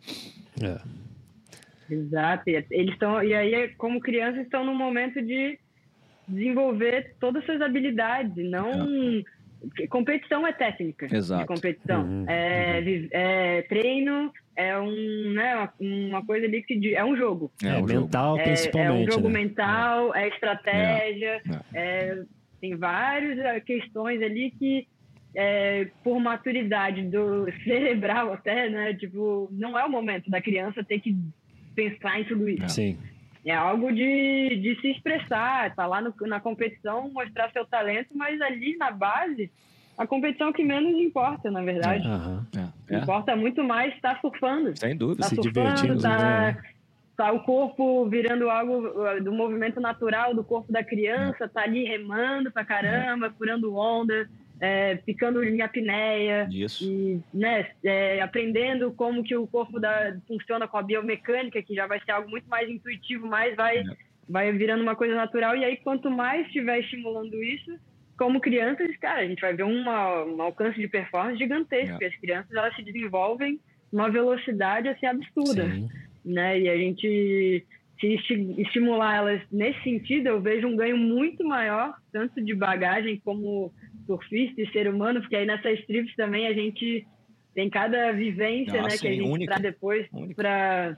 É. 0.61 0.97
Exato. 1.89 2.43
Eles 2.49 2.93
estão 2.93 3.23
e 3.23 3.33
aí 3.33 3.69
como 3.77 3.99
crianças 3.99 4.43
estão 4.43 4.65
no 4.65 4.75
momento 4.75 5.21
de 5.21 5.57
desenvolver 6.27 7.15
todas 7.19 7.41
as 7.41 7.45
suas 7.45 7.61
habilidades, 7.61 8.35
não 8.49 9.23
é. 9.79 9.87
competição 9.87 10.45
é 10.45 10.51
técnica. 10.51 11.07
Exato. 11.09 11.45
competição 11.45 12.03
uhum. 12.03 12.25
É, 12.27 12.79
uhum. 12.79 13.07
é, 13.11 13.61
treino 13.63 14.31
é 14.55 14.77
um 14.77 15.33
né, 15.33 15.69
uma 15.79 16.25
coisa 16.25 16.45
ali 16.45 16.61
que 16.63 16.95
é 16.95 17.05
um 17.05 17.15
jogo. 17.15 17.51
É, 17.63 17.69
é 17.69 17.77
um 17.77 17.85
mental 17.85 18.35
jogo. 18.35 18.43
principalmente. 18.43 18.89
É, 18.89 19.07
um 19.07 19.11
jogo 19.11 19.29
né? 19.29 19.39
mental, 19.39 20.15
é, 20.15 20.27
estratégia, 20.27 21.41
é. 21.73 22.23
tem 22.59 22.75
várias 22.75 23.63
questões 23.63 24.21
ali 24.21 24.51
que 24.51 24.87
é, 25.39 25.87
por 26.03 26.19
maturidade 26.19 27.03
do 27.03 27.47
cerebral 27.63 28.33
até, 28.33 28.67
né? 28.69 28.95
Tipo, 28.95 29.47
não 29.51 29.77
é 29.77 29.85
o 29.85 29.89
momento 29.89 30.31
da 30.31 30.41
criança 30.41 30.83
ter 30.83 30.99
que 30.99 31.15
pensar 31.75 32.19
em 32.19 32.23
tudo 32.23 32.49
isso. 32.49 32.67
Sim. 32.69 32.97
É 33.45 33.53
algo 33.53 33.93
de, 33.93 34.59
de 34.61 34.81
se 34.81 34.89
expressar, 34.89 35.73
tá 35.75 35.85
lá 35.85 36.01
no, 36.01 36.13
na 36.21 36.39
competição, 36.39 37.09
mostrar 37.13 37.51
seu 37.51 37.65
talento, 37.67 38.09
mas 38.15 38.41
ali 38.41 38.75
na 38.77 38.89
base, 38.89 39.51
a 39.95 40.07
competição 40.07 40.51
que 40.51 40.63
menos 40.63 40.99
importa, 40.99 41.51
na 41.51 41.61
verdade. 41.61 42.05
Uhum. 42.05 42.43
É. 42.89 42.97
Importa 42.97 43.35
muito 43.35 43.63
mais 43.63 43.93
estar 43.93 44.15
tá 44.15 44.21
surfando. 44.21 44.75
Sem 44.75 44.97
dúvida. 44.97 45.21
Tá 45.21 45.29
se 45.29 45.35
surfando, 45.35 45.53
divertindo. 45.53 46.01
Tá, 46.01 46.17
né? 46.17 46.61
tá 47.15 47.31
o 47.31 47.41
corpo 47.41 48.09
virando 48.09 48.49
algo 48.49 48.87
uh, 48.87 49.23
do 49.23 49.31
movimento 49.31 49.79
natural 49.79 50.33
do 50.33 50.43
corpo 50.43 50.71
da 50.73 50.83
criança, 50.83 51.47
tá 51.47 51.61
ali 51.61 51.85
remando 51.85 52.51
pra 52.51 52.65
caramba, 52.65 53.31
furando 53.37 53.75
onda 53.75 54.27
é, 54.59 54.97
ficando 55.05 55.43
em 55.43 55.61
apneia 55.61 56.47
Isso. 56.51 56.83
e 56.83 57.21
né, 57.33 57.69
é, 57.83 58.21
aprendendo 58.21 58.91
como 58.91 59.23
que 59.23 59.35
o 59.35 59.47
corpo 59.47 59.79
da, 59.79 60.17
funciona 60.27 60.67
com 60.67 60.77
a 60.77 60.83
biomecânica, 60.83 61.61
que 61.61 61.75
já 61.75 61.85
vai 61.85 61.99
ser 62.01 62.11
algo 62.11 62.29
muito 62.29 62.47
mais 62.49 62.69
intuitivo, 62.69 63.27
mais 63.27 63.55
vai, 63.55 63.79
é. 63.79 63.83
vai 64.27 64.51
virando 64.51 64.81
uma 64.81 64.95
coisa 64.95 65.15
natural. 65.15 65.55
E 65.55 65.63
aí, 65.63 65.77
quanto 65.77 66.09
mais 66.09 66.45
estiver 66.47 66.79
estimulando 66.79 67.41
isso, 67.43 67.77
como 68.17 68.41
crianças, 68.41 68.95
cara, 68.97 69.21
a 69.21 69.27
gente 69.27 69.41
vai 69.41 69.53
ver 69.53 69.63
uma, 69.63 70.23
um 70.23 70.41
alcance 70.41 70.79
de 70.79 70.87
performance 70.87 71.37
gigantesco. 71.37 72.03
É. 72.03 72.07
As 72.07 72.15
crianças 72.15 72.51
elas 72.51 72.75
se 72.75 72.81
desenvolvem 72.81 73.59
numa 73.91 74.09
velocidade 74.09 74.87
assim 74.87 75.05
absurda, 75.05 75.69
Sim. 75.69 75.87
né? 76.25 76.59
E 76.59 76.69
a 76.69 76.77
gente 76.77 77.63
se 77.99 78.13
estimular 78.59 79.15
elas 79.15 79.41
nesse 79.51 79.81
sentido, 79.81 80.27
eu 80.27 80.41
vejo 80.41 80.67
um 80.67 80.75
ganho 80.75 80.97
muito 80.97 81.43
maior, 81.43 81.95
tanto 82.11 82.43
de 82.43 82.53
bagagem 82.53 83.19
como 83.23 83.73
surfista 84.07 84.61
e 84.61 84.71
ser 84.71 84.87
humano, 84.87 85.21
porque 85.21 85.35
aí 85.35 85.45
nessas 85.45 85.85
trips 85.85 86.15
também 86.15 86.47
a 86.47 86.53
gente 86.53 87.05
tem 87.53 87.69
cada 87.69 88.11
vivência, 88.11 88.81
né, 88.81 88.89
que 88.89 89.07
a 89.07 89.11
gente 89.11 89.29
única, 89.29 89.45
traz 89.45 89.61
depois 89.61 90.07
para 90.35 90.97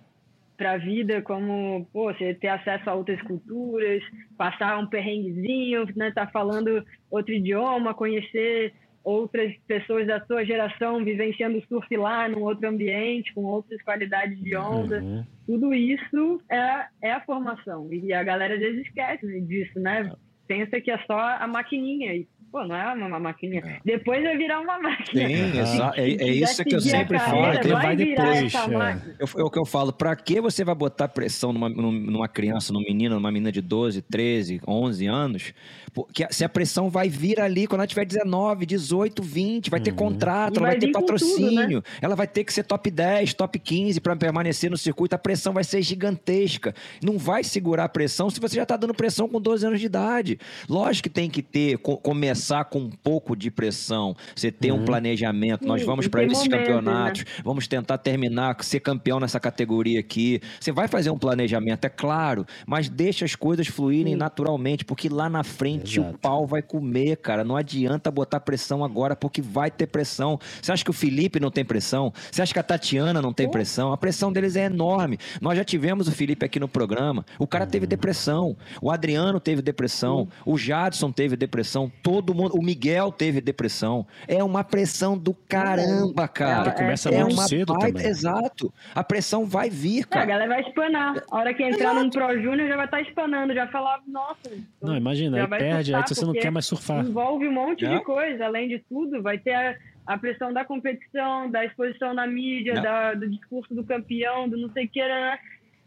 para 0.58 0.74
a 0.74 0.78
vida, 0.78 1.22
como 1.22 1.88
pô, 1.94 2.14
você 2.14 2.34
ter 2.34 2.50
acesso 2.50 2.90
a 2.90 2.94
outras 2.94 3.22
culturas, 3.22 4.04
passar 4.38 4.78
um 4.78 4.88
perrenguezinho, 4.88 5.86
né, 5.96 6.12
tá 6.12 6.28
falando 6.28 6.86
outro 7.10 7.34
idioma, 7.34 7.94
conhecer 7.94 8.74
outras 9.02 9.54
pessoas 9.68 10.06
da 10.06 10.20
sua 10.26 10.46
geração 10.46 11.04
vivenciando 11.04 11.64
surf 11.68 11.96
lá, 11.96 12.28
num 12.28 12.44
outro 12.44 12.68
ambiente, 12.68 13.34
com 13.34 13.46
outras 13.46 13.82
qualidades 13.82 14.38
de 14.44 14.56
onda. 14.56 15.02
Uhum. 15.02 15.26
Tudo 15.46 15.74
isso 15.74 16.42
é, 16.50 16.88
é 17.02 17.12
a 17.14 17.22
formação. 17.22 17.88
E 17.92 18.14
a 18.14 18.22
galera 18.22 18.56
às 18.56 18.60
vezes 18.60 18.86
esquece 18.86 19.42
disso, 19.42 19.80
né? 19.80 20.12
Pensa 20.48 20.82
que 20.82 20.92
é 20.92 20.98
só 21.06 21.18
a 21.18 21.48
maquininha. 21.48 22.16
E 22.16 22.28
Pô, 22.52 22.66
não 22.66 22.76
é 22.76 22.94
uma 22.96 23.20
maquininha. 23.20 23.62
É. 23.64 23.80
Depois 23.86 24.24
vai 24.24 24.36
virar 24.36 24.60
uma 24.60 24.80
máquina. 24.80 25.28
Sim, 25.28 25.60
exato. 25.60 26.00
É, 26.00 26.10
é 26.10 26.28
isso 26.30 26.64
que 26.64 26.76
eu 26.76 26.82
sempre 26.82 27.20
falo. 27.20 27.42
Vai, 27.42 27.62
vai 27.62 27.96
depois. 27.96 28.54
É. 28.56 29.40
é 29.40 29.44
o 29.44 29.52
que 29.52 29.60
eu 29.60 29.66
falo. 29.66 29.94
Pra 29.94 30.16
que 30.16 30.42
você 30.42 30.64
vai 30.64 30.74
botar 30.74 31.08
pressão 31.10 31.54
numa, 31.54 31.70
numa 31.70 32.28
criança, 32.28 32.74
num 32.74 32.82
menino, 32.82 33.16
numa 33.16 33.32
menina 33.32 33.52
de 33.52 33.62
12, 33.62 34.02
13, 34.02 34.62
11 34.68 35.06
anos? 35.06 35.54
Porque 35.94 36.26
se 36.32 36.44
a 36.44 36.50
pressão 36.50 36.90
vai 36.90 37.08
vir 37.08 37.40
ali 37.40 37.68
quando 37.68 37.82
ela 37.82 37.88
tiver 37.88 38.06
19, 38.06 38.66
18, 38.66 39.22
20, 39.22 39.70
vai 39.70 39.80
ter 39.80 39.92
uhum. 39.92 39.98
contrato, 39.98 40.58
ela 40.58 40.70
vai, 40.70 40.80
vai 40.80 40.80
ter 40.80 40.92
patrocínio, 40.92 41.82
tudo, 41.82 41.92
né? 41.92 42.00
ela 42.02 42.16
vai 42.16 42.28
ter 42.28 42.44
que 42.44 42.54
ser 42.54 42.64
top 42.64 42.90
10, 42.90 43.34
top 43.36 43.60
15 43.60 44.02
para 44.02 44.16
permanecer 44.16 44.72
no 44.72 44.78
circuito. 44.78 45.16
A 45.16 45.20
pressão 45.20 45.54
vai 45.54 45.64
ser 45.64 45.84
gigantesca. 45.84 46.74
Não 47.04 47.18
vai 47.18 47.44
segurar 47.44 47.84
a 47.86 47.90
pressão 47.90 48.30
se 48.30 48.40
você 48.40 48.56
já 48.56 48.64
está 48.64 48.76
dando 48.76 48.94
pressão 48.94 49.30
com 49.30 49.40
12 49.40 49.68
anos 49.68 49.80
de 49.80 49.86
idade. 49.86 50.40
Lógico 50.68 51.04
que 51.04 51.14
tem 51.14 51.30
que 51.30 51.44
ter, 51.44 51.78
começar 51.78 52.39
com 52.66 52.80
um 52.80 52.90
pouco 52.90 53.36
de 53.36 53.52
pressão, 53.52 54.16
você 54.36 54.52
ter 54.52 54.72
uhum. 54.72 54.82
um 54.82 54.86
planejamento. 54.86 55.68
Nós 55.68 55.84
vamos 55.84 56.08
para 56.08 56.24
esses 56.24 56.38
momento, 56.38 56.52
campeonatos, 56.52 57.24
né? 57.24 57.32
vamos 57.44 57.68
tentar 57.68 57.98
terminar, 57.98 58.56
ser 58.64 58.80
campeão 58.80 59.20
nessa 59.20 59.40
categoria 59.40 60.00
aqui. 60.00 60.42
Você 60.60 60.72
vai 60.72 60.88
fazer 60.88 61.10
um 61.10 61.18
planejamento, 61.18 61.86
é 61.86 61.90
claro, 61.90 62.46
mas 62.66 62.90
deixa 62.90 63.26
as 63.26 63.36
coisas 63.36 63.68
fluírem 63.68 64.14
Sim. 64.14 64.20
naturalmente, 64.20 64.86
porque 64.86 65.10
lá 65.10 65.30
na 65.30 65.44
frente 65.44 66.00
Exato. 66.00 66.16
o 66.16 66.18
pau 66.18 66.46
vai 66.46 66.62
comer, 66.62 67.18
cara. 67.18 67.44
Não 67.44 67.56
adianta 67.56 68.12
botar 68.12 68.40
pressão 68.40 68.84
agora, 68.84 69.16
porque 69.16 69.42
vai 69.42 69.70
ter 69.70 69.88
pressão. 69.88 70.40
Você 70.62 70.72
acha 70.72 70.84
que 70.84 70.90
o 70.90 70.94
Felipe 70.94 71.40
não 71.40 71.52
tem 71.52 71.66
pressão? 71.66 72.14
Você 72.32 72.42
acha 72.42 72.54
que 72.54 72.60
a 72.60 72.64
Tatiana 72.64 73.22
não 73.22 73.34
tem 73.34 73.50
pressão? 73.50 73.92
A 73.92 73.98
pressão 73.98 74.32
deles 74.32 74.56
é 74.56 74.66
enorme. 74.66 75.18
Nós 75.42 75.58
já 75.58 75.64
tivemos 75.64 76.08
o 76.08 76.12
Felipe 76.12 76.46
aqui 76.46 76.60
no 76.60 76.68
programa. 76.68 77.26
O 77.38 77.48
cara 77.48 77.66
teve 77.66 77.86
uhum. 77.86 77.90
depressão. 77.90 78.58
O 78.82 78.92
Adriano 78.92 79.40
teve 79.40 79.62
depressão. 79.62 80.28
O 80.46 80.58
Jadson 80.58 81.12
teve 81.12 81.36
depressão. 81.36 81.92
Todo 82.02 82.29
mundo. 82.34 82.56
O 82.56 82.64
Miguel 82.64 83.12
teve 83.12 83.42
depressão. 83.42 84.06
É 84.28 84.44
uma 84.44 84.64
pressão 84.64 85.18
do 85.18 85.34
caramba, 85.34 86.28
cara. 86.28 86.72
começa 86.72 87.10
é, 87.10 87.24
muito 87.24 87.42
é 87.42 87.48
cedo 87.48 87.74
baita, 87.74 87.88
também. 87.88 88.08
Exato. 88.08 88.74
A 88.94 89.04
pressão 89.04 89.46
vai 89.46 89.70
vir, 89.70 90.06
cara. 90.06 90.22
É, 90.22 90.24
a 90.24 90.28
galera 90.28 90.50
vai 90.50 90.62
espanar. 90.62 91.24
A 91.30 91.38
hora 91.38 91.54
que 91.54 91.64
entrar 91.64 91.92
exato. 91.92 92.04
num 92.04 92.10
Pro 92.10 92.42
Júnior 92.42 92.68
já 92.68 92.76
vai 92.76 92.86
estar 92.86 92.98
tá 92.98 93.04
espanando. 93.04 93.54
Já 93.54 93.68
falar, 93.68 94.02
nossa. 94.08 94.52
Não, 94.82 94.96
imagina, 94.96 95.42
aí 95.42 95.48
perde, 95.48 95.94
aí 95.94 96.04
você 96.08 96.26
não 96.26 96.34
quer 96.34 96.52
mais 96.52 96.66
surfar. 96.66 97.06
Envolve 97.06 97.48
um 97.48 97.54
monte 97.54 97.86
é. 97.86 97.98
de 97.98 98.04
coisa, 98.04 98.46
além 98.46 98.68
de 98.68 98.80
tudo, 98.80 99.22
vai 99.22 99.38
ter 99.38 99.54
a, 99.54 99.76
a, 100.06 100.18
pressão 100.18 100.54
da 100.54 100.64
competição, 100.66 101.50
da 101.50 101.66
exposição 101.66 102.14
na 102.14 102.28
mídia, 102.28 102.74
é. 102.74 102.82
da, 102.82 103.14
do 103.14 103.30
discurso 103.30 103.74
do 103.74 103.84
campeão, 103.84 104.48
do 104.48 104.58
não 104.58 104.70
sei 104.72 104.86
o 104.86 104.90
que, 104.90 105.00
né? 105.00 105.40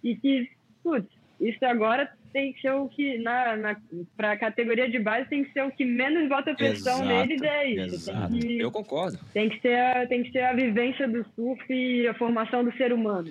E 0.02 0.16
que, 0.16 0.50
putz, 0.82 1.08
isso 1.40 1.64
agora 1.64 2.10
tem 2.32 2.52
que 2.52 2.60
ser 2.60 2.72
o 2.72 2.88
que, 2.88 3.18
na, 3.18 3.56
na, 3.56 3.76
para 4.16 4.32
a 4.32 4.36
categoria 4.36 4.88
de 4.88 4.98
base, 4.98 5.28
tem 5.28 5.44
que 5.44 5.52
ser 5.52 5.62
o 5.62 5.70
que 5.70 5.84
menos 5.84 6.28
bota 6.28 6.54
pressão 6.54 6.94
exato, 6.94 7.08
neles, 7.08 7.42
é 7.42 7.68
isso. 7.68 8.10
Exato. 8.10 8.38
Que, 8.38 8.58
Eu 8.58 8.70
concordo. 8.70 9.18
Tem 9.32 9.48
que, 9.48 9.60
ser 9.60 9.78
a, 9.78 10.06
tem 10.06 10.22
que 10.22 10.32
ser 10.32 10.42
a 10.42 10.52
vivência 10.52 11.06
do 11.06 11.24
surf 11.34 11.62
e 11.72 12.06
a 12.06 12.14
formação 12.14 12.64
do 12.64 12.72
ser 12.76 12.92
humano 12.92 13.30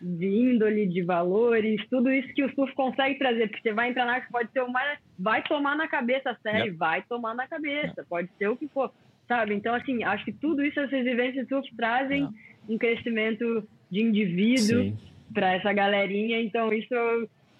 de 0.00 0.26
índole, 0.26 0.86
de 0.86 1.02
valores, 1.02 1.80
tudo 1.88 2.10
isso 2.10 2.32
que 2.34 2.44
o 2.44 2.54
surf 2.54 2.74
consegue 2.74 3.18
trazer, 3.18 3.48
porque 3.48 3.62
você 3.62 3.74
vai 3.74 3.90
entrar 3.90 4.04
na 4.04 4.20
pode 4.20 4.50
ser 4.52 4.62
uma 4.62 4.80
vai 5.18 5.42
tomar 5.42 5.76
na 5.76 5.88
cabeça 5.88 6.30
a 6.30 6.36
série, 6.36 6.68
yep. 6.68 6.76
vai 6.76 7.02
tomar 7.02 7.34
na 7.34 7.48
cabeça, 7.48 7.94
yep. 7.98 8.08
pode 8.08 8.28
ser 8.36 8.48
o 8.48 8.56
que 8.56 8.68
for, 8.68 8.92
sabe? 9.26 9.54
Então 9.54 9.74
assim, 9.74 10.04
acho 10.04 10.24
que 10.24 10.32
tudo 10.32 10.64
isso 10.64 10.78
essas 10.78 11.02
vivências 11.02 11.44
de 11.44 11.48
surf 11.48 11.68
trazem 11.76 12.24
yep. 12.24 12.34
um 12.68 12.76
crescimento 12.76 13.66
de 13.90 14.02
indivíduo 14.02 14.96
para 15.32 15.54
essa 15.54 15.72
galerinha, 15.72 16.40
então 16.40 16.72
isso, 16.72 16.94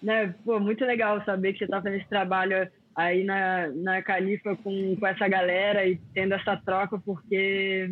né, 0.02 0.34
pô, 0.44 0.58
muito 0.60 0.84
legal 0.84 1.24
saber 1.24 1.52
que 1.52 1.58
você 1.58 1.64
está 1.64 1.82
fazendo 1.82 2.00
esse 2.00 2.08
trabalho 2.08 2.68
aí 2.94 3.24
na, 3.24 3.68
na 3.68 4.02
Califa 4.02 4.56
com, 4.56 4.96
com 4.96 5.06
essa 5.06 5.28
galera 5.28 5.86
e 5.86 6.00
tendo 6.14 6.34
essa 6.34 6.56
troca, 6.56 6.98
porque 6.98 7.90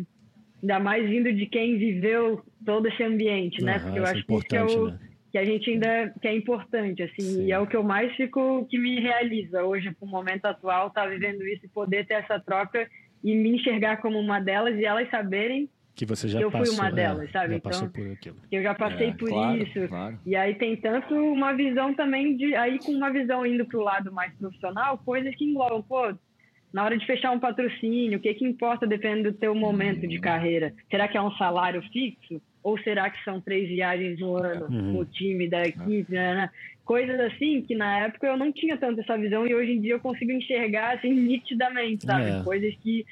ainda 0.61 0.79
mais 0.79 1.07
vindo 1.07 1.31
de 1.31 1.45
quem 1.45 1.77
viveu 1.77 2.43
todo 2.65 2.87
esse 2.87 3.03
ambiente, 3.03 3.63
né? 3.63 3.79
Porque 3.79 3.99
eu 3.99 4.05
é 4.05 4.11
acho 4.11 4.25
que 4.25 4.33
isso 4.33 4.55
é 4.55 4.63
o 4.63 4.87
né? 4.87 4.99
que 5.31 5.37
a 5.37 5.45
gente 5.45 5.69
ainda 5.69 6.13
que 6.21 6.27
é 6.27 6.35
importante, 6.35 7.03
assim, 7.03 7.21
Sim. 7.21 7.45
e 7.45 7.51
é 7.51 7.59
o 7.59 7.67
que 7.67 7.75
eu 7.75 7.83
mais 7.83 8.15
fico 8.15 8.65
que 8.65 8.79
me 8.79 8.99
realiza 8.99 9.63
hoje, 9.63 9.91
pro 9.91 10.07
momento 10.07 10.45
atual, 10.45 10.89
tá 10.89 11.05
vivendo 11.05 11.45
isso 11.45 11.65
e 11.65 11.69
poder 11.69 12.07
ter 12.07 12.15
essa 12.15 12.39
troca 12.39 12.87
e 13.23 13.35
me 13.35 13.55
enxergar 13.55 13.97
como 13.97 14.17
uma 14.17 14.39
delas 14.39 14.75
e 14.77 14.85
elas 14.85 15.09
saberem 15.09 15.69
que 15.95 16.05
você 16.05 16.27
já 16.27 16.41
eu 16.41 16.51
passou, 16.51 16.75
fui 16.75 16.75
uma 16.75 16.89
é, 16.89 16.91
delas, 16.91 17.31
sabe? 17.31 17.55
então, 17.55 17.71
eu 18.51 18.61
já 18.61 18.75
passei 18.75 19.07
é, 19.07 19.13
por 19.13 19.29
claro, 19.29 19.57
isso. 19.57 19.87
Claro. 19.87 20.19
E 20.25 20.35
aí 20.35 20.53
tem 20.55 20.75
tanto 20.75 21.15
uma 21.15 21.53
visão 21.53 21.93
também 21.93 22.35
de 22.35 22.53
aí 22.53 22.77
com 22.79 22.91
uma 22.91 23.09
visão 23.09 23.45
indo 23.45 23.65
para 23.65 23.79
o 23.79 23.83
lado 23.83 24.11
mais 24.11 24.33
profissional, 24.33 24.97
coisas 24.97 25.33
que 25.35 25.45
englobam, 25.45 25.81
pô, 25.81 26.13
na 26.73 26.83
hora 26.83 26.97
de 26.97 27.05
fechar 27.05 27.31
um 27.31 27.39
patrocínio, 27.39 28.17
o 28.17 28.21
que 28.21 28.33
que 28.33 28.45
importa 28.45 28.85
dependendo 28.85 29.31
do 29.31 29.37
teu 29.37 29.55
momento 29.55 30.05
de 30.05 30.19
carreira? 30.19 30.73
Será 30.91 31.07
que 31.07 31.17
é 31.17 31.21
um 31.21 31.31
salário 31.37 31.81
fixo? 31.93 32.41
Ou 32.61 32.77
será 32.79 33.09
que 33.09 33.23
são 33.23 33.39
três 33.39 33.69
viagens 33.69 34.19
no 34.19 34.35
ano 34.35 34.65
uhum. 34.65 34.99
o 34.99 35.05
time 35.05 35.47
da 35.47 35.61
equipe? 35.61 36.11
Né, 36.11 36.35
né? 36.35 36.49
Coisas 36.83 37.17
assim 37.21 37.61
que 37.61 37.75
na 37.75 37.99
época 37.99 38.27
eu 38.27 38.35
não 38.35 38.51
tinha 38.51 38.75
tanto 38.75 38.99
essa 38.99 39.17
visão 39.17 39.47
e 39.47 39.55
hoje 39.55 39.71
em 39.71 39.79
dia 39.79 39.93
eu 39.93 39.99
consigo 40.01 40.33
enxergar 40.33 40.95
assim 40.95 41.13
nitidamente, 41.15 42.05
sabe? 42.05 42.29
É. 42.29 42.43
Coisas 42.43 42.75
que 42.83 43.05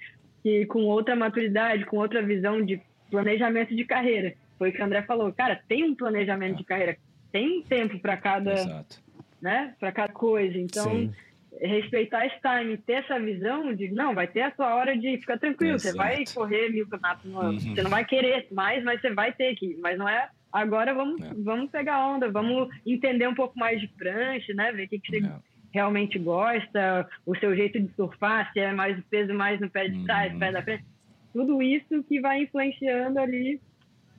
que 0.43 0.65
com 0.65 0.83
outra 0.83 1.15
maturidade, 1.15 1.85
com 1.85 1.97
outra 1.97 2.21
visão 2.21 2.63
de 2.63 2.79
planejamento 3.09 3.73
de 3.73 3.85
carreira. 3.85 4.35
Foi 4.59 4.69
o 4.69 4.73
que 4.73 4.81
o 4.81 4.85
André 4.85 5.01
falou, 5.03 5.31
cara, 5.31 5.59
tem 5.67 5.83
um 5.83 5.95
planejamento 5.95 6.57
de 6.57 6.63
carreira, 6.65 6.97
tem 7.31 7.59
um 7.59 7.61
tempo 7.63 7.97
para 7.99 8.17
cada, 8.17 8.53
Exato. 8.53 9.01
né, 9.41 9.73
para 9.79 9.91
cada 9.91 10.11
coisa. 10.11 10.57
Então, 10.57 10.91
Sim. 10.91 11.13
respeitar 11.61 12.25
esse 12.25 12.35
time, 12.41 12.77
ter 12.77 12.93
essa 12.93 13.17
visão 13.19 13.73
de 13.73 13.89
não, 13.89 14.13
vai 14.13 14.27
ter 14.27 14.41
a 14.41 14.53
sua 14.53 14.75
hora 14.75 14.97
de 14.97 15.17
ficar 15.17 15.39
tranquilo, 15.39 15.75
Exato. 15.75 15.95
você 15.95 15.97
vai 15.97 16.23
correr 16.33 16.69
mil 16.69 16.87
campeonatos 16.87 17.31
no 17.31 17.39
ano, 17.39 17.53
uhum. 17.53 17.75
você 17.75 17.81
não 17.81 17.89
vai 17.89 18.03
querer 18.03 18.47
mais, 18.51 18.83
mas 18.83 18.99
você 18.99 19.13
vai 19.13 19.31
ter 19.31 19.47
aqui, 19.47 19.77
mas 19.81 19.97
não 19.97 20.07
é 20.07 20.29
agora 20.51 20.93
vamos 20.93 21.19
é. 21.19 21.31
vamos 21.39 21.71
pegar 21.71 22.05
onda, 22.05 22.29
vamos 22.29 22.69
entender 22.85 23.27
um 23.27 23.33
pouco 23.33 23.57
mais 23.57 23.81
de 23.81 23.87
prancha, 23.87 24.53
né, 24.53 24.71
ver 24.71 24.85
o 24.85 24.89
que, 24.89 24.99
que 24.99 25.09
você 25.09 25.25
é 25.25 25.52
realmente 25.73 26.19
gosta, 26.19 27.07
o 27.25 27.35
seu 27.35 27.55
jeito 27.55 27.79
de 27.79 27.91
surfar, 27.95 28.51
se 28.53 28.59
é 28.59 28.71
mais 28.71 28.97
o 28.97 29.03
peso 29.09 29.33
mais 29.33 29.59
no 29.59 29.69
pé 29.69 29.87
de 29.87 30.03
trás, 30.05 30.31
uhum. 30.31 30.39
pé 30.39 30.51
da 30.51 30.61
frente. 30.61 30.85
Tudo 31.33 31.61
isso 31.63 32.03
que 32.03 32.21
vai 32.21 32.43
influenciando 32.43 33.19
ali 33.19 33.59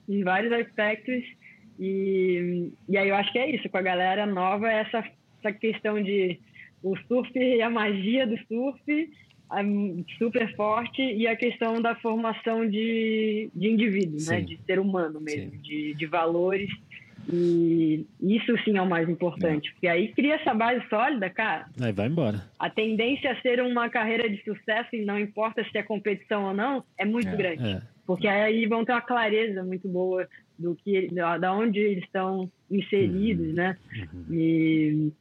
em 0.07 0.23
vários 0.23 0.51
aspectos. 0.51 1.23
E, 1.79 2.71
e 2.89 2.97
aí 2.97 3.07
eu 3.07 3.15
acho 3.15 3.31
que 3.31 3.39
é 3.39 3.49
isso, 3.49 3.69
com 3.69 3.77
a 3.77 3.81
galera 3.81 4.25
nova, 4.25 4.69
essa, 4.69 5.03
essa 5.39 5.51
questão 5.53 6.01
de 6.01 6.39
o 6.83 6.95
surf 7.07 7.31
e 7.35 7.61
a 7.61 7.69
magia 7.69 8.27
do 8.27 8.37
surf 8.45 9.09
super 10.17 10.53
forte 10.55 11.01
e 11.01 11.27
a 11.27 11.35
questão 11.35 11.81
da 11.81 11.95
formação 11.95 12.67
de, 12.67 13.49
de 13.55 13.67
indivíduo, 13.69 14.17
né? 14.27 14.41
de 14.41 14.59
ser 14.65 14.79
humano 14.79 15.21
mesmo, 15.21 15.51
de, 15.61 15.93
de 15.93 16.05
valores 16.05 16.69
e 17.31 18.05
isso 18.21 18.55
sim 18.63 18.77
é 18.77 18.81
o 18.81 18.89
mais 18.89 19.09
importante, 19.09 19.69
é. 19.69 19.71
porque 19.71 19.87
aí 19.87 20.07
cria 20.13 20.35
essa 20.35 20.53
base 20.53 20.87
sólida, 20.89 21.29
cara. 21.29 21.65
Aí 21.81 21.91
vai 21.91 22.07
embora. 22.07 22.43
A 22.59 22.69
tendência 22.69 23.31
a 23.31 23.41
ser 23.41 23.61
uma 23.61 23.89
carreira 23.89 24.29
de 24.29 24.43
sucesso, 24.43 24.89
e 24.93 25.05
não 25.05 25.19
importa 25.19 25.63
se 25.63 25.77
é 25.77 25.83
competição 25.83 26.45
ou 26.45 26.53
não, 26.53 26.83
é 26.97 27.05
muito 27.05 27.29
é, 27.29 27.35
grande. 27.35 27.67
É. 27.67 27.81
Porque 28.05 28.27
aí 28.27 28.67
vão 28.67 28.85
ter 28.85 28.91
uma 28.91 29.01
clareza 29.01 29.63
muito 29.63 29.87
boa 29.87 30.27
do 30.57 30.75
que 30.75 31.07
da 31.13 31.53
onde 31.53 31.79
eles 31.79 32.03
estão 32.03 32.49
inseridos, 32.69 33.47
uhum. 33.47 33.53
né? 33.53 33.77
Uhum. 34.13 34.25
E, 34.31 35.11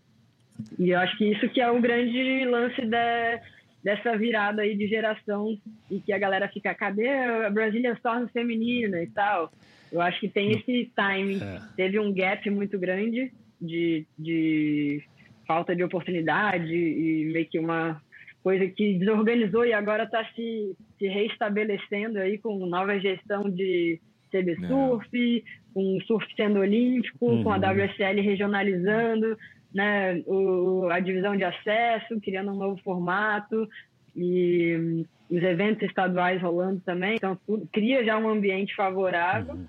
e 0.79 0.91
eu 0.91 0.99
acho 0.99 1.17
que 1.17 1.25
isso 1.25 1.49
que 1.49 1.61
é 1.61 1.71
o 1.71 1.81
grande 1.81 2.45
lance 2.45 2.85
da, 2.87 3.41
dessa 3.83 4.17
virada 4.17 4.63
aí 4.63 4.77
de 4.77 4.87
geração 4.87 5.59
e 5.91 6.01
que 6.01 6.13
a 6.13 6.19
galera 6.19 6.49
fica, 6.49 6.75
cadê 6.75 7.09
a 7.09 7.51
Brasília 7.51 7.93
Storm 7.93 8.27
feminina 8.29 9.03
e 9.03 9.07
tal? 9.09 9.53
Eu 9.93 10.01
acho 10.01 10.21
que 10.21 10.29
tem 10.29 10.53
esse 10.53 10.91
timing. 10.95 11.41
É. 11.43 11.61
Teve 11.77 11.99
um 11.99 12.13
gap 12.13 12.49
muito 12.51 12.79
grande 12.79 13.33
de, 13.61 14.07
de 14.19 15.03
falta 15.47 15.75
de 15.75 15.83
oportunidade 15.83 16.75
e 16.75 17.31
meio 17.33 17.47
que 17.47 17.59
uma 17.59 18.01
coisa 18.43 18.67
que 18.67 18.99
desorganizou 18.99 19.65
e 19.65 19.73
agora 19.73 20.05
está 20.05 20.25
se, 20.35 20.77
se 20.99 21.07
reestabelecendo 21.07 22.19
aí 22.19 22.37
com 22.39 22.67
nova 22.67 22.99
gestão 22.99 23.49
de 23.49 23.99
CB 24.31 24.57
Surf, 24.67 25.45
com 25.73 25.99
surf 26.07 26.27
sendo 26.37 26.61
olímpico, 26.61 27.27
uhum. 27.27 27.45
com 27.45 27.53
a 27.53 27.57
uhum. 27.57 27.85
WSL 27.85 28.21
regionalizando, 28.21 29.37
né, 29.73 30.23
o, 30.27 30.89
a 30.91 31.01
divisão 31.01 31.37
de 31.37 31.45
acesso, 31.45 32.21
criando 32.21 32.53
um 32.53 32.57
novo 32.57 32.81
formato 32.83 33.69
e 34.17 35.05
os 35.31 35.43
eventos 35.43 35.83
estaduais 35.89 36.41
rolando 36.41 36.81
também. 36.81 37.17
Então, 37.17 37.39
tudo, 37.47 37.69
cria 37.73 38.05
já 38.05 38.19
um 38.19 38.29
ambiente 38.29 38.75
favorável. 38.75 39.55
Uhum. 39.55 39.67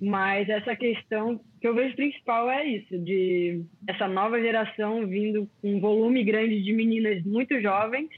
Mas 0.00 0.48
essa 0.48 0.74
questão 0.74 1.40
que 1.60 1.68
eu 1.68 1.74
vejo 1.76 1.94
principal 1.94 2.50
é 2.50 2.66
isso, 2.66 2.98
de 2.98 3.62
essa 3.86 4.08
nova 4.08 4.40
geração 4.40 5.06
vindo 5.06 5.48
com 5.60 5.76
um 5.76 5.80
volume 5.80 6.24
grande 6.24 6.60
de 6.60 6.72
meninas 6.72 7.22
muito 7.22 7.60
jovens, 7.60 8.08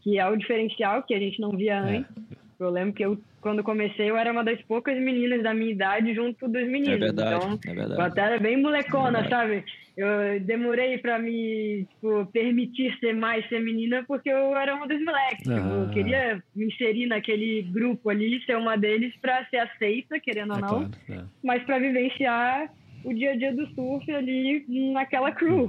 que 0.00 0.20
é 0.20 0.28
o 0.28 0.36
diferencial 0.36 1.02
que 1.02 1.14
a 1.14 1.18
gente 1.18 1.40
não 1.40 1.50
via 1.50 1.74
é. 1.74 1.78
antes. 1.78 2.37
Eu 2.58 2.70
lembro 2.70 2.92
que 2.92 3.04
eu, 3.04 3.18
quando 3.40 3.62
comecei, 3.62 4.10
eu 4.10 4.16
era 4.16 4.32
uma 4.32 4.42
das 4.42 4.60
poucas 4.62 4.96
meninas 4.98 5.42
da 5.42 5.54
minha 5.54 5.70
idade 5.70 6.14
junto 6.14 6.48
dos 6.48 6.66
meninos. 6.66 6.96
É 6.96 6.98
verdade, 6.98 7.36
então, 7.36 7.58
é 7.66 7.74
verdade. 7.74 8.00
eu 8.00 8.06
até 8.06 8.20
era 8.20 8.38
bem 8.38 8.60
molecona, 8.60 9.20
é 9.20 9.28
sabe? 9.28 9.64
eu 9.98 10.38
demorei 10.40 10.96
para 10.98 11.18
me 11.18 11.84
tipo, 11.90 12.24
permitir 12.26 12.96
ser 13.00 13.12
mais 13.12 13.44
feminina 13.46 14.04
porque 14.06 14.30
eu 14.30 14.56
era 14.56 14.76
uma 14.76 14.86
dos 14.86 15.04
moleques. 15.04 15.42
Tipo, 15.42 15.56
eu 15.56 15.90
queria 15.90 16.42
me 16.54 16.66
inserir 16.66 17.06
naquele 17.06 17.62
grupo 17.62 18.08
ali, 18.08 18.40
ser 18.44 18.56
uma 18.56 18.76
deles 18.76 19.12
para 19.20 19.44
ser 19.46 19.58
aceita, 19.58 20.20
querendo 20.20 20.52
ou 20.52 20.58
é 20.58 20.60
não, 20.60 20.68
claro, 20.68 20.90
é. 21.10 21.24
mas 21.42 21.64
para 21.64 21.80
vivenciar 21.80 22.72
o 23.04 23.12
dia 23.12 23.32
a 23.32 23.36
dia 23.36 23.52
do 23.52 23.66
surf 23.74 24.08
ali 24.12 24.64
naquela 24.92 25.32
crew. 25.32 25.68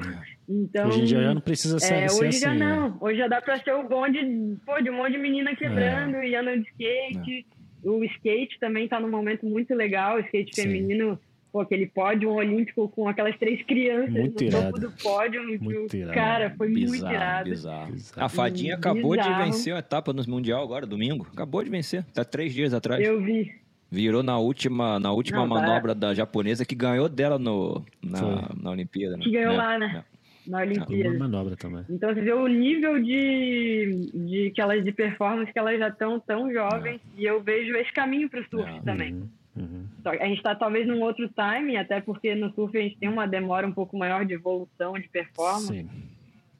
Então, 0.49 0.87
hoje 0.87 1.01
em 1.01 1.05
dia 1.05 1.21
já 1.21 1.33
não 1.33 1.41
precisa 1.41 1.77
ser, 1.77 1.93
é, 1.93 2.07
ser 2.07 2.25
hoje 2.25 2.39
já 2.39 2.55
não. 2.55 2.87
É. 2.87 2.93
Hoje 2.99 3.19
já 3.19 3.27
dá 3.27 3.39
para 3.39 3.59
ser 3.59 3.71
o 3.73 3.87
bonde 3.87 4.19
pô, 4.65 4.81
de 4.81 4.89
um 4.89 4.97
monte 4.97 5.11
de 5.11 5.19
menina 5.19 5.55
quebrando 5.55 6.15
é. 6.15 6.29
e 6.29 6.35
andando 6.35 6.63
de 6.63 6.69
skate. 6.69 7.45
É. 7.85 7.89
O 7.89 8.03
skate 8.03 8.59
também 8.59 8.85
está 8.85 8.99
num 8.99 9.11
momento 9.11 9.45
muito 9.45 9.75
legal, 9.75 10.17
o 10.17 10.19
skate 10.21 10.55
Sim. 10.55 10.63
feminino 10.63 11.19
pô, 11.51 11.61
aquele 11.61 11.85
pódio 11.85 12.31
olímpico 12.31 12.89
com 12.89 13.07
aquelas 13.07 13.37
três 13.37 13.63
crianças 13.63 14.11
muito 14.11 14.43
no 14.43 14.49
topo 14.49 14.79
do 14.79 14.91
pódio. 14.91 15.41
Muito 15.61 15.95
irado. 15.95 16.13
Cara, 16.13 16.55
foi 16.57 16.69
bizarro, 16.69 16.89
muito 16.89 17.13
irado. 17.13 17.49
Bizarro. 17.51 17.95
A 18.15 18.27
Fadinha 18.27 18.75
acabou 18.75 19.11
bizarro. 19.11 19.43
de 19.43 19.51
vencer 19.51 19.75
a 19.75 19.79
etapa 19.79 20.11
no 20.11 20.23
Mundial 20.27 20.63
agora, 20.63 20.87
domingo. 20.87 21.27
Acabou 21.31 21.63
de 21.63 21.69
vencer. 21.69 22.03
Tá 22.05 22.25
três 22.25 22.53
dias 22.53 22.73
atrás. 22.73 23.05
Eu 23.05 23.21
vi. 23.21 23.51
Virou 23.91 24.21
na 24.21 24.37
última, 24.37 24.99
na 24.99 25.11
última 25.11 25.39
Não, 25.39 25.49
tá. 25.49 25.61
manobra 25.61 25.95
tá. 25.95 26.07
da 26.07 26.13
japonesa 26.13 26.63
que 26.63 26.75
ganhou 26.75 27.09
dela 27.09 27.39
no, 27.39 27.83
na, 28.03 28.49
na 28.61 28.71
Olimpíada. 28.71 29.17
Né? 29.17 29.23
Que 29.23 29.31
ganhou 29.31 29.53
é, 29.53 29.57
lá, 29.57 29.79
né? 29.79 30.03
É. 30.05 30.18
Na 30.49 30.61
Olimpíada. 30.61 31.09
Uma 31.11 31.19
manobra 31.19 31.55
também. 31.55 31.85
Então 31.87 32.11
você 32.11 32.21
vê 32.21 32.33
o 32.33 32.47
nível 32.47 32.99
de, 32.99 34.09
de, 34.11 34.51
que 34.51 34.59
elas, 34.59 34.83
de 34.83 34.91
performance 34.91 35.53
que 35.53 35.59
elas 35.59 35.77
já 35.77 35.89
estão 35.89 36.19
tão 36.19 36.51
jovens. 36.51 36.99
É. 37.15 37.21
E 37.21 37.25
eu 37.25 37.39
vejo 37.39 37.75
esse 37.75 37.93
caminho 37.93 38.27
para 38.27 38.41
o 38.41 38.49
surf 38.49 38.67
é. 38.67 38.81
também. 38.81 39.13
Uhum. 39.13 39.29
Uhum. 39.55 39.85
A 40.05 40.25
gente 40.25 40.37
está 40.37 40.55
talvez 40.55 40.87
num 40.87 41.01
outro 41.01 41.29
time, 41.29 41.77
até 41.77 42.01
porque 42.01 42.33
no 42.33 42.51
surf 42.53 42.75
a 42.75 42.81
gente 42.81 42.97
tem 42.97 43.09
uma 43.09 43.27
demora 43.27 43.67
um 43.67 43.71
pouco 43.71 43.95
maior 43.95 44.25
de 44.25 44.33
evolução, 44.33 44.93
de 44.93 45.07
performance. 45.07 45.67
Sim. 45.67 45.89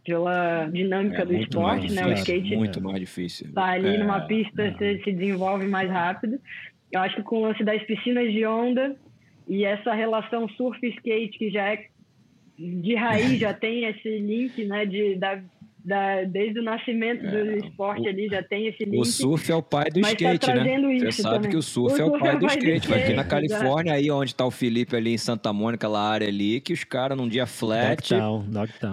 Pela 0.05 0.67
dinâmica 0.67 1.23
é, 1.23 1.25
do 1.25 1.33
esporte, 1.33 1.91
né? 1.91 2.05
O 2.05 2.13
skate 2.13 2.55
muito 2.55 2.81
mais 2.81 2.99
difícil. 2.99 3.51
Tá 3.53 3.71
ali 3.71 3.95
é, 3.95 3.97
numa 3.97 4.21
pista, 4.21 4.63
é. 4.63 4.71
você 4.71 5.01
se 5.03 5.11
desenvolve 5.11 5.65
mais 5.67 5.89
rápido. 5.89 6.39
Eu 6.91 7.01
acho 7.01 7.15
que 7.15 7.23
com 7.23 7.37
o 7.37 7.41
lance 7.41 7.63
das 7.63 7.81
piscinas 7.83 8.31
de 8.31 8.45
onda 8.45 8.95
e 9.47 9.65
essa 9.65 9.93
relação 9.93 10.47
surf-skate, 10.49 11.37
que 11.37 11.49
já 11.49 11.73
é 11.73 11.87
de 12.59 12.95
raiz, 12.95 13.39
já 13.39 13.53
tem 13.53 13.85
esse 13.85 14.19
link, 14.19 14.65
né? 14.65 14.85
De, 14.85 15.15
da 15.15 15.41
da, 15.89 16.23
desde 16.23 16.59
o 16.59 16.63
nascimento 16.63 17.25
é, 17.25 17.43
do 17.43 17.65
esporte 17.65 18.05
o, 18.05 18.09
ali, 18.09 18.27
já 18.27 18.43
tem 18.43 18.67
esse 18.67 18.85
link. 18.85 18.99
O 18.99 19.03
surf 19.03 19.51
é 19.51 19.55
o 19.55 19.63
pai 19.63 19.89
do 19.89 20.01
tá 20.01 20.09
skate, 20.09 20.45
tá 20.45 20.55
né? 20.55 20.79
Você 20.99 21.23
sabe 21.23 21.35
também. 21.35 21.49
que 21.49 21.57
o 21.57 21.61
surf, 21.63 21.99
o 21.99 22.01
é 22.01 22.05
o 22.05 22.19
pai, 22.19 22.37
do, 22.37 22.45
skate. 22.45 22.87
Do 22.87 22.93
aqui 22.93 23.13
na 23.13 23.23
Califórnia, 23.23 23.93
aí 23.93 24.11
onde 24.11 24.35
tá 24.35 24.45
o 24.45 24.51
Felipe 24.51 24.95
ali 24.95 25.13
em 25.13 25.17
Santa 25.17 25.51
Mônica, 25.51 25.79
aquela 25.87 26.07
área 26.07 26.27
ali, 26.27 26.61
que 26.61 26.73
os 26.73 26.83
caras 26.83 27.17
num 27.17 27.27
dia 27.27 27.47
flat 27.47 28.13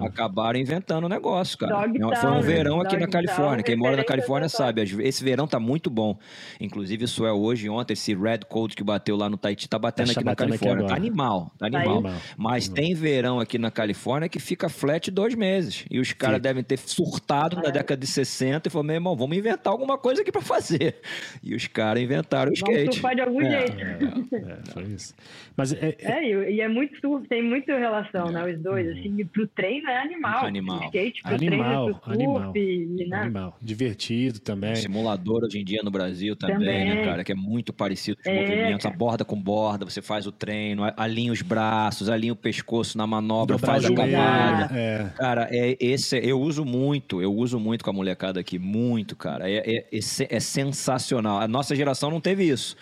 acabaram 0.03 0.59
inventando 0.59 1.05
o 1.05 1.09
negócio, 1.09 1.59
cara. 1.59 1.87
Dogtown, 1.87 2.15
Foi 2.15 2.31
um 2.31 2.41
verão 2.41 2.81
aqui 2.81 2.97
na 2.97 3.07
Califórnia. 3.07 3.63
Quem 3.63 3.77
mora 3.77 3.97
na 3.97 4.05
Califórnia 4.05 4.49
sabe, 4.49 4.83
esse 4.83 5.23
verão 5.23 5.47
tá 5.47 5.61
muito 5.61 5.91
bom. 5.91 6.19
Inclusive, 6.59 7.05
isso 7.05 7.27
é 7.27 7.33
hoje, 7.33 7.69
ontem, 7.69 7.93
esse 7.93 8.15
red 8.15 8.41
cold 8.49 8.75
que 8.75 8.83
bateu 8.83 9.17
lá 9.17 9.29
no 9.29 9.37
Tahiti, 9.37 9.69
tá 9.69 9.79
batendo 9.79 10.15
tá 10.15 10.21
aqui 10.21 10.25
na 10.25 10.35
Califórnia. 10.35 10.85
Aqui 10.85 10.89
tá 10.89 10.97
animal, 10.97 11.53
tá, 11.59 11.69
tá 11.69 11.79
animal. 11.79 12.03
Mas 12.39 12.69
tem 12.69 12.95
verão 12.95 13.39
aqui 13.39 13.59
na 13.59 13.71
Califórnia 13.71 14.29
que 14.29 14.39
fica 14.39 14.69
flat 14.69 15.11
dois 15.11 15.35
meses. 15.35 15.85
E 15.91 15.99
os 15.99 16.13
caras 16.13 16.41
devem 16.41 16.63
ter 16.63 16.79
surtado 16.91 17.59
é. 17.59 17.63
na 17.63 17.71
década 17.71 18.01
de 18.01 18.07
60 18.07 18.69
e 18.69 18.71
falou: 18.71 18.85
meu 18.85 18.95
irmão, 18.95 19.17
vamos 19.17 19.37
inventar 19.37 19.73
alguma 19.73 19.99
coisa 19.99 20.23
aqui 20.23 20.33
para 20.33 20.41
fazer. 20.41 20.97
E 21.43 21.55
os 21.55 21.67
caras 21.67 22.03
inventaram 22.03 22.51
o 22.51 22.55
skate. 22.55 22.77
Vamos 22.77 22.95
surfar 22.95 23.15
de 23.15 23.21
algum 23.21 23.41
é, 23.43 23.51
jeito. 23.51 23.81
É, 23.81 24.37
é, 24.53 24.73
foi 24.73 24.83
isso. 24.85 25.15
Mas 25.57 25.73
é, 25.73 25.97
é, 26.01 26.13
é 26.13 26.53
e 26.53 26.61
é 26.61 26.69
muito 26.69 26.99
surf, 27.01 27.27
tem 27.29 27.43
muita 27.43 27.77
relação, 27.77 28.31
né? 28.31 28.45
Os 28.53 28.63
dois. 28.63 28.87
Uhum. 28.87 28.99
Assim, 28.99 29.27
pro 29.27 29.47
treino 29.49 29.89
é 29.89 29.99
animal. 29.99 30.47
Animal. 30.47 30.81
O 30.81 30.85
skate 30.85 31.23
pro 31.23 31.35
animal, 31.35 31.85
treino, 31.85 32.01
pro 32.01 32.15
surf, 32.15 32.23
animal, 32.23 32.57
e, 32.57 33.07
né? 33.09 33.17
animal. 33.17 33.59
Divertido 33.61 34.39
também. 34.39 34.77
Simulador 34.77 35.45
hoje 35.45 35.59
em 35.59 35.65
dia 35.65 35.81
no 35.83 35.91
Brasil 35.91 36.37
também, 36.37 36.59
né, 36.59 36.65
também. 36.65 36.95
né, 36.97 37.05
cara? 37.05 37.25
Que 37.25 37.33
é 37.33 37.35
muito 37.35 37.73
parecido 37.73 38.19
com 38.23 38.31
os 38.31 38.37
movimentos. 38.37 38.87
A 38.87 38.91
borda 38.91 39.25
com 39.25 39.41
borda, 39.41 39.85
você 39.85 40.01
faz 40.01 40.27
o 40.27 40.33
treino, 40.33 40.83
alinha 40.97 41.33
os 41.33 41.43
braços, 41.43 42.09
alinha 42.09 42.33
o 42.33 42.37
pescoço 42.37 42.97
na 42.97 43.07
manobra, 43.07 43.57
Dobrar 43.57 43.81
faz 43.81 43.85
a 43.85 43.95
camada. 43.95 45.15
Cara, 45.17 45.49
é, 45.51 45.77
esse, 45.81 46.19
eu 46.19 46.41
uso 46.41 46.65
muito 46.65 46.76
muito, 46.77 47.23
eu 47.23 47.33
uso 47.33 47.59
muito 47.59 47.83
com 47.83 47.91
a 47.91 47.93
molecada 47.93 48.41
aqui, 48.41 48.59
muito, 48.59 49.17
cara. 49.17 49.51
É, 49.51 49.57
é, 49.57 49.77
é, 49.93 49.99
é 50.37 50.41
sensacional. 50.41 51.41
A 51.41 51.49
nossa 51.49 51.75
geração 51.75 52.11
não 52.11 52.21
teve 52.21 52.45
isso. 52.45 52.77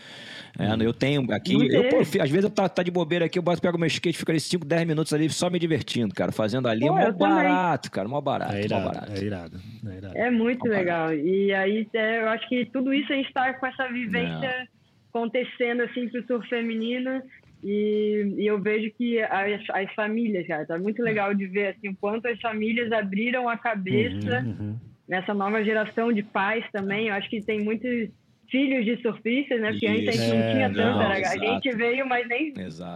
É, 0.59 0.87
eu 0.87 0.93
tenho 0.93 1.33
aqui, 1.33 1.55
eu, 1.55 1.89
pô, 1.89 1.99
às 1.99 2.31
vezes 2.31 2.45
eu 2.45 2.51
tá, 2.51 2.69
tá 2.69 2.83
de 2.83 2.91
bobeira 2.91 3.25
aqui, 3.25 3.39
eu 3.39 3.43
boto, 3.43 3.61
pego 3.61 3.77
meu 3.77 3.89
skate, 3.89 4.17
fico 4.17 4.31
ali 4.31 4.39
5, 4.39 4.65
10 4.65 4.87
minutos 4.87 5.13
ali 5.13 5.29
só 5.29 5.51
me 5.51 5.59
divertindo, 5.59 6.15
cara. 6.15 6.31
Fazendo 6.31 6.69
ali 6.69 6.87
pô, 6.87 6.97
é 6.97 7.11
mó 7.11 7.19
barato, 7.19 7.91
cara, 7.91 8.09
mó 8.09 8.21
barato, 8.21 8.55
é 8.55 8.65
irado, 8.65 8.85
mó 8.85 8.91
barato. 8.93 9.13
É 9.13 9.25
irado, 9.25 9.61
é 9.85 9.97
irado. 9.97 10.17
É 10.17 10.31
muito 10.31 10.65
legal. 10.69 11.09
Barato. 11.09 11.27
E 11.27 11.53
aí 11.53 11.89
é, 11.93 12.23
eu 12.23 12.29
acho 12.29 12.49
que 12.49 12.67
tudo 12.67 12.95
isso 12.95 13.13
a 13.13 13.17
gente 13.17 13.33
tá 13.33 13.53
com 13.55 13.67
essa 13.67 13.89
vivência 13.89 14.47
é. 14.47 14.67
acontecendo 15.09 15.83
assim 15.83 16.09
pro 16.09 16.25
surf 16.25 16.49
feminino. 16.49 17.21
E, 17.65 18.35
e, 18.37 18.47
eu 18.47 18.61
vejo 18.61 18.91
que 18.91 19.19
as, 19.23 19.63
as, 19.71 19.93
famílias, 19.95 20.47
cara, 20.47 20.67
tá 20.67 20.79
muito 20.79 21.03
legal 21.03 21.35
de 21.35 21.47
ver 21.47 21.69
assim, 21.69 21.89
o 21.89 21.97
quanto 21.97 22.29
as 22.29 22.39
famílias 22.39 22.93
abriram 22.93 23.49
a 23.49 23.57
cabeça 23.57 24.41
uhum, 24.41 24.57
uhum. 24.61 24.77
nessa 25.09 25.33
nova 25.33 25.65
geração 25.65 26.13
de 26.13 26.23
pais 26.23 26.63
também. 26.71 27.09
Eu 27.09 27.15
acho 27.15 27.31
que 27.31 27.41
tem 27.41 27.65
muitos 27.65 28.11
filhos 28.51 28.85
de 28.85 29.01
surfistas, 29.01 29.61
né? 29.61 29.71
Porque 29.71 29.87
antes 29.87 30.09
a 30.09 30.13
gente 30.13 30.29
não 30.29 30.45
é, 30.45 30.53
tinha 30.53 30.73
tanto. 30.73 30.99
Não, 30.99 31.11
a 31.11 31.37
gente 31.39 31.77
veio, 31.77 32.07
mas 32.07 32.29
nem, 32.29 32.53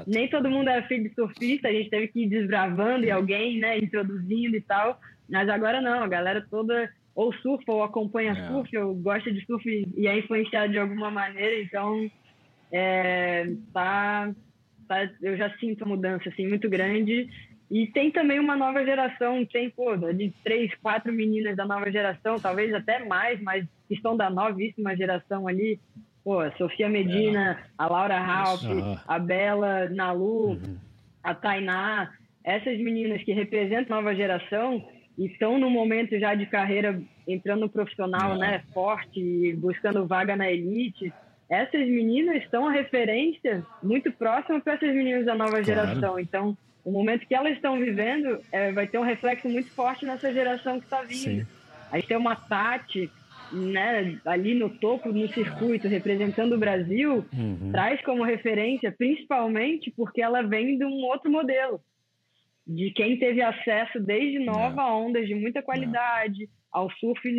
nem 0.06 0.28
todo 0.28 0.50
mundo 0.50 0.68
era 0.68 0.86
filho 0.86 1.08
de 1.08 1.14
surfista. 1.14 1.68
A 1.68 1.72
gente 1.72 1.88
teve 1.88 2.08
que 2.08 2.24
ir 2.24 2.28
desbravando 2.28 3.06
e 3.06 3.10
alguém, 3.10 3.58
né, 3.58 3.78
introduzindo 3.78 4.54
e 4.54 4.60
tal. 4.60 5.00
Mas 5.28 5.48
agora 5.48 5.80
não, 5.80 6.02
a 6.02 6.08
galera 6.08 6.46
toda 6.50 6.90
ou 7.14 7.32
surfa 7.32 7.72
ou 7.72 7.82
acompanha 7.82 8.32
é. 8.32 8.48
surf, 8.48 8.76
ou 8.78 8.94
gosta 8.94 9.32
de 9.32 9.44
surf 9.44 9.66
e 9.96 10.06
é 10.06 10.18
influenciado 10.18 10.72
de 10.72 10.78
alguma 10.78 11.10
maneira. 11.10 11.60
Então, 11.60 12.08
é, 12.70 13.50
tá, 13.72 14.30
eu 15.22 15.36
já 15.36 15.50
sinto 15.58 15.84
uma 15.84 15.96
mudança 15.96 16.28
assim, 16.28 16.46
muito 16.46 16.68
grande. 16.68 17.28
E 17.70 17.86
tem 17.86 18.10
também 18.10 18.38
uma 18.40 18.56
nova 18.56 18.82
geração, 18.84 19.44
tem, 19.44 19.68
pô, 19.68 19.94
de 19.96 20.32
três, 20.42 20.74
quatro 20.76 21.12
meninas 21.12 21.54
da 21.54 21.66
nova 21.66 21.90
geração, 21.90 22.38
talvez 22.38 22.72
até 22.72 23.04
mais, 23.04 23.40
mas 23.42 23.66
que 23.86 23.94
estão 23.94 24.16
da 24.16 24.30
novíssima 24.30 24.96
geração 24.96 25.46
ali. 25.46 25.78
Pô, 26.24 26.40
a 26.40 26.50
Sofia 26.52 26.88
Medina, 26.88 27.58
é. 27.62 27.70
a 27.76 27.86
Laura 27.86 28.18
Halp, 28.18 28.62
uhum. 28.62 28.96
a 29.06 29.18
Bela 29.18 29.88
Nalu, 29.90 30.50
uhum. 30.50 30.78
a 31.22 31.34
Tainá. 31.34 32.10
Essas 32.42 32.78
meninas 32.78 33.22
que 33.22 33.32
representam 33.32 33.98
a 33.98 34.00
nova 34.00 34.14
geração 34.14 34.82
e 35.18 35.26
estão 35.26 35.58
no 35.58 35.68
momento 35.68 36.18
já 36.18 36.34
de 36.34 36.46
carreira 36.46 37.02
entrando 37.26 37.60
no 37.60 37.68
profissional, 37.68 38.32
uhum. 38.32 38.38
né, 38.38 38.62
forte, 38.72 39.54
buscando 39.58 40.06
vaga 40.06 40.34
na 40.34 40.50
elite. 40.50 41.12
Essas 41.48 41.86
meninas 41.88 42.42
são 42.50 42.66
a 42.66 42.72
referência 42.72 43.64
muito 43.82 44.12
próxima 44.12 44.60
para 44.60 44.74
essas 44.74 44.94
meninas 44.94 45.24
da 45.24 45.34
nova 45.34 45.62
claro. 45.62 45.64
geração. 45.64 46.18
Então, 46.18 46.56
o 46.84 46.90
momento 46.90 47.26
que 47.26 47.34
elas 47.34 47.54
estão 47.54 47.78
vivendo 47.78 48.38
é, 48.52 48.70
vai 48.72 48.86
ter 48.86 48.98
um 48.98 49.02
reflexo 49.02 49.48
muito 49.48 49.70
forte 49.70 50.04
nessa 50.04 50.32
geração 50.32 50.78
que 50.78 50.84
está 50.84 51.02
vindo. 51.02 51.44
Sim. 51.44 51.46
A 51.90 51.96
gente 51.96 52.08
tem 52.08 52.16
uma 52.16 52.36
Tati 52.36 53.10
né, 53.52 54.18
ali 54.24 54.54
no 54.54 54.68
topo, 54.68 55.10
no 55.10 55.28
circuito, 55.28 55.88
representando 55.88 56.54
o 56.54 56.58
Brasil, 56.58 57.24
uhum. 57.32 57.72
traz 57.72 58.00
como 58.02 58.22
referência, 58.22 58.92
principalmente 58.92 59.90
porque 59.90 60.20
ela 60.20 60.42
vem 60.42 60.76
de 60.76 60.84
um 60.84 61.04
outro 61.04 61.30
modelo. 61.30 61.80
De 62.66 62.90
quem 62.90 63.18
teve 63.18 63.40
acesso 63.40 63.98
desde 63.98 64.38
nova 64.38 64.82
a 64.82 64.94
ondas 64.94 65.26
de 65.26 65.34
muita 65.34 65.62
qualidade, 65.62 66.48
ao 66.70 66.90
surf 66.90 67.30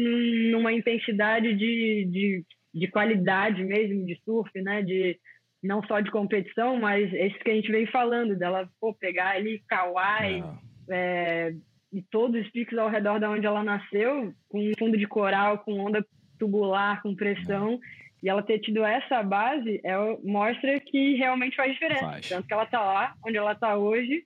numa 0.52 0.74
intensidade 0.74 1.54
de, 1.54 2.08
de, 2.12 2.44
de 2.74 2.88
qualidade 2.88 3.64
mesmo, 3.64 4.06
de 4.06 4.20
surf, 4.24 4.50
né? 4.62 4.82
De, 4.82 5.20
não 5.62 5.84
só 5.84 6.00
de 6.00 6.12
competição, 6.12 6.80
mas 6.80 7.12
esse 7.14 7.38
que 7.40 7.52
a 7.52 7.56
gente 7.56 7.72
vem 7.72 7.86
falando, 7.88 8.38
dela 8.38 8.70
pô, 8.80 8.94
pegar 8.94 9.32
ali 9.32 9.62
Kauai 9.68 10.44
é, 10.90 11.54
e 11.92 12.02
todos 12.04 12.42
os 12.42 12.52
picos 12.52 12.78
ao 12.78 12.90
redor 12.90 13.20
da 13.20 13.30
onde 13.30 13.46
ela 13.46 13.64
nasceu, 13.64 14.34
com 14.48 14.72
fundo 14.78 14.98
de 14.98 15.08
coral, 15.08 15.60
com 15.60 15.80
onda 15.80 16.06
tubular, 16.38 17.02
com 17.02 17.16
pressão, 17.16 17.80
e 18.24 18.30
ela 18.30 18.44
ter 18.44 18.60
tido 18.60 18.84
essa 18.84 19.22
base 19.24 19.82
é, 19.84 19.96
mostra 20.24 20.80
que 20.80 21.16
realmente 21.16 21.56
faz 21.56 21.74
diferença. 21.74 22.06
Faz. 22.06 22.30
Tanto 22.30 22.48
que 22.48 22.54
ela 22.54 22.66
tá 22.66 22.82
lá, 22.82 23.14
onde 23.26 23.38
ela 23.38 23.56
tá 23.56 23.78
hoje, 23.78 24.24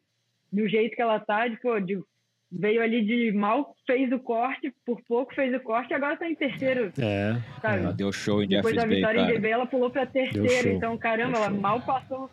do 0.52 0.68
jeito 0.68 0.96
que 0.96 1.02
ela 1.02 1.20
tá, 1.20 1.48
de, 1.48 1.60
pô, 1.60 1.80
de 1.80 2.00
veio 2.54 2.82
ali 2.82 3.04
de 3.04 3.32
mal 3.32 3.76
fez 3.86 4.12
o 4.12 4.20
corte, 4.20 4.74
por 4.86 5.02
pouco 5.08 5.34
fez 5.34 5.54
o 5.54 5.60
corte 5.60 5.92
e 5.92 5.94
agora 5.94 6.16
tá 6.16 6.30
em 6.30 6.36
terceiro. 6.36 6.92
É. 7.00 7.36
Sabe? 7.62 7.84
Ela 7.84 7.94
deu 7.94 8.12
show 8.12 8.44
em 8.44 8.48
Depois 8.48 8.76
da 8.76 8.86
vitória 8.86 9.22
em 9.22 9.28
GB, 9.28 9.50
ela 9.50 9.66
pulou 9.66 9.90
pra 9.90 10.06
terceiro. 10.06 10.70
Então, 10.70 10.98
caramba, 10.98 11.38
ela 11.38 11.50
mal 11.50 11.82
passou. 11.82 12.30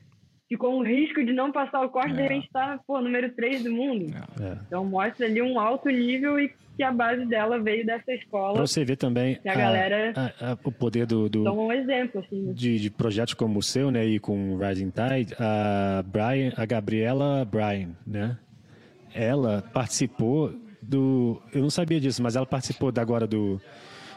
Ficou 0.48 0.76
um 0.76 0.82
risco 0.82 1.24
de 1.24 1.32
não 1.32 1.52
passar 1.52 1.80
o 1.80 1.88
corte, 1.88 2.12
é. 2.12 2.16
de 2.16 2.22
repente 2.22 2.48
tá, 2.52 2.78
pô, 2.84 3.00
número 3.00 3.32
3 3.34 3.64
do 3.64 3.72
mundo. 3.72 4.12
É. 4.40 4.58
Então 4.66 4.84
mostra 4.84 5.26
ali 5.26 5.40
um 5.40 5.60
alto 5.60 5.88
nível 5.88 6.40
e 6.40 6.52
que 6.76 6.82
a 6.82 6.90
base 6.90 7.24
dela 7.26 7.58
veio 7.60 7.86
dessa 7.86 8.12
escola. 8.12 8.54
Pra 8.54 8.66
você 8.66 8.84
ver 8.84 8.96
também 8.96 9.38
a, 9.46 9.52
a 9.52 9.54
galera 9.54 10.12
a, 10.16 10.52
a, 10.52 10.58
o 10.64 10.72
poder 10.72 11.06
do, 11.06 11.28
do 11.28 11.44
um 11.44 11.70
exemplo 11.70 12.20
assim. 12.20 12.42
Né? 12.42 12.52
De, 12.52 12.80
de, 12.80 12.90
projetos 12.90 13.34
como 13.34 13.58
o 13.58 13.62
seu, 13.62 13.90
né, 13.90 14.04
e 14.04 14.18
com 14.18 14.56
Rising 14.56 14.90
Tide, 14.90 15.34
a 15.38 16.02
Brian, 16.04 16.52
a 16.56 16.66
Gabriela 16.66 17.44
Brian, 17.44 17.90
né? 18.06 18.36
Ela 19.14 19.62
participou 19.72 20.52
do. 20.80 21.40
Eu 21.52 21.62
não 21.62 21.70
sabia 21.70 22.00
disso, 22.00 22.22
mas 22.22 22.36
ela 22.36 22.46
participou 22.46 22.90
da, 22.90 23.02
agora 23.02 23.26
do, 23.26 23.60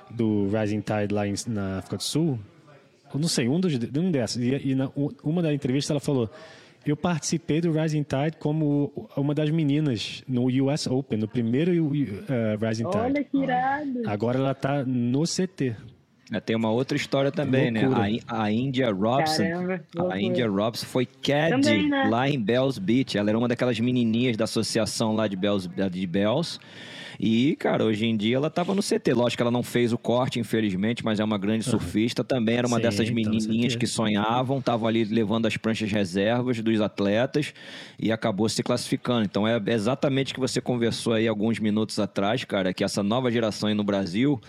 do 0.09 0.47
Rising 0.47 0.81
Tide 0.81 1.13
lá 1.13 1.27
em, 1.27 1.33
na 1.47 1.79
África 1.79 1.97
do 1.97 2.03
Sul. 2.03 2.39
Eu 3.13 3.19
não 3.19 3.27
sei, 3.27 3.47
um, 3.47 3.59
dos, 3.59 3.73
um 3.75 4.11
dessas. 4.11 4.41
E, 4.41 4.69
e 4.69 4.75
na, 4.75 4.89
uma 5.23 5.41
da 5.41 5.53
entrevista 5.53 5.93
ela 5.93 5.99
falou: 5.99 6.29
Eu 6.85 6.97
participei 6.97 7.61
do 7.61 7.71
Rising 7.71 8.03
Tide 8.03 8.37
como 8.39 9.09
uma 9.15 9.35
das 9.35 9.49
meninas 9.49 10.23
no 10.27 10.47
US 10.65 10.87
Open, 10.87 11.19
no 11.19 11.27
primeiro 11.27 11.71
uh, 11.71 12.65
Rising 12.65 12.85
Tide. 12.85 12.97
Olha 12.97 13.23
que 13.23 13.37
irado! 13.37 14.01
Agora 14.05 14.39
ela 14.39 14.51
está 14.51 14.83
no 14.83 15.23
CT. 15.23 15.75
É, 16.33 16.39
tem 16.39 16.55
uma 16.55 16.71
outra 16.71 16.97
história 16.97 17.31
também, 17.31 17.69
né? 17.69 17.83
A, 18.27 18.43
a 18.43 18.51
India 18.51 18.91
Robson. 18.91 19.43
Caramba, 19.43 19.83
a 20.09 20.19
India 20.19 20.49
Robson 20.49 20.85
foi 20.85 21.05
caddy 21.05 21.87
né? 21.87 22.07
lá 22.09 22.27
em 22.27 22.41
Bells 22.41 22.79
Beach. 22.79 23.17
Ela 23.17 23.29
era 23.29 23.37
uma 23.37 23.47
daquelas 23.47 23.79
menininhas 23.79 24.35
da 24.35 24.45
associação 24.45 25.13
lá 25.15 25.27
de 25.27 25.35
Bells, 25.35 25.69
de 25.69 26.07
Bells. 26.07 26.59
E, 27.19 27.55
cara, 27.57 27.85
hoje 27.85 28.05
em 28.05 28.17
dia 28.17 28.35
ela 28.37 28.49
tava 28.49 28.73
no 28.73 28.81
CT. 28.81 29.13
Lógico 29.13 29.37
que 29.37 29.43
ela 29.43 29.51
não 29.51 29.63
fez 29.63 29.93
o 29.93 29.97
corte, 29.97 30.39
infelizmente, 30.39 31.05
mas 31.05 31.19
é 31.19 31.23
uma 31.23 31.37
grande 31.37 31.63
surfista. 31.63 32.23
Também 32.23 32.57
era 32.57 32.67
uma 32.67 32.77
Sim, 32.77 32.83
dessas 32.83 33.09
menininhas 33.09 33.75
que 33.75 33.85
sonhavam, 33.85 34.57
estavam 34.57 34.87
ali 34.87 35.03
levando 35.03 35.45
as 35.45 35.55
pranchas 35.55 35.91
reservas 35.91 36.59
dos 36.61 36.81
atletas 36.81 37.53
e 37.99 38.11
acabou 38.11 38.49
se 38.49 38.63
classificando. 38.63 39.23
Então 39.23 39.47
é 39.47 39.61
exatamente 39.67 40.31
o 40.31 40.35
que 40.35 40.39
você 40.39 40.59
conversou 40.59 41.13
aí 41.13 41.27
alguns 41.27 41.59
minutos 41.59 41.99
atrás, 41.99 42.43
cara, 42.43 42.73
que 42.73 42.83
essa 42.83 43.03
nova 43.03 43.29
geração 43.31 43.69
aí 43.69 43.75
no 43.75 43.83
Brasil 43.83 44.41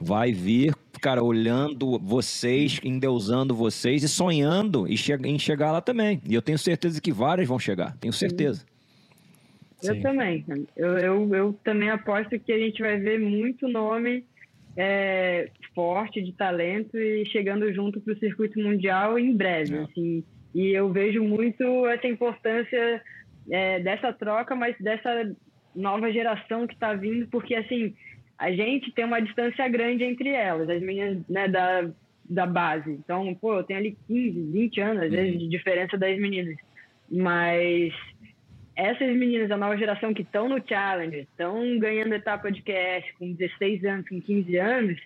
vai 0.00 0.32
vir 0.32 0.74
cara, 0.98 1.22
olhando 1.22 1.98
vocês, 1.98 2.80
endeusando 2.82 3.54
vocês 3.54 4.02
e 4.02 4.08
sonhando 4.08 4.86
em, 4.86 5.38
chegar 5.38 5.72
lá 5.72 5.80
também. 5.80 6.20
E 6.28 6.34
eu 6.34 6.42
tenho 6.42 6.58
certeza 6.58 7.00
que 7.00 7.12
várias 7.12 7.48
vão 7.48 7.58
chegar, 7.58 7.96
tenho 7.98 8.12
certeza. 8.12 8.64
Eu 9.82 9.94
Sim. 9.94 10.02
também. 10.02 10.44
Eu, 10.76 10.98
eu, 10.98 11.34
eu, 11.34 11.60
também 11.62 11.88
aposto 11.88 12.38
que 12.38 12.52
a 12.52 12.58
gente 12.58 12.82
vai 12.82 12.98
ver 12.98 13.20
muito 13.20 13.68
nome 13.68 14.24
é, 14.76 15.50
forte 15.74 16.20
de 16.20 16.32
talento 16.32 16.98
e 16.98 17.24
chegando 17.26 17.72
junto 17.72 18.00
para 18.00 18.12
o 18.12 18.18
circuito 18.18 18.58
mundial 18.58 19.18
em 19.18 19.34
breve. 19.34 19.76
É. 19.76 19.80
Assim. 19.82 20.24
E 20.54 20.68
eu 20.68 20.90
vejo 20.92 21.22
muito 21.22 21.86
essa 21.86 22.08
importância 22.08 23.02
é, 23.50 23.80
dessa 23.80 24.12
troca, 24.12 24.56
mas 24.56 24.76
dessa 24.80 25.32
nova 25.74 26.10
geração 26.10 26.66
que 26.66 26.74
está 26.74 26.94
vindo, 26.94 27.28
porque 27.28 27.54
assim 27.54 27.94
a 28.38 28.52
gente 28.52 28.92
tem 28.92 29.04
uma 29.04 29.20
distância 29.20 29.66
grande 29.68 30.04
entre 30.04 30.28
elas, 30.28 30.68
as 30.70 30.80
meninas 30.80 31.18
né, 31.28 31.48
da, 31.48 31.90
da 32.24 32.46
base. 32.46 32.90
Então, 32.90 33.34
pô, 33.34 33.56
eu 33.56 33.64
tenho 33.64 33.80
ali 33.80 33.96
15, 34.06 34.52
20 34.52 34.80
anos, 34.80 35.02
às 35.02 35.10
vezes, 35.10 35.38
de 35.40 35.48
diferença 35.48 35.98
das 35.98 36.16
meninas. 36.18 36.56
Mas 37.10 37.92
essas 38.76 39.12
meninas 39.16 39.48
da 39.48 39.56
nova 39.56 39.76
geração 39.76 40.14
que 40.14 40.22
estão 40.22 40.48
no 40.48 40.62
Challenge, 40.64 41.18
estão 41.18 41.78
ganhando 41.80 42.14
etapa 42.14 42.52
de 42.52 42.62
QS 42.62 43.10
com 43.18 43.32
16 43.32 43.84
anos, 43.84 44.08
com 44.08 44.20
15 44.20 44.56
anos, 44.56 45.00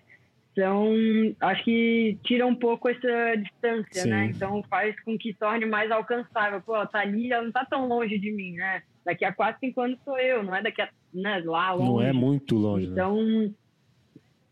são, 0.55 0.93
acho 1.41 1.65
que 1.65 2.19
tira 2.23 2.47
um 2.47 2.55
pouco 2.55 2.89
essa 2.89 3.37
distância, 3.37 4.05
né? 4.05 4.05
Sim. 4.05 4.11
né? 4.11 4.27
Então 4.27 4.63
faz 4.65 4.99
com 5.01 5.17
que 5.19 5.33
torne 5.35 5.67
mais 5.67 5.91
alcançável. 5.91 6.61
Pô, 6.61 6.75
ela 6.75 6.87
tá 6.87 7.01
ali, 7.01 7.33
ela 7.33 7.45
não 7.45 7.53
tá 7.53 7.65
tão 7.65 7.87
longe 7.87 8.19
de 8.19 8.31
mim, 8.31 8.55
né? 8.55 8.83
Daqui 9.05 9.25
a 9.25 9.33
4, 9.33 9.59
5 9.61 9.81
anos 9.81 9.99
sou 10.05 10.19
eu, 10.19 10.43
não 10.43 10.55
é 10.55 10.63
daqui 10.63 10.83
a, 10.83 10.89
né, 11.13 11.43
lá 11.45 11.73
longe. 11.73 11.91
Não 11.91 12.03
é 12.03 12.13
muito 12.13 12.57
longe. 12.57 12.87
Né? 12.87 12.93
Então, 12.93 13.23
né? 13.23 13.51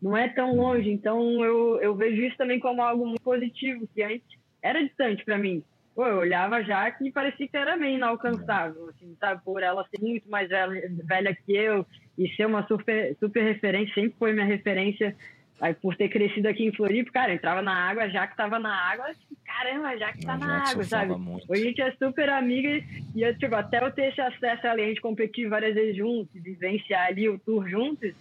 não 0.01 0.17
é 0.17 0.27
tão 0.27 0.55
longe. 0.55 0.89
Então 0.89 1.43
eu, 1.43 1.79
eu 1.81 1.95
vejo 1.95 2.21
isso 2.21 2.37
também 2.37 2.59
como 2.59 2.81
algo 2.81 3.05
muito 3.05 3.21
positivo, 3.21 3.87
que 3.93 4.03
antes 4.03 4.27
era 4.61 4.83
distante 4.83 5.23
para 5.23 5.37
mim 5.37 5.63
pô, 5.95 6.07
eu 6.07 6.17
olhava 6.17 6.63
já 6.63 6.89
que 6.91 7.11
parecia 7.11 7.47
que 7.47 7.57
era 7.57 7.77
meio 7.77 7.95
inalcançável, 7.95 8.89
assim, 8.89 9.15
sabe? 9.19 9.43
Por 9.43 9.61
ela 9.61 9.85
ser 9.89 10.01
muito 10.01 10.29
mais 10.29 10.49
velha, 10.49 10.89
velha 11.03 11.35
que 11.35 11.53
eu 11.53 11.85
e 12.17 12.27
ser 12.35 12.45
uma 12.45 12.65
super, 12.67 13.15
super 13.19 13.43
referência, 13.43 13.93
sempre 13.93 14.15
foi 14.17 14.33
minha 14.33 14.45
referência 14.45 15.15
Aí, 15.61 15.75
por 15.75 15.95
ter 15.95 16.09
crescido 16.09 16.47
aqui 16.47 16.65
em 16.65 16.73
Floripa, 16.73 17.11
cara, 17.11 17.35
entrava 17.35 17.61
na 17.61 17.71
água, 17.71 18.09
já 18.09 18.25
que 18.25 18.35
tava 18.35 18.57
na 18.57 18.73
água, 18.73 19.05
caramba, 19.45 19.95
já 19.95 20.11
que 20.11 20.25
tá 20.25 20.35
na 20.35 20.67
água, 20.67 20.83
sabe? 20.83 21.15
Muito. 21.15 21.45
Hoje 21.47 21.61
a 21.61 21.65
gente 21.65 21.81
é 21.83 21.91
super 21.91 22.29
amiga 22.29 22.83
e, 23.15 23.21
eu, 23.21 23.37
tipo, 23.37 23.53
até 23.53 23.77
eu 23.77 23.91
ter 23.91 24.09
esse 24.09 24.19
acesso 24.19 24.65
ali, 24.65 24.81
a 24.81 24.87
gente 24.87 25.01
competir 25.01 25.47
várias 25.47 25.75
vezes 25.75 25.95
juntos, 25.95 26.29
vivenciar 26.33 27.05
ali 27.05 27.29
o 27.29 27.37
tour 27.37 27.69
juntos, 27.69 28.11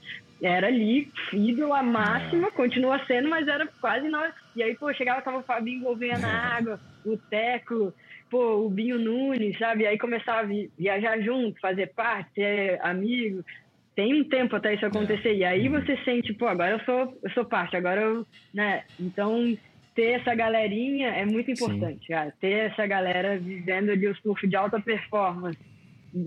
era 0.43 0.67
ali, 0.67 1.11
ídolo 1.33 1.83
máxima, 1.83 2.49
é. 2.49 2.51
continua 2.51 3.03
sendo, 3.07 3.31
mas 3.31 3.49
era 3.49 3.67
quase 3.81 4.07
nós. 4.09 4.35
E 4.55 4.63
aí, 4.63 4.75
pô, 4.77 4.93
chegava, 4.93 5.23
tava 5.23 5.39
o 5.39 5.43
Fabinho 5.43 5.81
Gouveia 5.81 6.19
na 6.19 6.29
é. 6.29 6.59
água, 6.59 6.81
o 7.07 7.17
Teco, 7.17 7.95
pô, 8.31 8.67
o 8.67 8.69
Binho 8.69 8.99
Nunes, 8.99 9.59
sabe? 9.59 9.87
Aí 9.87 9.99
começava 9.99 10.41
a 10.41 10.51
viajar 10.79 11.19
junto, 11.23 11.59
fazer 11.59 11.87
parte, 11.95 12.35
ser 12.35 12.79
amigo 12.83 13.43
tem 14.01 14.15
um 14.15 14.25
tempo 14.25 14.57
até 14.57 14.75
isso 14.75 14.87
acontecer. 14.87 15.35
E 15.35 15.45
aí 15.45 15.69
você 15.69 15.95
sente, 16.07 16.33
pô, 16.33 16.47
agora 16.47 16.71
eu 16.73 16.81
sou, 16.81 17.19
eu 17.23 17.31
sou 17.33 17.45
parte, 17.45 17.77
agora 17.77 18.01
eu, 18.01 18.27
né? 18.55 18.83
Então, 18.99 19.55
ter 19.95 20.13
essa 20.13 20.35
galerinha 20.35 21.09
é 21.09 21.27
muito 21.27 21.51
importante, 21.51 22.09
cara. 22.09 22.33
Ter 22.41 22.71
essa 22.71 22.87
galera 22.87 23.39
vivendo 23.39 23.91
ali 23.91 24.07
o 24.07 24.17
surf 24.17 24.49
de 24.49 24.57
alta 24.57 24.81
performance, 24.81 25.59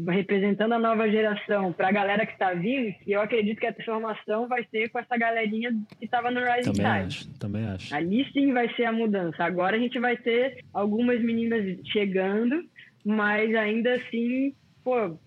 representando 0.08 0.74
a 0.74 0.80
nova 0.80 1.10
geração 1.10 1.74
para 1.74 1.88
a 1.88 1.92
galera 1.92 2.28
que 2.28 2.34
está 2.34 2.54
vindo, 2.54 2.94
e 3.08 3.12
eu 3.12 3.22
acredito 3.22 3.60
que 3.60 3.66
a 3.66 3.74
transformação 3.74 4.48
vai 4.48 4.64
ser 4.70 4.90
com 4.90 5.00
essa 5.00 5.18
galerinha 5.18 5.72
que 5.98 6.06
estava 6.06 6.30
no 6.30 6.42
Rising 6.42 6.74
também 6.74 7.02
Tide. 7.02 7.08
Acho, 7.08 7.40
também 7.40 7.66
acho. 7.66 7.96
Ali 7.96 8.32
sim 8.32 8.54
vai 8.54 8.72
ser 8.76 8.86
a 8.86 8.92
mudança. 8.92 9.44
Agora 9.44 9.78
a 9.78 9.80
gente 9.80 9.98
vai 9.98 10.16
ter 10.16 10.64
algumas 10.72 11.20
meninas 11.24 11.66
chegando, 11.88 12.64
mas 13.04 13.56
ainda 13.56 13.96
assim, 13.96 14.54
pô, 14.84 15.18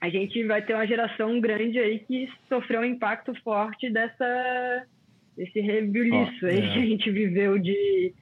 a 0.00 0.08
gente 0.08 0.44
vai 0.44 0.62
ter 0.62 0.74
uma 0.74 0.86
geração 0.86 1.40
grande 1.40 1.78
aí 1.78 1.98
que 2.00 2.28
sofreu 2.48 2.80
um 2.80 2.84
impacto 2.84 3.34
forte 3.42 3.90
dessa 3.90 4.86
desse 5.36 5.60
rebuliço 5.60 6.44
oh, 6.44 6.46
aí 6.46 6.58
é. 6.58 6.72
que 6.72 6.78
a 6.80 6.86
gente 6.86 7.10
viveu 7.12 7.58
de, 7.60 8.12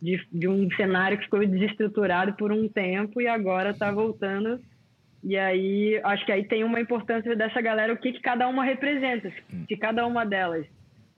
de, 0.00 0.26
de, 0.30 0.46
um 0.46 0.70
cenário 0.72 1.16
que 1.16 1.24
ficou 1.24 1.44
desestruturado 1.46 2.34
por 2.34 2.52
um 2.52 2.68
tempo 2.68 3.18
e 3.18 3.26
agora 3.26 3.70
está 3.70 3.90
voltando. 3.90 4.60
E 5.24 5.38
aí, 5.38 5.98
acho 6.04 6.26
que 6.26 6.32
aí 6.32 6.44
tem 6.44 6.62
uma 6.62 6.78
importância 6.78 7.34
dessa 7.34 7.62
galera, 7.62 7.94
o 7.94 7.96
que, 7.96 8.12
que 8.12 8.20
cada 8.20 8.46
uma 8.46 8.62
representa. 8.62 9.32
Se 9.66 9.76
cada 9.76 10.06
uma 10.06 10.26
delas 10.26 10.66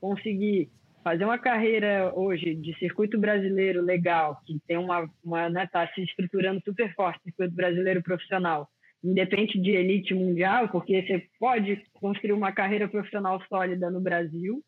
conseguir 0.01 0.69
fazer 1.03 1.25
uma 1.25 1.39
carreira 1.39 2.13
hoje 2.15 2.55
de 2.55 2.79
circuito 2.79 3.19
brasileiro 3.19 3.83
legal, 3.83 4.41
que 4.47 4.59
tem 4.67 4.77
uma, 4.77 5.11
uma 5.25 5.51
né, 5.51 5.67
tá 5.67 5.89
se 5.89 6.03
estruturando 6.03 6.63
super 6.65 6.95
forte, 6.95 7.21
circuito 7.25 7.55
brasileiro 7.55 8.03
profissional, 8.03 8.69
independente 9.03 9.61
de 9.61 9.71
elite 9.71 10.15
mundial, 10.15 10.69
porque 10.69 11.03
você 11.03 11.27
pode 11.39 11.83
construir 11.95 12.33
uma 12.33 12.53
carreira 12.53 12.89
profissional 12.89 13.41
sólida 13.49 13.91
no 13.91 14.01
Brasil 14.01 14.63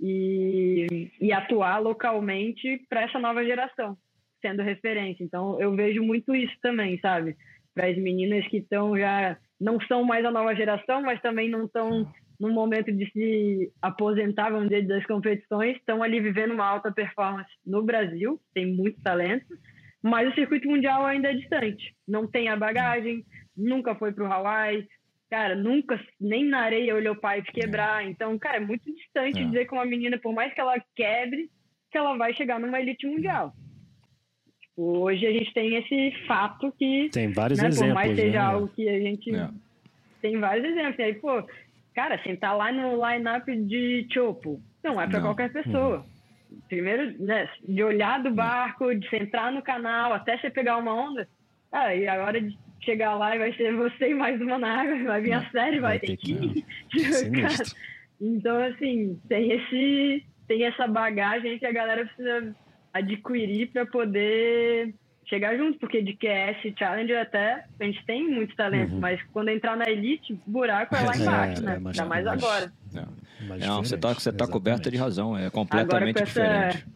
e, 0.00 1.10
e 1.20 1.32
atuar 1.32 1.78
localmente 1.78 2.80
para 2.88 3.02
essa 3.02 3.18
nova 3.18 3.44
geração, 3.44 3.96
sendo 4.40 4.62
referência. 4.62 5.22
Então, 5.22 5.60
eu 5.60 5.74
vejo 5.74 6.02
muito 6.02 6.34
isso 6.34 6.54
também, 6.62 6.98
sabe? 7.00 7.36
Para 7.74 7.88
as 7.88 7.96
meninas 7.96 8.46
que 8.48 8.58
estão 8.58 8.96
já 8.96 9.36
não 9.60 9.80
são 9.82 10.04
mais 10.04 10.24
a 10.24 10.30
nova 10.30 10.54
geração, 10.54 11.02
mas 11.02 11.20
também 11.20 11.48
não 11.48 11.66
estão 11.66 12.10
no 12.38 12.50
momento 12.50 12.92
de 12.92 13.10
se 13.10 13.72
aposentar, 13.82 14.50
vamos 14.50 14.68
dizer, 14.68 14.86
das 14.86 15.04
competições, 15.06 15.76
estão 15.76 16.02
ali 16.02 16.20
vivendo 16.20 16.54
uma 16.54 16.66
alta 16.66 16.92
performance 16.92 17.50
no 17.66 17.82
Brasil, 17.82 18.40
tem 18.54 18.66
muito 18.66 19.02
talento, 19.02 19.46
mas 20.00 20.30
o 20.30 20.34
circuito 20.34 20.68
mundial 20.68 21.04
ainda 21.04 21.30
é 21.30 21.34
distante. 21.34 21.94
Não 22.06 22.28
tem 22.28 22.48
a 22.48 22.56
bagagem, 22.56 23.24
nunca 23.58 23.94
foi 23.94 24.12
para 24.12 24.24
o 24.24 24.32
Hawaii, 24.32 24.86
cara, 25.28 25.54
nunca, 25.54 26.00
nem 26.20 26.44
na 26.44 26.60
areia 26.60 26.94
olhou 26.94 27.14
o 27.14 27.20
pai 27.20 27.42
quebrar. 27.42 28.06
Então, 28.06 28.38
cara, 28.38 28.56
é 28.56 28.60
muito 28.60 28.84
distante 28.94 29.40
é. 29.40 29.44
dizer 29.44 29.66
que 29.66 29.74
uma 29.74 29.84
menina, 29.84 30.18
por 30.18 30.32
mais 30.32 30.54
que 30.54 30.60
ela 30.60 30.82
quebre, 30.94 31.50
que 31.90 31.98
ela 31.98 32.16
vai 32.16 32.32
chegar 32.34 32.58
numa 32.58 32.80
elite 32.80 33.06
mundial. 33.06 33.52
Tipo, 34.60 34.98
hoje 34.98 35.26
a 35.26 35.32
gente 35.32 35.52
tem 35.52 35.74
esse 35.76 36.26
fato 36.26 36.72
que. 36.78 37.10
Tem 37.12 37.32
vários 37.32 37.60
né, 37.60 37.68
exemplos. 37.68 37.88
Por 37.88 37.94
mais 37.94 38.16
seja 38.16 38.38
né? 38.38 38.38
algo 38.38 38.68
que 38.68 38.88
a 38.88 39.00
gente. 39.00 39.34
É. 39.34 39.48
Tem 40.22 40.38
vários 40.38 40.64
exemplos. 40.64 40.98
E 40.98 41.02
aí, 41.02 41.14
pô, 41.14 41.42
cara, 41.94 42.22
sentar 42.22 42.56
lá 42.56 42.72
no 42.72 42.94
line-up 43.04 43.56
de 43.64 44.06
Chopo, 44.12 44.60
não 44.82 45.00
é 45.00 45.06
para 45.06 45.20
qualquer 45.20 45.52
pessoa. 45.52 45.98
Uhum. 45.98 46.60
Primeiro, 46.66 47.22
né, 47.22 47.48
de 47.68 47.82
olhar 47.82 48.22
do 48.22 48.30
barco, 48.30 48.94
de 48.94 49.08
sentar 49.10 49.52
no 49.52 49.62
canal, 49.62 50.14
até 50.14 50.38
você 50.38 50.48
pegar 50.48 50.78
uma 50.78 50.94
onda. 50.94 51.28
Ah, 51.70 51.94
e 51.94 52.08
agora 52.08 52.40
de 52.40 52.56
chegar 52.80 53.14
lá 53.14 53.34
e 53.34 53.38
vai 53.38 53.52
ser 53.54 53.74
você 53.74 54.10
e 54.10 54.14
mais 54.14 54.40
uma 54.40 54.58
na 54.58 54.80
água, 54.80 55.04
vai 55.04 55.20
vir 55.20 55.32
a 55.32 55.50
série, 55.50 55.80
vai, 55.80 55.98
vai 55.98 56.00
ter 56.00 56.16
que. 56.16 56.64
então, 58.20 58.62
assim, 58.64 59.20
tem 59.28 59.52
esse. 59.52 60.24
Tem 60.46 60.64
essa 60.64 60.86
bagagem 60.86 61.58
que 61.58 61.66
a 61.66 61.72
galera 61.72 62.06
precisa 62.06 62.56
adquirir 62.94 63.68
para 63.70 63.84
poder 63.84 64.94
chegar 65.26 65.54
junto, 65.58 65.78
porque 65.78 66.00
de 66.00 66.14
QS 66.14 66.74
Challenger 66.78 67.20
até 67.20 67.66
a 67.78 67.84
gente 67.84 68.02
tem 68.06 68.26
muito 68.26 68.56
talento, 68.56 68.94
uhum. 68.94 69.00
mas 69.00 69.20
quando 69.30 69.50
entrar 69.50 69.76
na 69.76 69.84
Elite, 69.90 70.40
buraco 70.46 70.96
é 70.96 71.00
lá 71.02 71.12
é, 71.12 71.16
embaixo, 71.18 71.62
é, 71.62 71.64
né? 71.66 71.76
É 71.76 71.78
mais, 71.78 71.98
Ainda 71.98 72.08
mais, 72.08 72.24
mais 72.24 72.42
agora. 72.42 72.72
É. 72.96 73.66
Não, 73.66 73.84
você 73.84 73.98
tá, 73.98 74.14
você 74.14 74.32
tá 74.32 74.46
coberta 74.46 74.90
de 74.90 74.96
razão, 74.96 75.36
é 75.36 75.50
completamente 75.50 76.24
diferente 76.24 76.86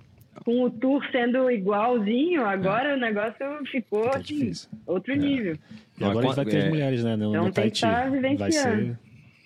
com 0.44 0.64
o 0.64 0.70
tour 0.70 1.02
sendo 1.10 1.50
igualzinho, 1.50 2.44
agora 2.44 2.90
é. 2.90 2.94
o 2.94 2.98
negócio 2.98 3.46
ficou 3.70 4.10
tá 4.10 4.18
assim, 4.18 4.52
outro 4.86 5.12
é. 5.12 5.16
nível. 5.16 5.56
E 5.98 6.04
agora 6.04 6.18
a 6.18 6.22
gente 6.28 6.36
vai 6.36 6.44
ter 6.44 6.56
as 6.58 6.64
é. 6.64 6.68
mulheres, 6.68 7.04
né? 7.04 7.16
No, 7.16 7.30
então, 7.30 7.44
no 7.46 7.52
Tahiti. 7.52 7.80
Tá 7.80 8.08
vai 8.38 8.52
ser, 8.52 8.98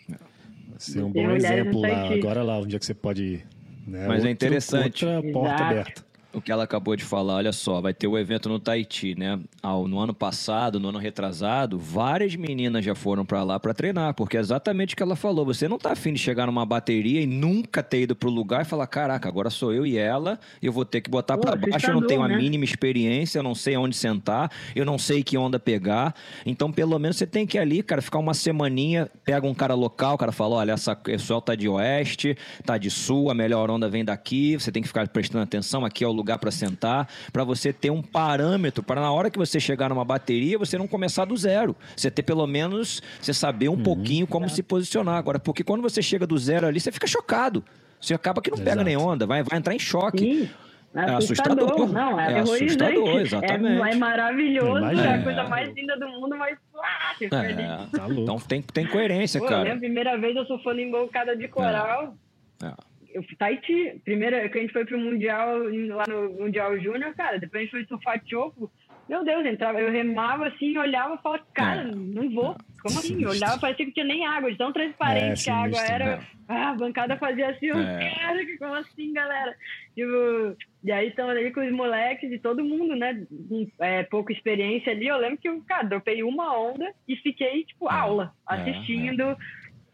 vai 0.09 0.79
ser 0.79 1.03
um 1.03 1.11
bom 1.11 1.31
exemplo 1.33 1.81
lá. 1.81 2.13
Agora 2.13 2.43
lá, 2.43 2.59
um 2.59 2.67
dia 2.67 2.79
que 2.79 2.87
você 2.87 2.95
pode 2.95 3.23
ir. 3.23 3.47
Né? 3.87 4.07
Mas 4.07 4.09
é 4.09 4.13
Outro, 4.13 4.29
é 4.29 4.31
interessante. 4.31 5.07
Outra 5.07 5.33
porta 5.33 5.55
Exato. 5.55 5.73
aberta 5.73 6.06
o 6.37 6.41
que 6.43 6.53
ela 6.53 6.65
acabou 6.65 6.95
de 6.95 7.03
falar, 7.03 7.37
olha 7.37 7.53
só, 7.53 7.81
vai 7.81 7.95
ter 7.95 8.07
o 8.07 8.19
evento 8.19 8.47
no 8.47 8.61
Tahiti, 8.61 9.19
né? 9.19 9.41
no 9.89 9.99
ano 9.99 10.13
passado, 10.13 10.79
no 10.79 10.91
ano 10.91 10.99
retrasado, 10.99 11.79
várias 11.79 12.37
meninas 12.37 12.85
já 12.85 12.95
foram 12.95 13.25
para 13.25 13.43
lá 13.43 13.59
para 13.59 13.73
treinar, 13.73 14.13
porque 14.13 14.37
é 14.37 14.41
exatamente 14.41 14.93
o 14.93 14.97
que 14.99 15.03
ela 15.03 15.17
falou. 15.17 15.47
Você 15.47 15.67
não 15.67 15.79
tá 15.79 15.93
afim 15.93 16.13
de 16.13 16.19
chegar 16.19 16.47
numa 16.47 16.67
bateria 16.67 17.23
e 17.23 17.27
nunca 17.27 17.83
ter 17.83 18.03
ido 18.03 18.15
pro 18.15 18.29
lugar 18.29 18.63
e 18.63 18.65
falar: 18.67 18.87
caraca, 18.87 19.27
agora 19.27 19.49
sou 19.49 19.73
eu 19.73 19.87
e 19.87 19.97
ela, 19.97 20.39
eu 20.61 20.71
vou 20.71 20.85
ter 20.85 21.01
que 21.01 21.09
botar 21.09 21.39
para 21.39 21.57
baixo, 21.57 21.87
eu 21.87 21.95
não 21.95 22.07
tenho 22.07 22.23
a 22.23 22.29
né? 22.29 22.37
mínima 22.37 22.65
experiência, 22.65 23.39
eu 23.39 23.43
não 23.43 23.55
sei 23.55 23.75
onde 23.79 23.97
sentar, 23.97 24.51
eu 24.75 24.85
não 24.85 24.99
sei 24.99 25.23
que 25.23 25.39
onda 25.39 25.59
pegar. 25.59 26.15
Então, 26.45 26.71
pelo 26.71 26.99
menos 26.99 27.17
você 27.17 27.27
tem 27.27 27.47
que 27.47 27.57
ir 27.57 27.61
ali, 27.61 27.83
cara, 27.83 28.03
ficar 28.03 28.19
uma 28.19 28.35
semaninha, 28.35 29.11
pega 29.25 29.47
um 29.47 29.55
cara 29.55 29.75
local, 29.75 30.17
o 30.17 30.19
cara 30.19 30.33
fala: 30.33 30.57
olha, 30.57 30.73
essa 30.73 30.95
pessoal 30.95 31.41
tá 31.41 31.55
de 31.55 31.67
oeste, 31.67 32.37
tá 32.63 32.77
de 32.77 32.91
sul, 32.91 33.31
a 33.31 33.35
melhor 33.35 33.71
onda 33.71 33.89
vem 33.89 34.05
daqui, 34.05 34.55
você 34.55 34.71
tem 34.71 34.83
que 34.83 34.89
ficar 34.89 35.09
prestando 35.09 35.43
atenção, 35.43 35.83
aqui 35.83 36.05
é 36.05 36.07
o 36.07 36.13
lugar 36.13 36.26
lugar 36.27 36.39
para 36.39 36.51
sentar, 36.51 37.09
para 37.33 37.45
você 37.45 37.73
ter 37.73 37.91
um 37.91 38.03
parâmetro, 38.03 38.83
para 38.83 39.01
na 39.01 39.13
hora 39.13 39.31
que 39.31 39.39
você 39.39 39.61
chegar 39.61 39.89
numa 39.89 40.05
bateria, 40.05 40.59
você 40.59 40.77
não 40.77 40.89
começar 40.89 41.25
do 41.25 41.37
zero. 41.37 41.77
Você 41.97 42.11
ter 42.11 42.25
pelo 42.25 42.47
menos, 42.49 43.01
você 43.21 43.33
saber 43.33 43.69
um 43.69 43.75
uhum, 43.75 43.83
pouquinho 43.83 44.27
como 44.27 44.47
é. 44.47 44.49
se 44.49 44.63
posicionar. 44.63 45.17
Agora, 45.17 45.39
porque 45.39 45.63
quando 45.63 45.83
você 45.83 46.03
chega 46.03 46.27
do 46.27 46.37
zero 46.37 46.67
ali, 46.67 46.81
você 46.81 46.91
fica 46.91 47.07
chocado. 47.07 47.65
Você 48.01 48.13
acaba 48.13 48.43
que 48.43 48.51
não 48.51 48.59
pega 48.59 48.83
nem 48.83 48.97
onda, 48.97 49.25
vai, 49.25 49.43
vai 49.43 49.59
entrar 49.59 49.75
em 49.75 49.79
choque. 49.79 50.19
Sim. 50.19 50.51
É 50.95 51.01
assustador. 51.15 51.65
assustador. 51.65 51.93
Não, 51.93 52.19
é, 52.19 52.33
é 52.33 52.39
assustador, 52.41 53.09
é 53.09 53.23
exatamente. 53.23 53.83
É, 53.83 53.93
é 53.93 53.97
maravilhoso, 53.97 54.85
é 54.85 55.15
a 55.15 55.23
coisa 55.23 55.45
mais 55.45 55.75
linda 55.75 55.97
do 55.99 56.09
mundo, 56.09 56.37
mas 56.39 56.57
ah, 56.83 57.15
é, 57.21 57.29
tá 57.29 58.09
então 58.09 58.39
tem, 58.39 58.63
tem 58.63 58.87
coerência, 58.87 59.39
Pô, 59.39 59.47
cara. 59.47 59.75
a 59.75 59.77
primeira 59.77 60.17
vez 60.17 60.35
eu 60.35 60.47
surfando 60.47 60.81
embocada 60.81 61.37
de 61.37 61.49
coral. 61.49 62.17
É. 62.63 62.67
é 62.69 62.73
eu 63.17 63.25
Tahiti, 63.39 64.01
primeiro 64.05 64.51
que 64.51 64.59
a 64.59 64.61
gente 64.61 64.73
foi 64.73 64.85
pro 64.85 64.99
Mundial, 64.99 65.59
lá 65.89 66.05
no 66.07 66.31
Mundial 66.35 66.79
Júnior, 66.79 67.15
cara, 67.15 67.39
depois 67.39 67.61
a 67.61 67.65
gente 67.65 67.71
foi 67.71 67.85
surfar 67.87 68.23
choco. 68.27 68.71
Meu 69.09 69.25
Deus, 69.25 69.47
entrava, 69.47 69.81
eu 69.81 69.91
remava 69.91 70.49
assim, 70.49 70.77
olhava 70.77 71.15
e 71.15 71.23
falava, 71.23 71.47
cara, 71.55 71.83
é. 71.83 71.95
não 71.95 72.29
vou. 72.31 72.57
Como 72.83 72.99
assim? 72.99 73.23
Eu 73.23 73.31
olhava, 73.31 73.59
parecia 73.59 73.87
que 73.87 73.93
tinha 73.93 74.05
nem 74.05 74.27
água, 74.27 74.51
de 74.51 74.59
tão 74.59 74.73
transparente 74.73 75.41
é, 75.41 75.45
que 75.45 75.51
a 75.51 75.57
água 75.57 75.81
era. 75.81 76.21
Ah, 76.49 76.71
a 76.71 76.75
bancada 76.75 77.17
fazia 77.17 77.51
assim, 77.51 77.67
eu 77.67 77.79
é. 77.79 77.99
quero, 77.99 78.47
que 78.47 78.59
como 78.59 78.75
assim, 78.75 79.13
galera? 79.13 79.57
Tipo, 79.95 80.57
e 80.85 80.93
aí 80.93 81.09
estamos 81.09 81.33
ali 81.33 81.51
com 81.53 81.65
os 81.65 81.73
moleques 81.73 82.31
e 82.31 82.39
todo 82.39 82.65
mundo, 82.65 82.95
né? 82.95 83.27
Com 83.49 83.67
é, 83.81 84.03
pouca 84.03 84.33
experiência 84.33 84.93
ali. 84.93 85.07
Eu 85.07 85.17
lembro 85.17 85.39
que 85.39 85.49
eu, 85.49 85.63
cara, 85.67 85.85
dropei 85.85 86.23
uma 86.23 86.59
onda 86.59 86.93
e 87.09 87.17
fiquei, 87.17 87.65
tipo, 87.65 87.89
é. 87.89 87.95
aula, 87.95 88.33
é, 88.51 88.55
assistindo, 88.55 89.37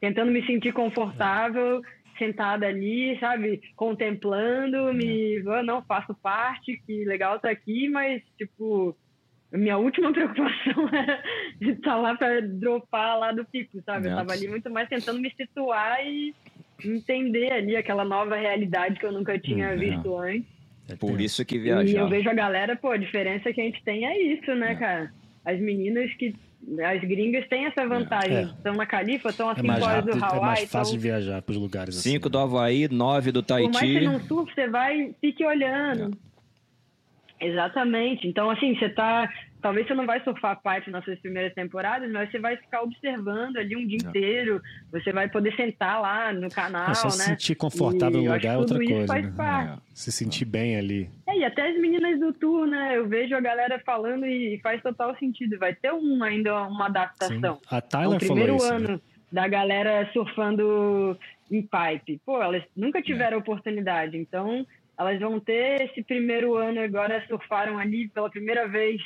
tentando 0.00 0.32
me 0.32 0.44
sentir 0.44 0.72
confortável 0.72 1.82
sentada 2.18 2.66
ali, 2.66 3.18
sabe, 3.18 3.60
contemplando, 3.76 4.92
me, 4.92 5.42
oh, 5.46 5.62
não 5.62 5.82
faço 5.82 6.14
parte, 6.14 6.80
que 6.86 7.04
legal 7.04 7.38
tá 7.38 7.50
aqui, 7.50 7.88
mas 7.88 8.22
tipo, 8.38 8.96
minha 9.52 9.78
última 9.78 10.12
preocupação 10.14 10.88
era 10.92 11.22
de 11.60 11.70
estar 11.70 11.90
tá 11.90 11.96
lá 11.96 12.14
para 12.16 12.40
dropar 12.40 13.18
lá 13.18 13.32
do 13.32 13.44
pico, 13.44 13.80
sabe? 13.84 14.08
Eu 14.08 14.16
tava 14.16 14.32
ali 14.32 14.48
muito 14.48 14.70
mais 14.70 14.88
tentando 14.88 15.20
me 15.20 15.32
situar 15.34 16.04
e 16.06 16.34
entender 16.84 17.52
ali 17.52 17.76
aquela 17.76 18.04
nova 18.04 18.34
realidade 18.36 18.98
que 18.98 19.06
eu 19.06 19.12
nunca 19.12 19.38
tinha 19.38 19.70
uhum. 19.70 19.78
visto 19.78 20.16
antes. 20.16 20.52
É 20.88 20.96
por 20.96 21.20
isso 21.20 21.44
que 21.44 21.58
viajar. 21.58 21.88
E 21.88 21.96
eu 21.96 22.08
vejo 22.08 22.28
a 22.28 22.34
galera, 22.34 22.76
pô, 22.76 22.90
a 22.90 22.96
diferença 22.96 23.52
que 23.52 23.60
a 23.60 23.64
gente 23.64 23.82
tem 23.84 24.04
é 24.04 24.20
isso, 24.20 24.54
né, 24.54 24.72
é. 24.72 24.74
cara? 24.74 25.14
As 25.44 25.58
meninas 25.60 26.12
que 26.14 26.34
As 26.84 27.00
gringas 27.00 27.46
têm 27.48 27.66
essa 27.66 27.86
vantagem. 27.86 28.36
É. 28.36 28.42
Estão 28.42 28.74
na 28.74 28.86
Califa, 28.86 29.30
estão 29.30 29.50
a 29.50 29.54
5 29.54 29.66
é 29.66 29.82
horas 29.82 30.04
do 30.04 30.24
Hawaii. 30.24 30.36
É 30.36 30.40
mais 30.40 30.70
fácil 30.70 30.78
então... 30.78 30.92
de 30.92 30.98
viajar 30.98 31.42
para 31.42 31.52
os 31.52 31.58
lugares 31.58 31.94
5 31.96 32.16
assim. 32.16 32.30
do 32.30 32.38
Havaí, 32.38 32.88
9 32.88 33.32
do 33.32 33.42
Tahiti. 33.42 33.72
Por 33.72 33.80
mais 33.80 33.92
que 33.92 33.98
você 33.98 34.04
não 34.04 34.20
surfe, 34.20 34.54
você 34.54 34.68
vai, 34.68 35.14
fique 35.20 35.44
olhando. 35.44 36.16
É. 37.40 37.48
Exatamente. 37.48 38.28
Então, 38.28 38.48
assim, 38.48 38.74
você 38.76 38.88
tá 38.88 39.28
talvez 39.62 39.86
você 39.86 39.94
não 39.94 40.04
vai 40.04 40.22
surfar 40.24 40.60
parte 40.60 40.90
nas 40.90 41.04
suas 41.04 41.18
primeiras 41.20 41.54
temporadas, 41.54 42.10
mas 42.10 42.30
você 42.30 42.38
vai 42.38 42.56
ficar 42.56 42.82
observando 42.82 43.56
ali 43.56 43.76
um 43.76 43.86
dia 43.86 43.98
é. 44.04 44.08
inteiro. 44.08 44.60
Você 44.90 45.12
vai 45.12 45.28
poder 45.28 45.54
sentar 45.54 46.02
lá 46.02 46.32
no 46.32 46.50
canal, 46.50 46.90
é 46.90 46.94
só 46.94 47.06
né? 47.06 47.12
Se 47.12 47.24
sentir 47.24 47.54
confortável 47.54 48.20
no 48.20 48.32
lugar 48.32 48.44
é 48.44 48.58
outra 48.58 48.76
coisa. 48.76 49.14
Né? 49.14 49.78
É. 49.78 49.80
Se 49.94 50.10
sentir 50.10 50.44
bem 50.44 50.76
ali. 50.76 51.08
É, 51.26 51.38
e 51.38 51.44
até 51.44 51.70
as 51.70 51.80
meninas 51.80 52.18
do 52.18 52.32
tour, 52.32 52.66
né? 52.66 52.98
Eu 52.98 53.08
vejo 53.08 53.34
a 53.34 53.40
galera 53.40 53.80
falando 53.86 54.26
e 54.26 54.58
faz 54.62 54.82
total 54.82 55.16
sentido. 55.16 55.58
Vai 55.58 55.74
ter 55.74 55.92
um, 55.92 56.22
ainda 56.22 56.66
uma 56.66 56.86
adaptação. 56.86 57.54
Sim. 57.56 57.62
A 57.70 57.80
Tyler 57.80 58.14
é 58.14 58.16
o 58.16 58.18
primeiro 58.18 58.58
falou 58.58 58.66
isso, 58.66 58.74
ano 58.74 58.88
né? 58.94 59.00
da 59.30 59.48
galera 59.48 60.10
surfando 60.12 61.16
em 61.50 61.62
pipe. 61.62 62.20
Pô, 62.26 62.42
elas 62.42 62.64
nunca 62.76 63.00
tiveram 63.00 63.36
é. 63.36 63.40
oportunidade, 63.40 64.16
então 64.16 64.66
elas 64.98 65.18
vão 65.20 65.40
ter 65.40 65.82
esse 65.82 66.02
primeiro 66.02 66.56
ano 66.56 66.80
agora 66.80 67.24
surfaram 67.26 67.78
ali 67.78 68.08
pela 68.08 68.30
primeira 68.30 68.68
vez 68.68 69.00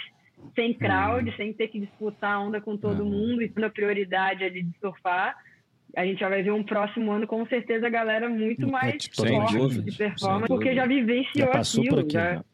sem 0.54 0.74
crowd, 0.74 1.28
hum. 1.28 1.32
sem 1.36 1.52
ter 1.52 1.68
que 1.68 1.80
disputar 1.80 2.32
a 2.34 2.40
onda 2.40 2.60
com 2.60 2.76
todo 2.76 3.04
hum. 3.04 3.10
mundo 3.10 3.42
e 3.42 3.48
tendo 3.48 3.64
a 3.64 3.70
prioridade 3.70 4.44
ali 4.44 4.62
de 4.62 4.78
surfar. 4.78 5.36
A 5.96 6.04
gente 6.04 6.20
já 6.20 6.28
vai 6.28 6.42
ver 6.42 6.50
um 6.50 6.62
próximo 6.62 7.10
ano, 7.10 7.26
com 7.26 7.46
certeza, 7.46 7.86
a 7.86 7.90
galera 7.90 8.28
muito 8.28 8.68
mais 8.68 9.06
forte 9.14 9.80
de 9.82 9.96
performance, 9.96 10.46
porque 10.46 10.74
já 10.74 10.86
vivenciou 10.86 11.46
já 11.46 11.52
passou 11.52 11.80
aquilo. 11.80 11.96
Por 11.96 12.04
aqui, 12.04 12.12
já... 12.12 12.44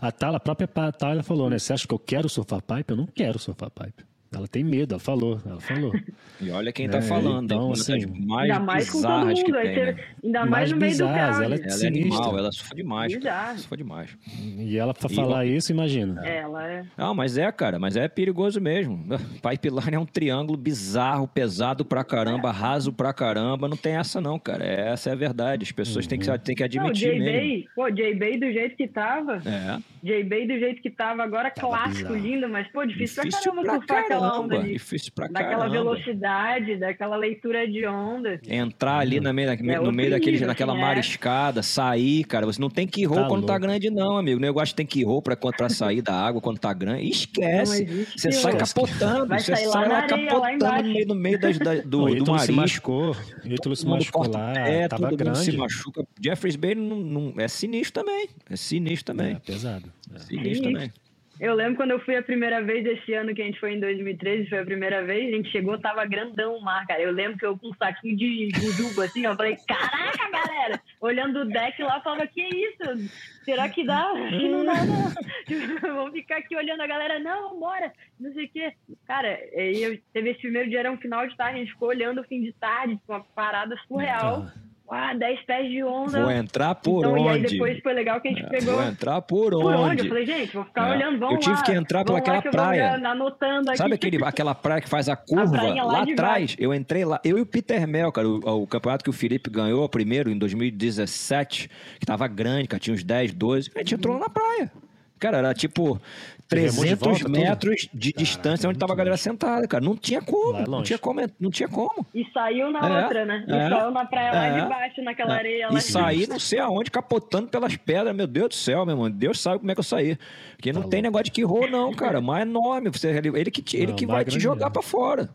A, 0.00 0.12
Tala, 0.12 0.36
a 0.38 0.40
própria 0.40 0.66
Tala 0.66 1.22
falou, 1.22 1.50
né? 1.50 1.58
Você 1.58 1.72
acha 1.72 1.86
que 1.86 1.92
eu 1.92 1.98
quero 1.98 2.28
surfar 2.28 2.62
pipe? 2.62 2.92
Eu 2.92 2.96
não 2.96 3.06
quero 3.06 3.38
surfar 3.38 3.70
pipe. 3.70 4.04
Ela 4.34 4.48
tem 4.48 4.64
medo, 4.64 4.94
ela 4.94 5.00
falou, 5.00 5.40
ela 5.44 5.60
falou. 5.60 5.92
E 6.38 6.50
olha 6.50 6.70
quem 6.70 6.86
tá 6.86 6.98
é, 6.98 7.02
falando, 7.02 7.46
então, 7.46 7.72
assim, 7.72 8.04
mais 8.26 8.50
ainda 8.50 8.60
mais 8.60 8.90
com 8.90 9.00
todo 9.00 9.26
mundo, 9.26 9.42
que 9.42 9.52
tem, 9.52 9.74
né? 9.74 9.96
ainda 10.22 10.40
mais, 10.40 10.50
mais 10.50 10.70
no 10.70 10.76
meio 10.76 10.90
bizarras, 10.90 11.36
do 11.38 11.44
Ela 11.44 11.54
é, 11.54 11.58
ela 11.58 11.82
é 11.82 11.86
animal, 11.86 12.38
ela 12.38 12.52
sofre 12.52 12.76
demais. 12.76 13.18
Sofre 13.56 13.78
demais. 13.78 14.18
E 14.58 14.76
ela 14.76 14.92
pra 14.92 15.10
e 15.10 15.14
falar 15.14 15.46
isso, 15.46 15.72
imagina. 15.72 16.22
Ela 16.26 16.70
é. 16.70 16.84
Não, 16.94 17.14
mas 17.14 17.38
é, 17.38 17.50
cara, 17.50 17.78
mas 17.78 17.96
é 17.96 18.06
perigoso 18.06 18.60
mesmo. 18.60 19.02
Pipeline 19.40 19.94
é 19.94 19.98
um 19.98 20.04
triângulo 20.04 20.58
bizarro, 20.58 21.26
pesado 21.26 21.86
pra 21.86 22.04
caramba, 22.04 22.50
raso 22.50 22.92
pra 22.92 23.14
caramba, 23.14 23.66
não 23.66 23.76
tem 23.76 23.96
essa 23.96 24.20
não, 24.20 24.38
cara. 24.38 24.62
Essa 24.62 25.08
é 25.08 25.12
a 25.14 25.16
verdade, 25.16 25.62
as 25.62 25.72
pessoas 25.72 26.04
uhum. 26.04 26.10
têm, 26.10 26.18
que, 26.18 26.38
têm 26.40 26.54
que 26.54 26.64
admitir 26.64 27.18
não, 27.18 27.24
mesmo. 27.24 27.64
Pô, 27.74 27.90
J-Bay 27.90 28.38
do 28.38 28.52
jeito 28.52 28.76
que 28.76 28.86
tava. 28.86 29.40
É. 29.46 29.78
J-Bay 30.02 30.46
do 30.46 30.58
jeito 30.58 30.82
que 30.82 30.90
tava, 30.90 31.22
agora 31.22 31.50
tava 31.50 31.68
clássico, 31.68 32.12
bizarro. 32.12 32.26
lindo, 32.26 32.48
mas 32.48 32.68
pô, 32.68 32.84
difícil, 32.84 33.24
difícil 33.24 33.54
pra 33.54 33.80
caramba 33.80 33.86
surfar 33.86 34.15
aquela 34.16 34.40
onda 34.40 34.58
ali. 34.58 34.72
Difícil 34.72 35.12
pra 35.14 35.28
daquela 35.28 35.68
caramba. 35.68 35.70
velocidade, 35.70 36.76
daquela 36.76 37.16
leitura 37.16 37.66
de 37.66 37.86
onda. 37.86 38.40
Entrar 38.48 38.98
ali 38.98 39.20
na 39.20 39.32
meio, 39.32 39.50
é 39.50 39.80
no 39.80 39.92
meio 39.92 40.10
daquele, 40.10 40.44
naquela 40.44 40.72
assim, 40.72 40.80
mariscada, 40.80 41.62
sair, 41.62 42.24
cara. 42.24 42.46
Você 42.46 42.60
não 42.60 42.70
tem 42.70 42.86
que 42.86 43.02
ir 43.02 43.08
tá 43.08 43.14
quando 43.14 43.30
louco. 43.30 43.46
tá 43.46 43.58
grande, 43.58 43.90
não, 43.90 44.16
amigo. 44.16 44.38
O 44.38 44.40
negócio 44.40 44.74
tem 44.74 44.86
que 44.86 45.02
ir 45.02 45.06
pra, 45.22 45.36
pra 45.36 45.68
sair 45.68 46.02
da 46.02 46.14
água 46.14 46.40
quando 46.40 46.58
tá 46.58 46.72
grande. 46.72 47.08
Esquece. 47.08 48.06
Você 48.16 48.32
sai 48.32 48.56
capotando. 48.56 49.26
Vai 49.26 49.40
você 49.40 49.56
sai 49.56 49.88
lá, 49.88 50.02
capotando 50.02 50.64
lá 50.64 50.82
no 51.06 51.14
meio, 51.14 51.38
das, 51.38 51.58
da, 51.58 51.74
do, 51.82 52.04
o 52.04 52.14
do 52.14 52.32
marisco. 52.32 52.46
se 52.46 52.52
machucou. 52.52 53.16
O 53.44 53.48
Ítalo 53.48 53.76
se 53.76 53.86
machucou 53.86 54.30
lá. 54.30 54.52
É, 54.54 54.88
tava 54.88 55.08
todo 55.08 55.16
grande. 55.16 55.38
se 55.38 55.56
machuca. 55.56 56.06
Jeffries 56.20 56.56
Bay 56.56 56.74
não, 56.74 56.96
não, 56.96 57.34
é 57.38 57.48
sinistro 57.48 58.04
também. 58.04 58.28
É 58.50 58.56
sinistro 58.56 59.14
também. 59.14 59.34
É 59.34 59.38
pesado. 59.38 59.92
É. 60.14 60.18
Sinistro 60.18 60.72
também. 60.72 60.92
Eu 61.38 61.54
lembro 61.54 61.76
quando 61.76 61.90
eu 61.90 62.00
fui 62.00 62.16
a 62.16 62.22
primeira 62.22 62.62
vez 62.62 62.86
esse 62.86 63.12
ano 63.12 63.34
que 63.34 63.42
a 63.42 63.44
gente 63.44 63.60
foi 63.60 63.74
em 63.74 63.80
2013, 63.80 64.48
foi 64.48 64.58
a 64.58 64.64
primeira 64.64 65.04
vez, 65.04 65.28
a 65.28 65.36
gente 65.36 65.50
chegou, 65.50 65.78
tava 65.78 66.04
grandão 66.06 66.56
o 66.56 66.62
mar, 66.62 66.86
cara. 66.86 67.02
Eu 67.02 67.12
lembro 67.12 67.36
que 67.36 67.44
eu 67.44 67.58
com 67.58 67.68
um 67.68 67.74
saquinho 67.74 68.16
de 68.16 68.48
jujuba, 68.54 69.04
assim, 69.04 69.24
eu 69.24 69.36
falei, 69.36 69.56
caraca, 69.68 70.30
galera! 70.30 70.80
Olhando 71.00 71.40
o 71.40 71.44
deck 71.44 71.82
lá, 71.82 71.96
eu 71.96 72.02
falava, 72.02 72.26
que 72.26 72.42
isso? 72.42 73.12
Será 73.44 73.68
que 73.68 73.84
dá? 73.84 74.12
Que 74.30 74.48
não 74.48 74.64
dá, 74.64 74.84
não. 74.84 75.12
Vamos 75.94 76.12
ficar 76.12 76.38
aqui 76.38 76.56
olhando 76.56 76.80
a 76.80 76.86
galera, 76.86 77.18
não, 77.18 77.50
vambora, 77.50 77.92
não 78.18 78.32
sei 78.32 78.46
o 78.46 78.48
quê. 78.48 78.72
Cara, 79.06 79.28
aí 79.28 79.82
eu, 79.82 79.98
teve 80.14 80.30
esse 80.30 80.40
primeiro 80.40 80.70
dia, 80.70 80.80
era 80.80 80.90
um 80.90 80.96
final 80.96 81.26
de 81.26 81.36
tarde, 81.36 81.56
a 81.56 81.58
gente 81.60 81.72
ficou 81.72 81.88
olhando 81.88 82.22
o 82.22 82.24
fim 82.24 82.42
de 82.42 82.52
tarde, 82.54 82.98
uma 83.06 83.20
parada 83.20 83.76
surreal. 83.86 84.46
Então 84.46 84.65
ah, 84.88 85.14
10 85.14 85.40
pés 85.42 85.70
de 85.70 85.82
onda. 85.82 86.22
Vou 86.22 86.30
entrar 86.30 86.74
por 86.76 87.00
então, 87.00 87.12
onde? 87.12 87.22
E 87.22 87.28
aí 87.28 87.42
depois 87.42 87.80
foi 87.80 87.92
legal 87.92 88.20
que 88.20 88.28
a 88.28 88.30
gente 88.30 88.44
é, 88.44 88.48
pegou. 88.48 88.74
Vou 88.74 88.84
entrar 88.84 89.20
por 89.22 89.54
onde? 89.54 89.62
Por 89.64 89.74
onde? 89.74 90.02
Eu 90.02 90.08
falei, 90.08 90.26
gente, 90.26 90.54
vou 90.54 90.64
ficar 90.64 90.88
é. 90.88 90.96
olhando, 90.96 91.18
vamos 91.18 91.34
Eu 91.34 91.40
tive 91.40 91.56
lá, 91.56 91.62
que 91.62 91.72
entrar 91.72 92.04
pelaquela 92.04 92.42
praia. 92.42 92.94
anotando 92.94 93.70
aqui. 93.70 93.78
Sabe 93.78 93.94
aquele, 93.94 94.24
aquela 94.24 94.54
praia 94.54 94.80
que 94.80 94.88
faz 94.88 95.08
a 95.08 95.16
curva? 95.16 95.58
A 95.58 95.74
lá, 95.74 95.84
lá 95.84 96.02
atrás, 96.02 96.56
eu 96.58 96.72
entrei 96.72 97.04
lá, 97.04 97.20
eu 97.24 97.38
e 97.38 97.40
o 97.40 97.46
Peter 97.46 97.86
Mel, 97.86 98.12
cara, 98.12 98.28
o, 98.28 98.62
o, 98.62 98.66
campeonato 98.66 99.02
que 99.02 99.10
o 99.10 99.12
Felipe 99.12 99.50
ganhou 99.50 99.88
primeiro 99.88 100.30
em 100.30 100.38
2017, 100.38 101.70
que 101.98 102.06
tava 102.06 102.28
grande, 102.28 102.68
cara, 102.68 102.80
tinha 102.80 102.94
uns 102.94 103.02
10, 103.02 103.34
12. 103.34 103.70
A 103.74 103.78
gente 103.80 103.94
entrou 103.94 104.14
lá 104.14 104.20
na 104.20 104.28
praia. 104.28 104.70
Cara, 105.18 105.38
era 105.38 105.54
tipo 105.54 106.00
300 106.48 106.98
volta, 107.00 107.28
metros 107.28 107.86
tudo? 107.86 107.98
de 107.98 108.12
distância 108.12 108.68
onde 108.68 108.78
tava 108.78 108.92
a 108.92 108.96
galera 108.96 109.16
sentada, 109.16 109.66
cara. 109.66 109.84
Não 109.84 109.96
tinha 109.96 110.22
como, 110.22 110.58
é 110.58 110.64
não 110.66 110.82
tinha 110.82 110.98
como, 110.98 111.20
não 111.40 111.50
tinha 111.50 111.68
como. 111.68 112.06
E 112.14 112.24
saiu 112.32 112.70
na 112.70 112.78
é, 112.78 113.02
outra, 113.02 113.24
né? 113.24 113.44
E 113.48 113.52
é, 113.52 113.68
saiu 113.68 113.90
na 113.90 114.04
praia 114.04 114.32
lá 114.32 114.46
é, 114.46 114.60
de 114.60 114.68
baixo, 114.68 115.02
naquela 115.02 115.34
é. 115.34 115.38
areia 115.38 115.68
lá. 115.68 115.78
E 115.78 115.82
saí 115.82 116.26
não 116.26 116.38
sei 116.38 116.60
aonde, 116.60 116.90
capotando 116.90 117.48
pelas 117.48 117.76
pedras. 117.76 118.14
Meu 118.14 118.26
Deus 118.26 118.48
do 118.50 118.54
céu, 118.54 118.86
meu 118.86 118.94
irmão. 118.94 119.10
Deus 119.10 119.40
sabe 119.40 119.58
como 119.58 119.70
é 119.70 119.74
que 119.74 119.80
eu 119.80 119.84
saí. 119.84 120.16
Porque 120.56 120.72
não 120.72 120.82
tá 120.82 120.88
tem 120.88 121.02
negócio 121.02 121.24
de 121.24 121.30
que 121.32 121.42
rou, 121.42 121.68
não, 121.68 121.92
cara. 121.92 122.20
Mas 122.20 122.40
é 122.40 122.42
enorme. 122.42 122.90
Você, 122.90 123.08
ele 123.08 123.50
que, 123.50 123.76
ele 123.76 123.88
não, 123.88 123.96
que 123.96 124.06
vai 124.06 124.24
te 124.24 124.38
jogar 124.38 124.70
para 124.70 124.82
fora. 124.82 125.28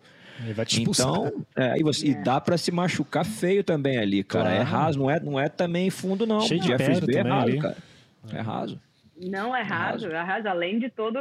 Ele 0.43 0.53
vai 0.53 0.65
te 0.65 0.79
expulsar. 0.79 1.07
Então, 1.07 1.45
é, 1.55 1.77
e, 1.77 1.83
você, 1.83 2.07
e 2.07 2.15
dá 2.15 2.39
para 2.39 2.57
se 2.57 2.71
machucar 2.71 3.25
feio 3.25 3.63
também 3.63 3.97
ali, 3.97 4.23
cara. 4.23 4.45
Claro. 4.45 4.61
É 4.61 4.63
raso, 4.63 4.99
não 4.99 5.09
é, 5.11 5.19
não 5.19 5.39
é 5.39 5.49
também 5.49 5.89
fundo, 5.89 6.25
não. 6.25 6.41
Cheio 6.41 6.61
de 6.61 6.75
pedra 6.75 7.19
é 7.19 7.21
raso, 7.21 7.47
ali. 7.47 7.59
cara. 7.59 7.77
É 8.33 8.39
raso. 8.39 8.79
Não 9.29 9.55
é 9.55 9.61
raso, 9.61 10.07
é 10.07 10.21
raso. 10.21 10.47
Além 10.47 10.79
de 10.79 10.89
todo 10.89 11.19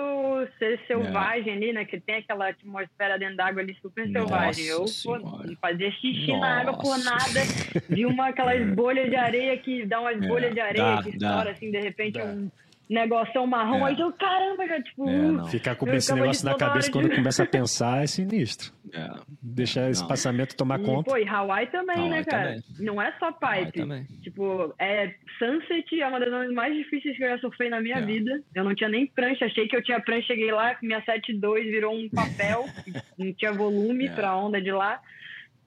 ser 0.59 0.80
selvagem 0.86 1.53
é. 1.53 1.57
ali, 1.57 1.72
né? 1.72 1.84
Que 1.84 2.01
tem 2.01 2.16
aquela 2.16 2.48
atmosfera 2.48 3.18
dentro 3.18 3.36
d'água 3.36 3.61
ali 3.61 3.76
super 3.82 4.09
Nossa 4.09 4.11
selvagem. 4.11 4.66
Eu 4.66 4.84
pô, 5.05 5.18
fazia 5.61 5.90
xixi 5.92 6.28
Nossa. 6.28 6.40
na 6.40 6.61
água 6.61 6.78
por 6.78 6.98
nada. 6.98 7.40
Vi 7.88 8.07
uma 8.07 8.28
aquelas 8.28 8.66
bolhas 8.74 9.11
de 9.11 9.16
areia 9.16 9.57
que 9.59 9.84
dá 9.84 10.01
umas 10.01 10.22
é. 10.22 10.26
bolhas 10.26 10.55
de 10.55 10.61
areia 10.61 10.96
dá, 10.96 11.03
que 11.03 11.11
estoura, 11.11 11.51
assim, 11.51 11.70
de 11.70 11.80
repente 11.80 12.18
dá. 12.18 12.24
um 12.24 12.51
negócio 12.91 13.47
marrom, 13.47 13.86
é. 13.86 13.91
aí 13.91 14.01
eu, 14.01 14.12
caramba, 14.12 14.66
já, 14.66 14.82
tipo. 14.82 15.09
É, 15.09 15.49
Ficar 15.49 15.76
com 15.76 15.88
esse 15.91 16.12
negócio 16.12 16.45
na 16.45 16.57
cabeça 16.57 16.91
quando 16.91 17.09
de... 17.09 17.14
começa 17.16 17.45
a 17.45 17.47
pensar 17.47 18.03
é 18.03 18.07
sinistro. 18.07 18.72
É. 18.93 19.09
Deixar 19.41 19.88
esse 19.88 20.07
passamento 20.07 20.57
tomar 20.57 20.80
e, 20.80 20.84
conta. 20.84 21.09
Pô, 21.09 21.16
e 21.16 21.26
Hawaii 21.26 21.68
também, 21.68 21.97
Hawaii 21.97 22.11
né, 22.11 22.24
cara? 22.24 22.49
Também. 22.49 22.62
Não 22.80 23.01
é 23.01 23.12
só 23.20 23.30
pipe. 23.30 23.80
Tipo, 24.22 24.74
é, 24.78 25.14
Sunset 25.38 26.01
é 26.01 26.07
uma 26.09 26.18
das 26.18 26.30
zonas 26.30 26.53
mais 26.53 26.74
difíceis 26.74 27.16
que 27.16 27.22
eu 27.22 27.28
já 27.28 27.38
surfei 27.38 27.70
na 27.70 27.80
minha 27.80 27.99
é. 27.99 28.03
vida. 28.05 28.43
Eu 28.53 28.64
não 28.64 28.74
tinha 28.74 28.88
nem 28.88 29.07
prancha, 29.07 29.45
achei 29.45 29.68
que 29.68 29.76
eu 29.76 29.82
tinha 29.84 30.01
prancha, 30.01 30.26
cheguei 30.26 30.51
lá, 30.51 30.76
minha 30.82 31.01
7.2 31.03 31.62
virou 31.70 31.95
um 31.95 32.09
papel, 32.09 32.66
não 33.16 33.32
tinha 33.32 33.53
volume 33.53 34.09
é. 34.09 34.11
pra 34.11 34.36
onda 34.36 34.61
de 34.61 34.72
lá. 34.72 35.01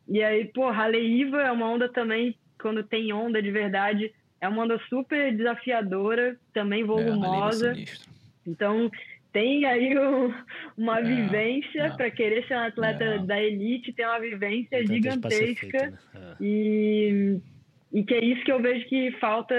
E 0.09 0.21
aí, 0.21 0.43
pô, 0.45 0.67
Haleiva 0.67 1.41
é 1.41 1.51
uma 1.51 1.71
onda 1.71 1.87
também, 1.87 2.35
quando 2.61 2.83
tem 2.83 3.13
onda 3.13 3.41
de 3.41 3.49
verdade 3.49 4.13
é 4.43 4.47
uma 4.49 4.63
onda 4.63 4.77
super 4.89 5.33
desafiadora, 5.37 6.37
também 6.53 6.81
é, 6.81 6.85
volumosa. 6.85 7.71
É, 7.71 7.85
então, 8.45 8.91
tem 9.31 9.63
aí 9.65 9.97
um, 9.97 10.33
uma 10.77 10.99
é, 10.99 11.03
vivência 11.03 11.93
para 11.95 12.11
querer 12.11 12.45
ser 12.45 12.55
um 12.55 12.59
atleta 12.59 13.03
é. 13.05 13.19
da 13.19 13.41
elite, 13.41 13.93
tem 13.93 14.05
uma 14.05 14.19
vivência 14.19 14.81
então, 14.81 14.95
gigantesca. 14.95 15.91
Né? 15.91 15.97
É. 16.13 16.35
E, 16.41 17.39
e 17.93 18.03
que 18.03 18.13
é 18.15 18.25
isso 18.25 18.43
que 18.43 18.51
eu 18.51 18.61
vejo 18.61 18.85
que 18.89 19.11
falta 19.13 19.55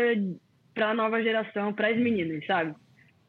para 0.75 0.91
a 0.91 0.95
nova 0.95 1.23
geração, 1.23 1.73
para 1.73 1.89
as 1.89 1.97
meninas, 1.97 2.45
sabe? 2.45 2.75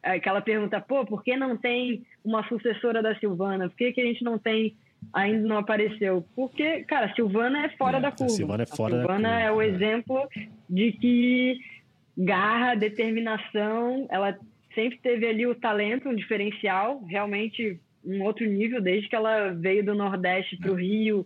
Aquela 0.03 0.41
pergunta, 0.41 0.81
pô, 0.81 1.05
por 1.05 1.23
que 1.23 1.37
não 1.37 1.55
tem 1.55 2.05
uma 2.21 2.45
sucessora 2.49 3.01
da 3.01 3.15
Silvana? 3.15 3.69
Por 3.69 3.77
que, 3.77 3.93
que 3.93 4.01
a 4.01 4.05
gente 4.05 4.25
não 4.25 4.37
tem 4.37 4.75
ainda 5.13 5.47
não 5.47 5.57
apareceu. 5.57 6.25
Porque, 6.35 6.83
cara, 6.83 7.13
Silvana 7.13 7.65
é 7.65 7.69
fora 7.69 7.97
é, 7.97 8.01
da 8.01 8.11
curva. 8.11 8.33
Silvana 8.33 8.63
é 8.63 8.65
fora 8.65 8.97
Silvana 8.97 9.29
da 9.29 9.35
curva. 9.35 9.43
é 9.43 9.51
o 9.51 9.61
exemplo 9.61 10.27
de 10.69 10.91
que 10.93 11.59
garra, 12.17 12.75
determinação, 12.75 14.07
ela 14.09 14.37
sempre 14.73 14.99
teve 14.99 15.27
ali 15.27 15.45
o 15.45 15.55
talento, 15.55 16.09
um 16.09 16.15
diferencial, 16.15 17.03
realmente 17.05 17.79
um 18.03 18.21
outro 18.23 18.45
nível, 18.45 18.81
desde 18.81 19.09
que 19.09 19.15
ela 19.15 19.49
veio 19.49 19.83
do 19.83 19.95
Nordeste 19.95 20.57
para 20.57 20.71
o 20.71 20.75
Rio. 20.75 21.25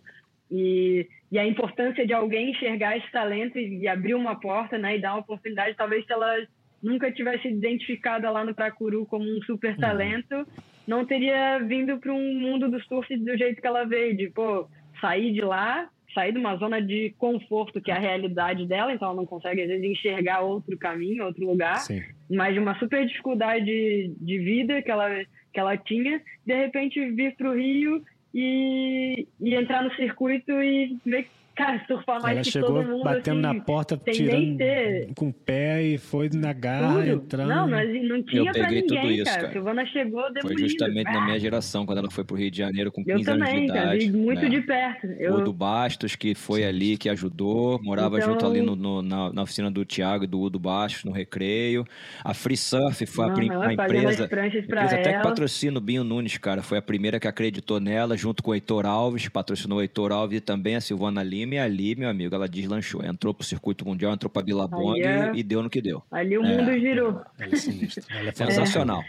E, 0.50 1.06
e 1.30 1.38
a 1.38 1.46
importância 1.46 2.04
de 2.06 2.12
alguém 2.12 2.50
enxergar 2.50 2.96
esse 2.96 3.10
talento 3.12 3.58
e, 3.58 3.80
e 3.80 3.88
abrir 3.88 4.14
uma 4.14 4.40
porta, 4.40 4.78
né, 4.78 4.96
e 4.96 5.00
dar 5.00 5.12
uma 5.12 5.20
oportunidade, 5.20 5.76
talvez 5.76 6.04
se 6.04 6.12
ela 6.12 6.34
nunca 6.82 7.12
tivesse 7.12 7.46
identificada 7.46 8.30
lá 8.30 8.42
no 8.44 8.54
Pracuru 8.54 9.06
como 9.06 9.24
um 9.24 9.42
super 9.42 9.74
uhum. 9.74 9.80
talento, 9.80 10.34
uhum 10.34 10.69
não 10.86 11.04
teria 11.04 11.58
vindo 11.58 11.98
para 11.98 12.12
um 12.12 12.34
mundo 12.34 12.70
do 12.70 12.80
surf 12.84 13.16
do 13.16 13.36
jeito 13.36 13.60
que 13.60 13.66
ela 13.66 13.84
veio, 13.84 14.16
de 14.16 14.28
pô, 14.30 14.68
sair 15.00 15.32
de 15.32 15.40
lá, 15.40 15.88
sair 16.14 16.32
de 16.32 16.38
uma 16.38 16.56
zona 16.56 16.80
de 16.80 17.14
conforto, 17.18 17.80
que 17.80 17.90
é 17.90 17.94
a 17.94 18.00
realidade 18.00 18.66
dela, 18.66 18.92
então 18.92 19.08
ela 19.08 19.16
não 19.16 19.26
consegue 19.26 19.62
às 19.62 19.68
vezes 19.68 19.84
enxergar 19.84 20.40
outro 20.40 20.76
caminho, 20.76 21.24
outro 21.24 21.46
lugar, 21.46 21.78
Sim. 21.78 22.02
mas 22.28 22.54
de 22.54 22.60
uma 22.60 22.78
super 22.78 23.06
dificuldade 23.06 24.12
de 24.20 24.38
vida 24.38 24.82
que 24.82 24.90
ela 24.90 25.08
que 25.52 25.58
ela 25.58 25.76
tinha, 25.76 26.22
de 26.46 26.54
repente 26.54 27.10
vir 27.10 27.34
para 27.34 27.50
o 27.50 27.54
Rio 27.54 28.04
e, 28.32 29.26
e 29.40 29.54
entrar 29.54 29.82
no 29.82 29.92
circuito 29.96 30.52
e 30.62 30.96
ver 31.04 31.26
cara, 31.64 31.84
surfar 31.86 32.22
mais 32.22 32.36
Ela 32.36 32.44
que 32.44 32.50
chegou 32.50 32.68
todo 32.74 32.86
mundo. 32.86 33.04
batendo 33.04 33.46
assim, 33.46 33.58
na 33.58 33.64
porta, 33.64 33.96
tirando 33.96 34.56
ter 34.56 35.08
com 35.16 35.28
o 35.28 35.32
pé 35.32 35.82
e 35.82 35.98
foi 35.98 36.28
na 36.34 36.52
garra, 36.52 37.00
tudo. 37.02 37.08
entrando. 37.08 37.48
Não, 37.48 37.68
mas 37.68 38.08
não 38.08 38.22
tinha 38.22 38.52
pra 38.52 38.64
peguei 38.64 38.82
tudo 38.82 38.94
ninguém, 38.94 39.14
isso, 39.16 39.24
cara. 39.24 39.40
cara. 39.40 39.52
Silvana 39.52 39.86
chegou 39.86 40.22
Foi 40.22 40.32
demolindo. 40.34 40.60
justamente 40.68 41.04
na 41.12 41.22
Ah, 41.22 41.24
minha 41.26 41.38
geração, 41.40 41.84
quando 41.86 41.98
ela 41.98 42.10
foi 42.10 42.24
pro 42.24 42.36
Rio 42.36 42.50
de 42.50 42.58
Janeiro 42.58 42.90
com 42.92 43.04
15 43.04 43.20
Eu 43.20 43.24
também, 43.24 43.48
anos 43.50 43.60
de 43.62 43.66
cara, 43.72 43.96
idade. 43.96 44.10
vi 44.10 44.16
muito 44.16 44.42
né? 44.42 44.48
de 44.48 44.60
perto. 44.62 45.06
Eu, 45.18 45.34
O 45.36 45.40
do 45.44 45.52
Bastos, 45.52 46.16
que 46.16 46.34
foi 46.34 46.64
ali, 46.64 46.96
que 46.96 47.08
ajudou, 47.08 47.80
morava 47.82 48.18
Então- 48.18 48.32
junto 48.32 48.46
ali 48.46 48.60
no, 48.62 48.74
no- 48.76 49.02
na, 49.02 49.32
na 49.32 49.42
oficina 49.42 49.70
do 49.70 49.84
Thiago 49.84 50.24
e 50.24 50.26
do 50.26 50.40
Udo 50.40 50.58
Bastos, 50.58 51.04
no 51.04 51.12
Recreio. 51.12 51.84
A 52.24 52.32
Free 52.34 52.56
Surf 52.56 53.04
foi 53.06 53.26
a, 53.26 53.30
prim- 53.32 53.50
a 53.50 53.54
fazendo 53.54 53.72
empresa, 53.82 54.24
empresa 54.24 54.94
até 54.94 55.02
que 55.02 55.08
ela. 55.16 55.22
patrocina 55.22 55.78
o 55.78 55.80
Binho 55.80 56.04
Nunes, 56.04 56.36
cara. 56.38 56.62
Foi 56.62 56.78
a 56.78 56.82
primeira 56.82 57.18
que 57.20 57.28
acreditou 57.28 57.80
nela, 57.80 58.16
junto 58.16 58.42
com 58.42 58.50
o 58.50 58.54
Heitor 58.54 58.86
Alves, 58.86 59.28
patrocinou 59.28 59.78
o 59.78 59.82
Heitor 59.82 60.12
Alves 60.12 60.38
e 60.38 60.40
também 60.40 60.76
a 60.76 60.80
Silvana 60.80 61.22
Lima. 61.22 61.49
E 61.52 61.58
ali, 61.58 61.94
meu 61.94 62.08
amigo, 62.08 62.34
ela 62.34 62.48
deslanchou. 62.48 63.04
Entrou 63.04 63.34
pro 63.34 63.44
circuito 63.44 63.84
mundial, 63.86 64.12
entrou 64.12 64.30
pra 64.30 64.42
Billabong 64.42 65.00
é- 65.00 65.32
e, 65.34 65.42
deu 65.42 65.62
no 65.62 65.70
que 65.70 65.80
deu. 65.82 66.02
ali 66.10 66.36
o 66.38 66.42
mundo 66.42 66.72
girou. 66.78 67.20
Ela 67.38 67.52
é 67.52 67.56
sinistra. 67.56 68.04
Ela 68.10 68.28
é. 68.28 68.32
Sensacional. 68.32 69.02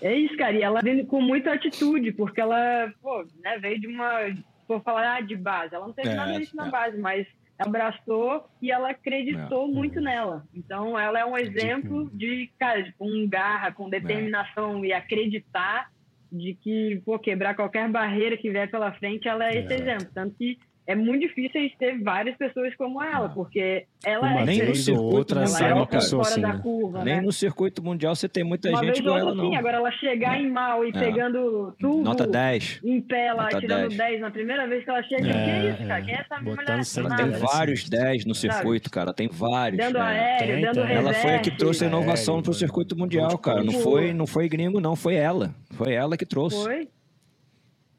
É 0.00 0.14
isso, 0.14 0.36
cara. 0.36 0.52
E 0.56 0.62
ela 0.62 0.80
vem 0.80 1.04
com 1.04 1.20
muita 1.20 1.52
atitude, 1.52 2.12
porque 2.12 2.40
ela, 2.40 2.92
pô, 3.02 3.24
né, 3.42 3.58
veio 3.58 3.80
de 3.80 3.86
uma. 3.88 4.32
Vou 4.68 4.80
falar 4.80 5.16
ah, 5.16 5.20
de 5.20 5.34
base. 5.36 5.74
Ela 5.74 5.86
não 5.86 5.92
teve 5.94 6.10
É, 6.10 6.14
nada 6.14 6.38
disso 6.38 6.54
na 6.54 6.68
é. 6.68 6.70
base, 6.70 6.98
mas 6.98 7.26
abraçou 7.58 8.48
e 8.62 8.70
ela 8.70 8.90
acreditou 8.90 9.68
É. 9.68 9.72
muito 9.72 10.00
nela. 10.00 10.44
Então, 10.54 10.98
ela 10.98 11.18
é 11.18 11.24
um 11.24 11.36
exemplo 11.36 12.08
de, 12.14 12.50
cara, 12.58 12.92
com 12.96 13.26
garra, 13.28 13.72
com 13.72 13.90
determinação 13.90 14.84
e 14.84 14.92
acreditar 14.92 15.90
de 16.30 16.54
que, 16.54 17.00
pô, 17.04 17.18
quebrar 17.18 17.54
qualquer 17.56 17.88
barreira 17.88 18.36
que 18.36 18.50
vier 18.50 18.70
pela 18.70 18.92
frente, 18.92 19.26
ela 19.26 19.46
é 19.48 19.58
esse 19.58 19.72
Exato. 19.72 19.82
exemplo. 19.82 20.06
Tanto 20.14 20.34
que 20.36 20.58
é 20.88 20.94
muito 20.96 21.20
difícil 21.28 21.60
a 21.60 21.62
gente 21.64 21.76
ter 21.78 22.02
várias 22.02 22.34
pessoas 22.36 22.74
como 22.76 23.00
ela, 23.02 23.28
porque 23.28 23.84
ela 24.04 24.26
Uma 24.26 24.40
é 24.40 24.44
Nem 24.46 24.62
no 24.66 24.74
circuito 24.74 25.14
outra 25.16 25.40
ela 25.40 25.46
sai 25.46 25.62
é 25.70 25.74
uma 25.74 25.74
um 25.74 25.78
pouco 25.86 25.92
pessoa 25.92 26.24
fora 26.24 26.32
assim. 26.34 26.40
da 26.40 26.52
né? 26.54 26.60
curva, 26.62 27.04
Nem 27.04 27.16
né? 27.16 27.20
no 27.20 27.30
circuito 27.32 27.84
mundial 27.84 28.16
você 28.16 28.28
tem 28.28 28.42
muita 28.42 28.70
Uma 28.70 28.82
gente 28.84 29.00
igual 29.00 29.18
ela, 29.18 29.34
não. 29.34 29.50
sim. 29.50 29.56
Agora 29.56 29.76
ela 29.76 29.92
chegar 29.92 30.40
em 30.40 30.50
mal 30.50 30.84
e 30.84 30.88
É. 30.88 30.92
pegando 30.92 31.74
tudo 31.78 32.02
Nota 32.02 32.26
10. 32.26 32.80
em 32.82 33.00
pé 33.02 33.32
lá, 33.34 33.44
Nota 33.44 33.60
tirando 33.60 33.88
10. 33.88 33.96
10. 33.98 34.20
na 34.22 34.30
primeira 34.30 34.66
vez 34.66 34.82
que 34.82 34.90
ela 34.90 35.02
chega. 35.02 35.28
É, 35.28 35.32
que 35.32 35.50
é 35.50 35.70
isso, 35.70 35.86
cara? 35.86 36.00
é. 36.00 36.02
Quem 36.04 36.14
é 36.14 36.20
essa 36.20 36.34
Botando 36.40 36.56
mulher? 36.56 37.08
Nada. 37.08 37.22
tem 37.22 37.32
vários 37.40 37.88
10 37.88 38.24
no 38.24 38.34
circuito, 38.34 38.90
cara. 38.90 39.12
Tem 39.12 39.28
vários. 39.28 39.78
Dando 39.84 39.98
né? 39.98 40.04
aéreo, 40.06 40.54
Tem, 40.54 40.64
dando 40.64 40.86
tem. 40.86 40.96
Ela 40.96 41.12
foi 41.12 41.30
a 41.34 41.38
que 41.38 41.44
reverse. 41.50 41.56
trouxe 41.58 41.84
a 41.84 41.86
inovação 41.86 42.34
Aéreo, 42.34 42.44
pro 42.44 42.54
circuito 42.54 42.96
mundial, 42.98 43.36
cara. 43.38 43.62
Não 43.62 43.72
tipo- 43.72 43.82
foi, 43.82 44.14
não 44.14 44.26
foi 44.26 44.48
gringo, 44.48 44.80
não. 44.80 44.96
Foi 44.96 45.14
ela. 45.16 45.54
Foi 45.72 45.92
ela 45.92 46.16
que 46.16 46.24
trouxe. 46.24 46.62
Foi. 46.64 46.88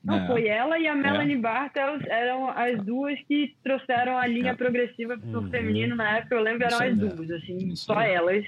Não, 0.03 0.15
É. 0.17 0.27
foi 0.27 0.47
ela 0.47 0.79
e 0.79 0.87
a 0.87 0.95
Melanie 0.95 1.35
Bartels 1.37 2.01
eram 2.07 2.49
as 2.49 2.81
duas 2.85 3.19
que 3.27 3.53
trouxeram 3.63 4.17
a 4.17 4.25
linha 4.25 4.51
É. 4.51 4.55
progressiva 4.55 5.17
pro 5.17 5.41
Uhum. 5.41 5.49
feminino 5.49 5.95
na 5.95 6.17
época, 6.17 6.35
eu 6.35 6.41
lembro, 6.41 6.65
eram 6.65 6.79
as 6.79 6.97
duas, 6.97 7.31
assim, 7.31 7.57
Isso 7.57 7.85
só 7.85 7.99
elas. 8.01 8.45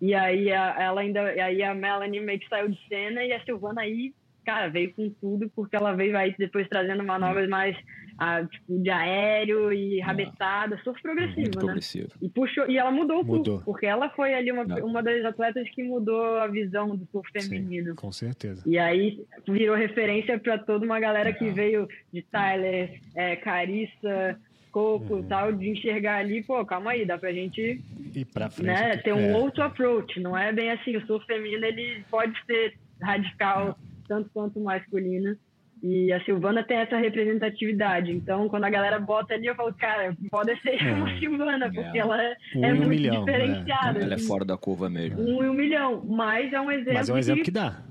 E 0.00 0.14
aí 0.14 0.50
a, 0.52 0.74
ela 0.78 1.00
ainda, 1.02 1.34
e 1.34 1.40
aí 1.40 1.62
a 1.62 1.74
Melanie 1.74 2.20
meio 2.20 2.38
que 2.40 2.48
saiu 2.48 2.68
de 2.68 2.78
cena 2.88 3.22
e 3.24 3.32
a 3.32 3.40
Silvana 3.44 3.82
aí, 3.82 4.12
cara, 4.46 4.68
veio 4.68 4.94
com 4.94 5.10
tudo, 5.20 5.50
porque 5.54 5.74
ela 5.76 5.92
veio 5.92 6.16
aí 6.16 6.34
depois 6.38 6.66
trazendo 6.68 7.02
manobras 7.04 7.48
mais 7.48 7.76
ah, 8.18 8.42
tipo, 8.46 8.78
de 8.82 8.88
aéreo 8.88 9.70
e 9.72 10.00
rabetada, 10.00 10.80
surf 10.82 11.02
progressivo, 11.02 11.40
Muito 11.40 11.54
né? 11.56 11.60
progressivo. 11.60 12.08
E 12.22 12.28
puxou, 12.30 12.70
e 12.70 12.78
ela 12.78 12.90
mudou 12.90 13.20
o 13.20 13.24
Mudou. 13.24 13.56
surf, 13.56 13.64
porque 13.66 13.84
ela 13.84 14.08
foi 14.10 14.32
ali 14.32 14.50
uma, 14.50 14.62
uma 14.82 15.02
das 15.02 15.22
atletas 15.24 15.68
que 15.74 15.82
mudou 15.82 16.36
a 16.38 16.46
visão 16.46 16.96
do 16.96 17.04
surf 17.12 17.28
Sim, 17.36 17.50
feminino. 17.50 17.94
com 17.94 18.10
certeza. 18.10 18.62
E 18.64 18.78
aí 18.78 19.22
virou 19.46 19.76
referência 19.76 20.38
para 20.38 20.56
toda 20.56 20.86
uma 20.86 20.98
galera 20.98 21.30
que 21.32 21.50
veio 21.50 21.86
de 22.10 22.22
Tyler, 22.22 22.98
é, 23.14 23.36
Carissa, 23.36 24.38
Coco 24.70 25.14
Uhum. 25.14 25.20
e 25.20 25.22
tal, 25.24 25.52
de 25.52 25.68
enxergar 25.70 26.16
ali, 26.18 26.42
pô, 26.42 26.64
calma 26.64 26.92
aí, 26.92 27.04
dá 27.06 27.16
pra 27.18 27.32
gente 27.32 27.80
E 28.14 28.24
pra 28.26 28.48
frente. 28.50 28.66
né, 28.66 28.96
ter 28.98 29.12
um 29.14 29.30
é, 29.32 29.36
outro 29.36 29.62
approach. 29.62 30.20
Não 30.20 30.36
é 30.36 30.52
bem 30.52 30.70
assim, 30.70 30.96
o 30.96 31.06
surf 31.06 31.24
feminino 31.26 31.64
ele 31.64 32.04
pode 32.10 32.34
ser 32.46 32.74
radical 33.02 33.78
tanto 34.06 34.30
quanto 34.32 34.58
o 34.58 34.64
masculino. 34.64 35.36
E 35.82 36.10
a 36.10 36.24
Silvana 36.24 36.64
tem 36.64 36.78
essa 36.78 36.96
representatividade. 36.96 38.10
Então, 38.10 38.48
quando 38.48 38.64
a 38.64 38.70
galera 38.70 38.98
bota 38.98 39.34
ali, 39.34 39.46
eu 39.46 39.54
falo, 39.54 39.74
cara, 39.74 40.16
pode 40.30 40.58
ser 40.62 40.82
É. 40.82 40.92
uma 40.94 41.18
Silvana, 41.18 41.70
porque 41.72 41.98
É. 41.98 42.00
ela 42.00 42.22
é, 42.22 42.36
Um 42.56 42.64
é 42.64 42.72
um 42.72 42.76
muito 42.76 42.88
milhão, 42.88 43.24
diferenciada. 43.24 44.00
Ela 44.00 44.12
é 44.12 44.14
assim. 44.14 44.26
fora 44.26 44.44
da 44.44 44.56
curva 44.56 44.88
mesmo. 44.88 45.20
Um 45.20 45.44
em 45.44 45.48
um 45.50 45.52
milhão. 45.54 46.02
Mas 46.06 46.50
é 46.52 46.60
um 46.60 46.70
exemplo, 46.70 46.94
Mas 46.94 47.08
é 47.10 47.12
um 47.12 47.18
exemplo 47.18 47.42
que 47.42 47.50
que 47.50 47.54
dá. 47.54 47.82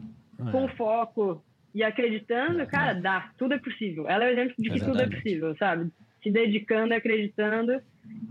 É. 0.48 0.52
com 0.52 0.68
foco 0.70 1.44
e 1.76 1.84
acreditando, 1.84 2.66
cara, 2.66 2.94
dá, 2.94 3.30
tudo 3.38 3.54
é 3.54 3.60
possível. 3.60 4.10
Ela 4.10 4.26
é 4.26 4.28
o 4.30 4.32
exemplo 4.32 4.56
de 4.58 4.70
que 4.72 4.80
tudo 4.80 5.02
é 5.02 5.08
possível, 5.08 5.56
sabe? 5.58 5.90
Se 6.24 6.32
dedicando, 6.32 6.94
acreditando. 6.94 7.80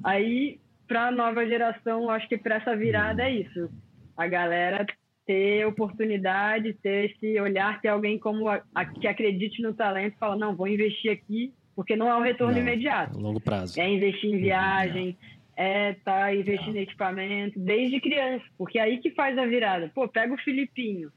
Aí, 0.03 0.59
para 0.89 1.07
a 1.09 1.11
nova 1.13 1.47
geração, 1.47 2.11
acho 2.11 2.29
que 2.29 2.37
para 2.37 2.57
essa 2.57 2.75
virada 2.77 3.23
é 3.23 3.31
isso. 3.31 3.71
A 4.17 4.27
galera 4.27 4.85
ter 5.27 5.67
oportunidade, 5.67 6.75
ter 6.75 7.11
esse 7.11 7.41
olhar, 7.41 7.81
ter 7.81 7.89
alguém 7.89 8.19
como 8.19 8.49
a, 8.49 8.63
a- 8.75 8.85
que 8.85 9.07
acredite 9.07 9.63
no 9.63 9.73
talento, 9.75 10.17
fala, 10.19 10.37
não, 10.37 10.55
vou 10.55 10.69
investir 10.69 11.11
aqui, 11.11 11.53
porque 11.75 11.97
não 11.97 12.09
é 12.09 12.17
um 12.17 12.21
retorno 12.23 12.53
Não, 12.55 12.61
imediato. 12.61 13.19
a 13.19 13.21
longo 13.21 13.41
prazo. 13.41 13.81
É 13.81 13.89
investir 13.89 14.31
em 14.33 14.39
viagem, 14.39 15.17
é 15.57 15.95
tá 16.05 16.35
investindo 16.35 16.77
em 16.77 16.81
equipamento, 16.83 17.59
desde 17.59 18.01
criança, 18.01 18.45
porque 18.59 18.79
é 18.79 18.83
aí 18.83 18.99
que 18.99 19.11
faz 19.13 19.37
a 19.39 19.47
virada. 19.47 19.91
Pô, 19.95 20.07
pega 20.07 20.35
o 20.35 20.39
Filipinho, 20.39 21.11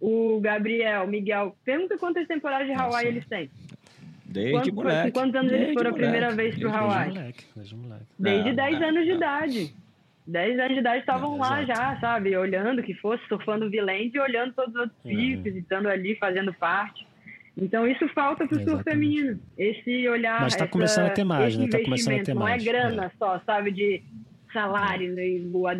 o 0.00 0.38
Gabriel, 0.40 1.04
o 1.04 1.08
Miguel, 1.08 1.56
pergunta 1.64 1.96
quantas 1.96 2.26
temporadas 2.26 2.66
de 2.66 2.74
Hawaii 2.74 3.08
eles 3.08 3.26
têm. 3.26 3.48
Desde 4.26 4.52
Quanto- 4.52 4.74
moleque. 4.74 5.12
quantos 5.12 5.34
anos 5.36 5.52
eles 5.52 5.60
Desde 5.66 5.74
foram 5.78 5.90
a 5.90 5.94
primeira 5.94 6.30
moleque. 6.30 6.42
vez 6.50 6.58
pro 6.58 6.70
Hawaii? 6.70 7.04
Desde 7.04 7.18
moleque, 7.20 7.44
desde 7.56 7.76
moleque. 7.76 8.04
Desde 8.18 8.48
É, 8.48 8.52
10 8.52 8.80
é, 8.80 8.84
anos 8.84 9.04
de 9.04 9.10
é. 9.10 9.14
idade. 9.14 9.74
10 10.26 10.58
anos 10.58 10.72
de 10.74 10.80
idade 10.80 11.00
estavam 11.00 11.36
É, 11.36 11.38
lá 11.38 11.64
já, 11.64 12.00
sabe? 12.00 12.36
Olhando 12.36 12.82
que 12.82 12.94
fosse, 12.94 13.22
surfando 13.28 13.68
Vilente 13.70 14.16
e 14.16 14.20
olhando 14.20 14.52
todos 14.54 14.74
os 14.74 14.80
outros 14.82 14.98
picos, 15.02 15.54
e 15.54 15.58
estando 15.58 15.88
ali 15.88 16.16
fazendo 16.16 16.52
parte. 16.54 17.06
Então 17.56 17.86
isso 17.86 18.08
falta 18.08 18.46
pro 18.48 18.60
surf 18.64 18.82
feminino. 18.82 19.38
Esse 19.56 20.08
olhar. 20.08 20.40
Mas 20.40 20.56
tá 20.56 20.64
essa- 20.64 20.72
começando 20.72 21.06
a 21.06 21.10
ter 21.10 21.24
mais, 21.24 21.56
né? 21.56 21.68
Tá 21.68 21.78
começando 21.84 22.20
a 22.20 22.22
ter 22.24 22.34
mais. 22.34 22.64
Não 22.64 22.70
é 22.70 22.72
grana 22.72 23.12
só, 23.18 23.38
sabe? 23.46 23.70
De 23.70 24.02
salário, 24.52 25.12
né? 25.14 25.26
e 25.28 25.40
voar- 25.48 25.76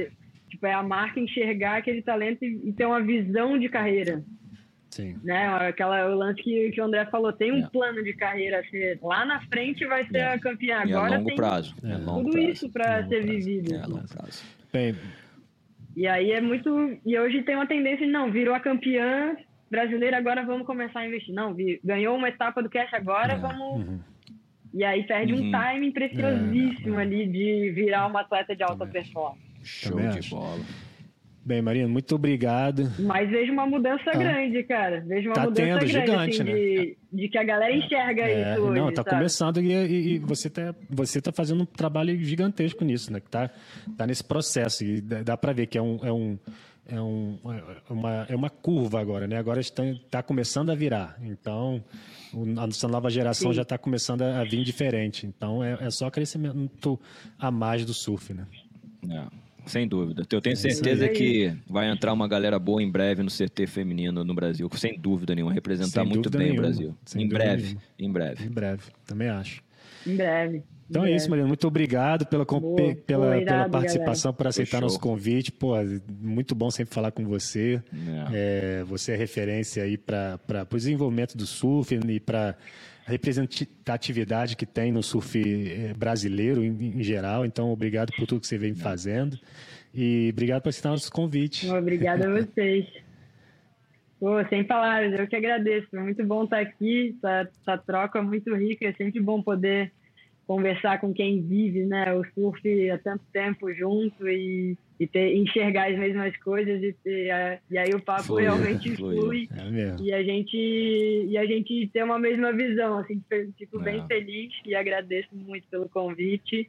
Tipo, 0.48 0.66
é 0.66 0.72
a 0.72 0.82
marca 0.84 1.18
enxergar 1.18 1.78
aquele 1.78 2.00
talento 2.00 2.44
e, 2.44 2.60
e 2.68 2.72
ter 2.72 2.86
uma 2.86 3.00
visão 3.02 3.58
de 3.58 3.68
carreira. 3.68 4.22
Sim. 4.94 5.16
Né? 5.24 5.48
Aquela, 5.48 6.06
o 6.08 6.14
lance 6.16 6.40
que, 6.40 6.70
que 6.70 6.80
o 6.80 6.84
André 6.84 7.04
falou, 7.06 7.32
tem 7.32 7.50
um 7.52 7.64
É. 7.64 7.68
plano 7.68 8.02
de 8.04 8.12
carreira. 8.12 8.60
Assim, 8.60 8.78
lá 9.02 9.24
na 9.24 9.40
frente 9.46 9.84
vai 9.86 10.04
ser 10.06 10.18
É. 10.18 10.34
a 10.34 10.38
campeã. 10.38 10.84
E 10.86 10.92
a 10.92 10.98
Agora 10.98 11.16
longo 11.16 11.26
tem 11.26 11.36
prazo. 11.36 11.74
É, 11.82 11.90
É 11.92 11.96
longo 11.96 12.22
tudo 12.24 12.32
prazo. 12.32 12.48
isso 12.50 12.70
para 12.70 13.02
ser 13.08 13.22
prazo. 13.24 13.26
vivido. 13.26 13.74
É 13.74 13.86
longo 13.86 14.06
prazo. 14.08 14.44
Bem, 14.72 14.94
E 15.96 16.06
aí 16.06 16.30
é 16.32 16.40
muito. 16.40 16.96
E 17.04 17.18
hoje 17.18 17.42
tem 17.42 17.56
uma 17.56 17.66
tendência 17.66 18.06
de 18.06 18.12
não, 18.12 18.30
virou 18.30 18.54
a 18.54 18.60
campeã 18.60 19.36
brasileira, 19.70 20.16
agora 20.16 20.44
vamos 20.44 20.64
começar 20.66 21.00
a 21.00 21.06
investir. 21.08 21.34
Não, 21.34 21.52
vi- 21.54 21.80
ganhou 21.84 22.16
uma 22.16 22.28
etapa 22.28 22.62
do 22.62 22.70
cash, 22.70 22.94
agora 22.94 23.32
É. 23.32 23.36
vamos. 23.36 23.84
uhum. 23.88 24.00
E 24.72 24.84
aí 24.84 25.02
perde 25.04 25.32
um 25.34 25.40
Uhum. 25.40 25.50
timing 25.52 25.90
preciosíssimo 25.92 26.98
É, 26.98 27.02
é. 27.02 27.06
ali 27.06 27.26
de 27.26 27.70
virar 27.72 28.06
uma 28.06 28.20
atleta 28.22 28.54
de 28.56 28.62
alta 28.62 28.78
Também. 28.86 29.02
performance. 29.02 29.40
Show 29.62 29.92
Também 29.92 30.10
de 30.10 30.18
acho. 30.18 30.30
bola. 30.34 30.60
Bem, 31.46 31.60
Marina, 31.60 31.86
muito 31.86 32.14
obrigado. 32.14 32.90
Mas 32.98 33.28
vejo 33.30 33.52
uma 33.52 33.66
mudança 33.66 34.04
Ah. 34.14 34.16
grande, 34.16 34.62
cara. 34.62 35.00
Vejo 35.06 35.28
uma 35.28 35.34
Tá 35.34 35.42
mudança 35.44 35.62
tendo, 35.62 35.78
grande, 35.78 35.92
gigante, 35.92 36.42
assim, 36.42 36.44
né? 36.44 36.52
de, 36.54 36.96
de 37.12 37.28
que 37.28 37.36
a 37.36 37.44
galera 37.44 37.76
enxerga 37.76 38.22
É, 38.22 38.52
isso 38.54 38.62
hoje. 38.62 38.80
não, 38.80 38.88
tá 38.92 39.02
sabe? 39.02 39.10
começando 39.16 39.60
e, 39.60 39.70
e- 39.72 40.14
e 40.14 40.18
você 40.20 40.48
tá, 40.48 40.74
você 40.88 41.20
tá 41.20 41.30
fazendo 41.32 41.62
um 41.62 41.66
trabalho 41.66 42.16
gigantesco 42.22 42.82
nisso, 42.82 43.12
né? 43.12 43.20
Que 43.20 43.28
tá, 43.30 43.50
tá 43.96 44.06
nesse 44.06 44.24
processo 44.24 44.84
e 44.84 45.02
dá, 45.02 45.22
dá 45.22 45.36
para 45.36 45.52
ver 45.52 45.66
que 45.66 45.76
é 45.76 45.82
um, 45.82 45.98
é 46.02 46.10
um 46.12 46.38
é, 46.86 47.00
um, 47.00 47.38
é 47.44 47.92
uma, 47.92 48.26
é 48.30 48.36
uma 48.36 48.50
curva 48.50 49.00
agora, 49.00 49.26
né? 49.26 49.36
Agora 49.38 49.58
está, 49.60 49.82
tá 50.10 50.22
começando 50.22 50.68
a 50.70 50.74
virar. 50.74 51.16
Então, 51.22 51.82
o- 52.32 52.42
a 52.42 52.66
nossa 52.66 52.86
nova 52.88 53.08
geração 53.10 53.50
Sim. 53.52 53.56
já 53.56 53.62
está 53.62 53.76
começando 53.78 54.20
a, 54.22 54.40
a 54.40 54.44
vir 54.44 54.62
diferente. 54.64 55.26
Então, 55.26 55.64
é, 55.64 55.78
é 55.80 55.90
só 55.90 56.10
crescimento 56.10 56.98
a 57.38 57.50
mais 57.50 57.84
do 57.86 57.94
surf, 57.94 58.34
né? 58.34 58.46
É, 59.10 59.22
sem 59.66 59.86
dúvida. 59.88 60.22
Eu 60.30 60.40
tenho 60.40 60.54
isso 60.54 60.62
certeza 60.62 61.08
que 61.08 61.52
vai 61.68 61.90
entrar 61.90 62.12
uma 62.12 62.26
galera 62.28 62.58
boa 62.58 62.82
em 62.82 62.90
breve 62.90 63.22
no 63.22 63.30
CT 63.30 63.66
feminino 63.66 64.24
no 64.24 64.34
Brasil. 64.34 64.68
Sem 64.74 64.98
dúvida 64.98 65.34
nenhuma. 65.34 65.52
Representar 65.52 66.02
Sem 66.02 66.08
muito 66.08 66.30
bem 66.30 66.40
nenhuma. 66.50 66.58
o 66.60 66.62
Brasil. 66.62 66.94
Sem 67.04 67.22
em 67.24 67.28
breve. 67.28 67.62
nenhuma. 67.62 67.80
Em 67.98 68.12
breve. 68.12 68.44
Em 68.46 68.50
breve, 68.50 68.82
também 69.06 69.28
acho. 69.28 69.62
Em 70.06 70.16
breve. 70.16 70.62
Então 70.90 71.02
em 71.02 71.04
é 71.04 71.08
breve. 71.08 71.16
isso, 71.16 71.30
Mariana. 71.30 71.48
Muito 71.48 71.66
obrigado 71.66 72.26
pela, 72.26 72.44
Boa, 72.44 72.76
pe- 72.76 72.94
pela, 72.94 73.24
boa, 73.26 73.36
irado, 73.40 73.70
pela 73.70 73.80
participação, 73.80 74.34
por 74.34 74.46
aceitar 74.46 74.72
Foi 74.72 74.80
nosso 74.80 74.94
show. 74.96 75.02
convite. 75.02 75.50
Pô, 75.50 75.72
muito 76.20 76.54
bom 76.54 76.70
sempre 76.70 76.94
falar 76.94 77.10
com 77.10 77.24
você. 77.24 77.82
É. 78.32 78.80
É, 78.80 78.84
você 78.84 79.12
é 79.12 79.16
referência 79.16 79.82
aí 79.82 79.96
para 79.96 80.38
o 80.70 80.76
desenvolvimento 80.76 81.36
do 81.38 81.46
surf 81.46 81.94
e 81.94 82.20
para 82.20 82.54
representatividade 83.04 84.56
que 84.56 84.66
tem 84.66 84.90
no 84.90 85.02
surf 85.02 85.38
eh, 85.38 85.92
brasileiro 85.94 86.64
em, 86.64 86.98
em 86.98 87.02
geral. 87.02 87.44
Então, 87.44 87.70
obrigado 87.70 88.12
por 88.16 88.26
tudo 88.26 88.40
que 88.40 88.46
você 88.46 88.58
vem 88.58 88.74
fazendo. 88.74 89.38
E 89.92 90.30
obrigado 90.32 90.62
por 90.62 90.70
aceitar 90.70 90.90
nosso 90.90 91.12
convite. 91.12 91.70
Obrigada 91.70 92.26
a 92.26 92.42
vocês. 92.42 92.86
Pô, 94.18 94.42
sem 94.48 94.64
palavras, 94.64 95.18
eu 95.18 95.26
que 95.26 95.36
agradeço. 95.36 95.86
Foi 95.90 96.00
muito 96.00 96.24
bom 96.24 96.44
estar 96.44 96.60
aqui, 96.60 97.14
essa, 97.18 97.50
essa 97.60 97.78
troca 97.78 98.22
muito 98.22 98.54
rica, 98.54 98.86
é 98.86 98.92
sempre 98.94 99.20
bom 99.20 99.42
poder 99.42 99.92
conversar 100.46 101.00
com 101.00 101.12
quem 101.12 101.42
vive 101.42 101.84
né, 101.86 102.12
o 102.14 102.24
surf 102.34 102.90
há 102.90 102.98
tanto 102.98 103.24
tempo 103.32 103.72
junto 103.72 104.28
e, 104.28 104.76
e 105.00 105.06
ter, 105.06 105.34
enxergar 105.36 105.90
as 105.90 105.98
mesmas 105.98 106.36
coisas 106.38 106.82
e, 106.82 106.92
ter, 107.02 107.60
e 107.70 107.78
aí 107.78 107.90
o 107.94 108.00
papo 108.00 108.24
flui, 108.24 108.42
realmente 108.42 108.90
flui, 108.96 109.16
flui 109.16 109.48
é 109.52 110.02
e 110.02 110.12
a 110.12 110.22
gente 110.22 110.56
e 110.56 111.36
a 111.38 111.46
gente 111.46 111.88
ter 111.92 112.04
uma 112.04 112.18
mesma 112.18 112.52
visão 112.52 112.98
assim 112.98 113.22
fico 113.56 113.78
bem 113.80 114.00
é. 114.00 114.06
feliz 114.06 114.52
e 114.66 114.74
agradeço 114.74 115.34
muito 115.34 115.66
pelo 115.68 115.88
convite 115.88 116.68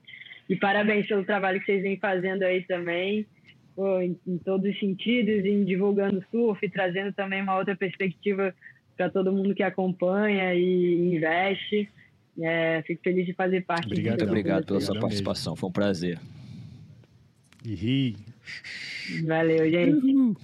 e 0.50 0.56
parabéns 0.56 1.08
pelo 1.08 1.26
trabalho 1.26 1.60
que 1.60 1.66
vocês 1.66 1.84
vêm 1.84 1.98
fazendo 1.98 2.44
aí 2.44 2.62
também 2.62 3.26
pô, 3.76 4.00
em, 4.00 4.18
em, 4.26 4.38
todos 4.38 4.70
os 4.70 4.80
sentidos 4.80 5.44
em 5.44 5.66
divulgando 5.66 6.24
surf 6.32 6.68
trazendo 6.70 7.12
também 7.12 7.42
uma 7.42 7.58
outra 7.58 7.76
perspectiva 7.76 8.56
para 8.96 9.10
todo 9.10 9.34
mundo 9.34 9.54
que 9.54 9.64
acompanha 9.64 10.54
e 10.54 11.14
investe 11.14 11.90
é, 12.42 12.82
fico 12.86 13.02
feliz 13.04 13.26
de 13.26 13.34
fazer 13.34 13.62
parte 13.62 13.88
Obrigado, 13.88 14.18
disso. 14.18 14.28
obrigado 14.30 14.66
pela 14.66 14.82
sua 14.82 15.00
participação. 15.00 15.54
Mesmo. 15.54 15.62
Foi 15.62 15.70
um 15.70 15.74
prazer. 15.74 16.20
E 17.64 17.74
ri. 17.74 18.18
Valeu, 19.26 19.70
gente. 19.70 20.06
Uhum. 20.06 20.36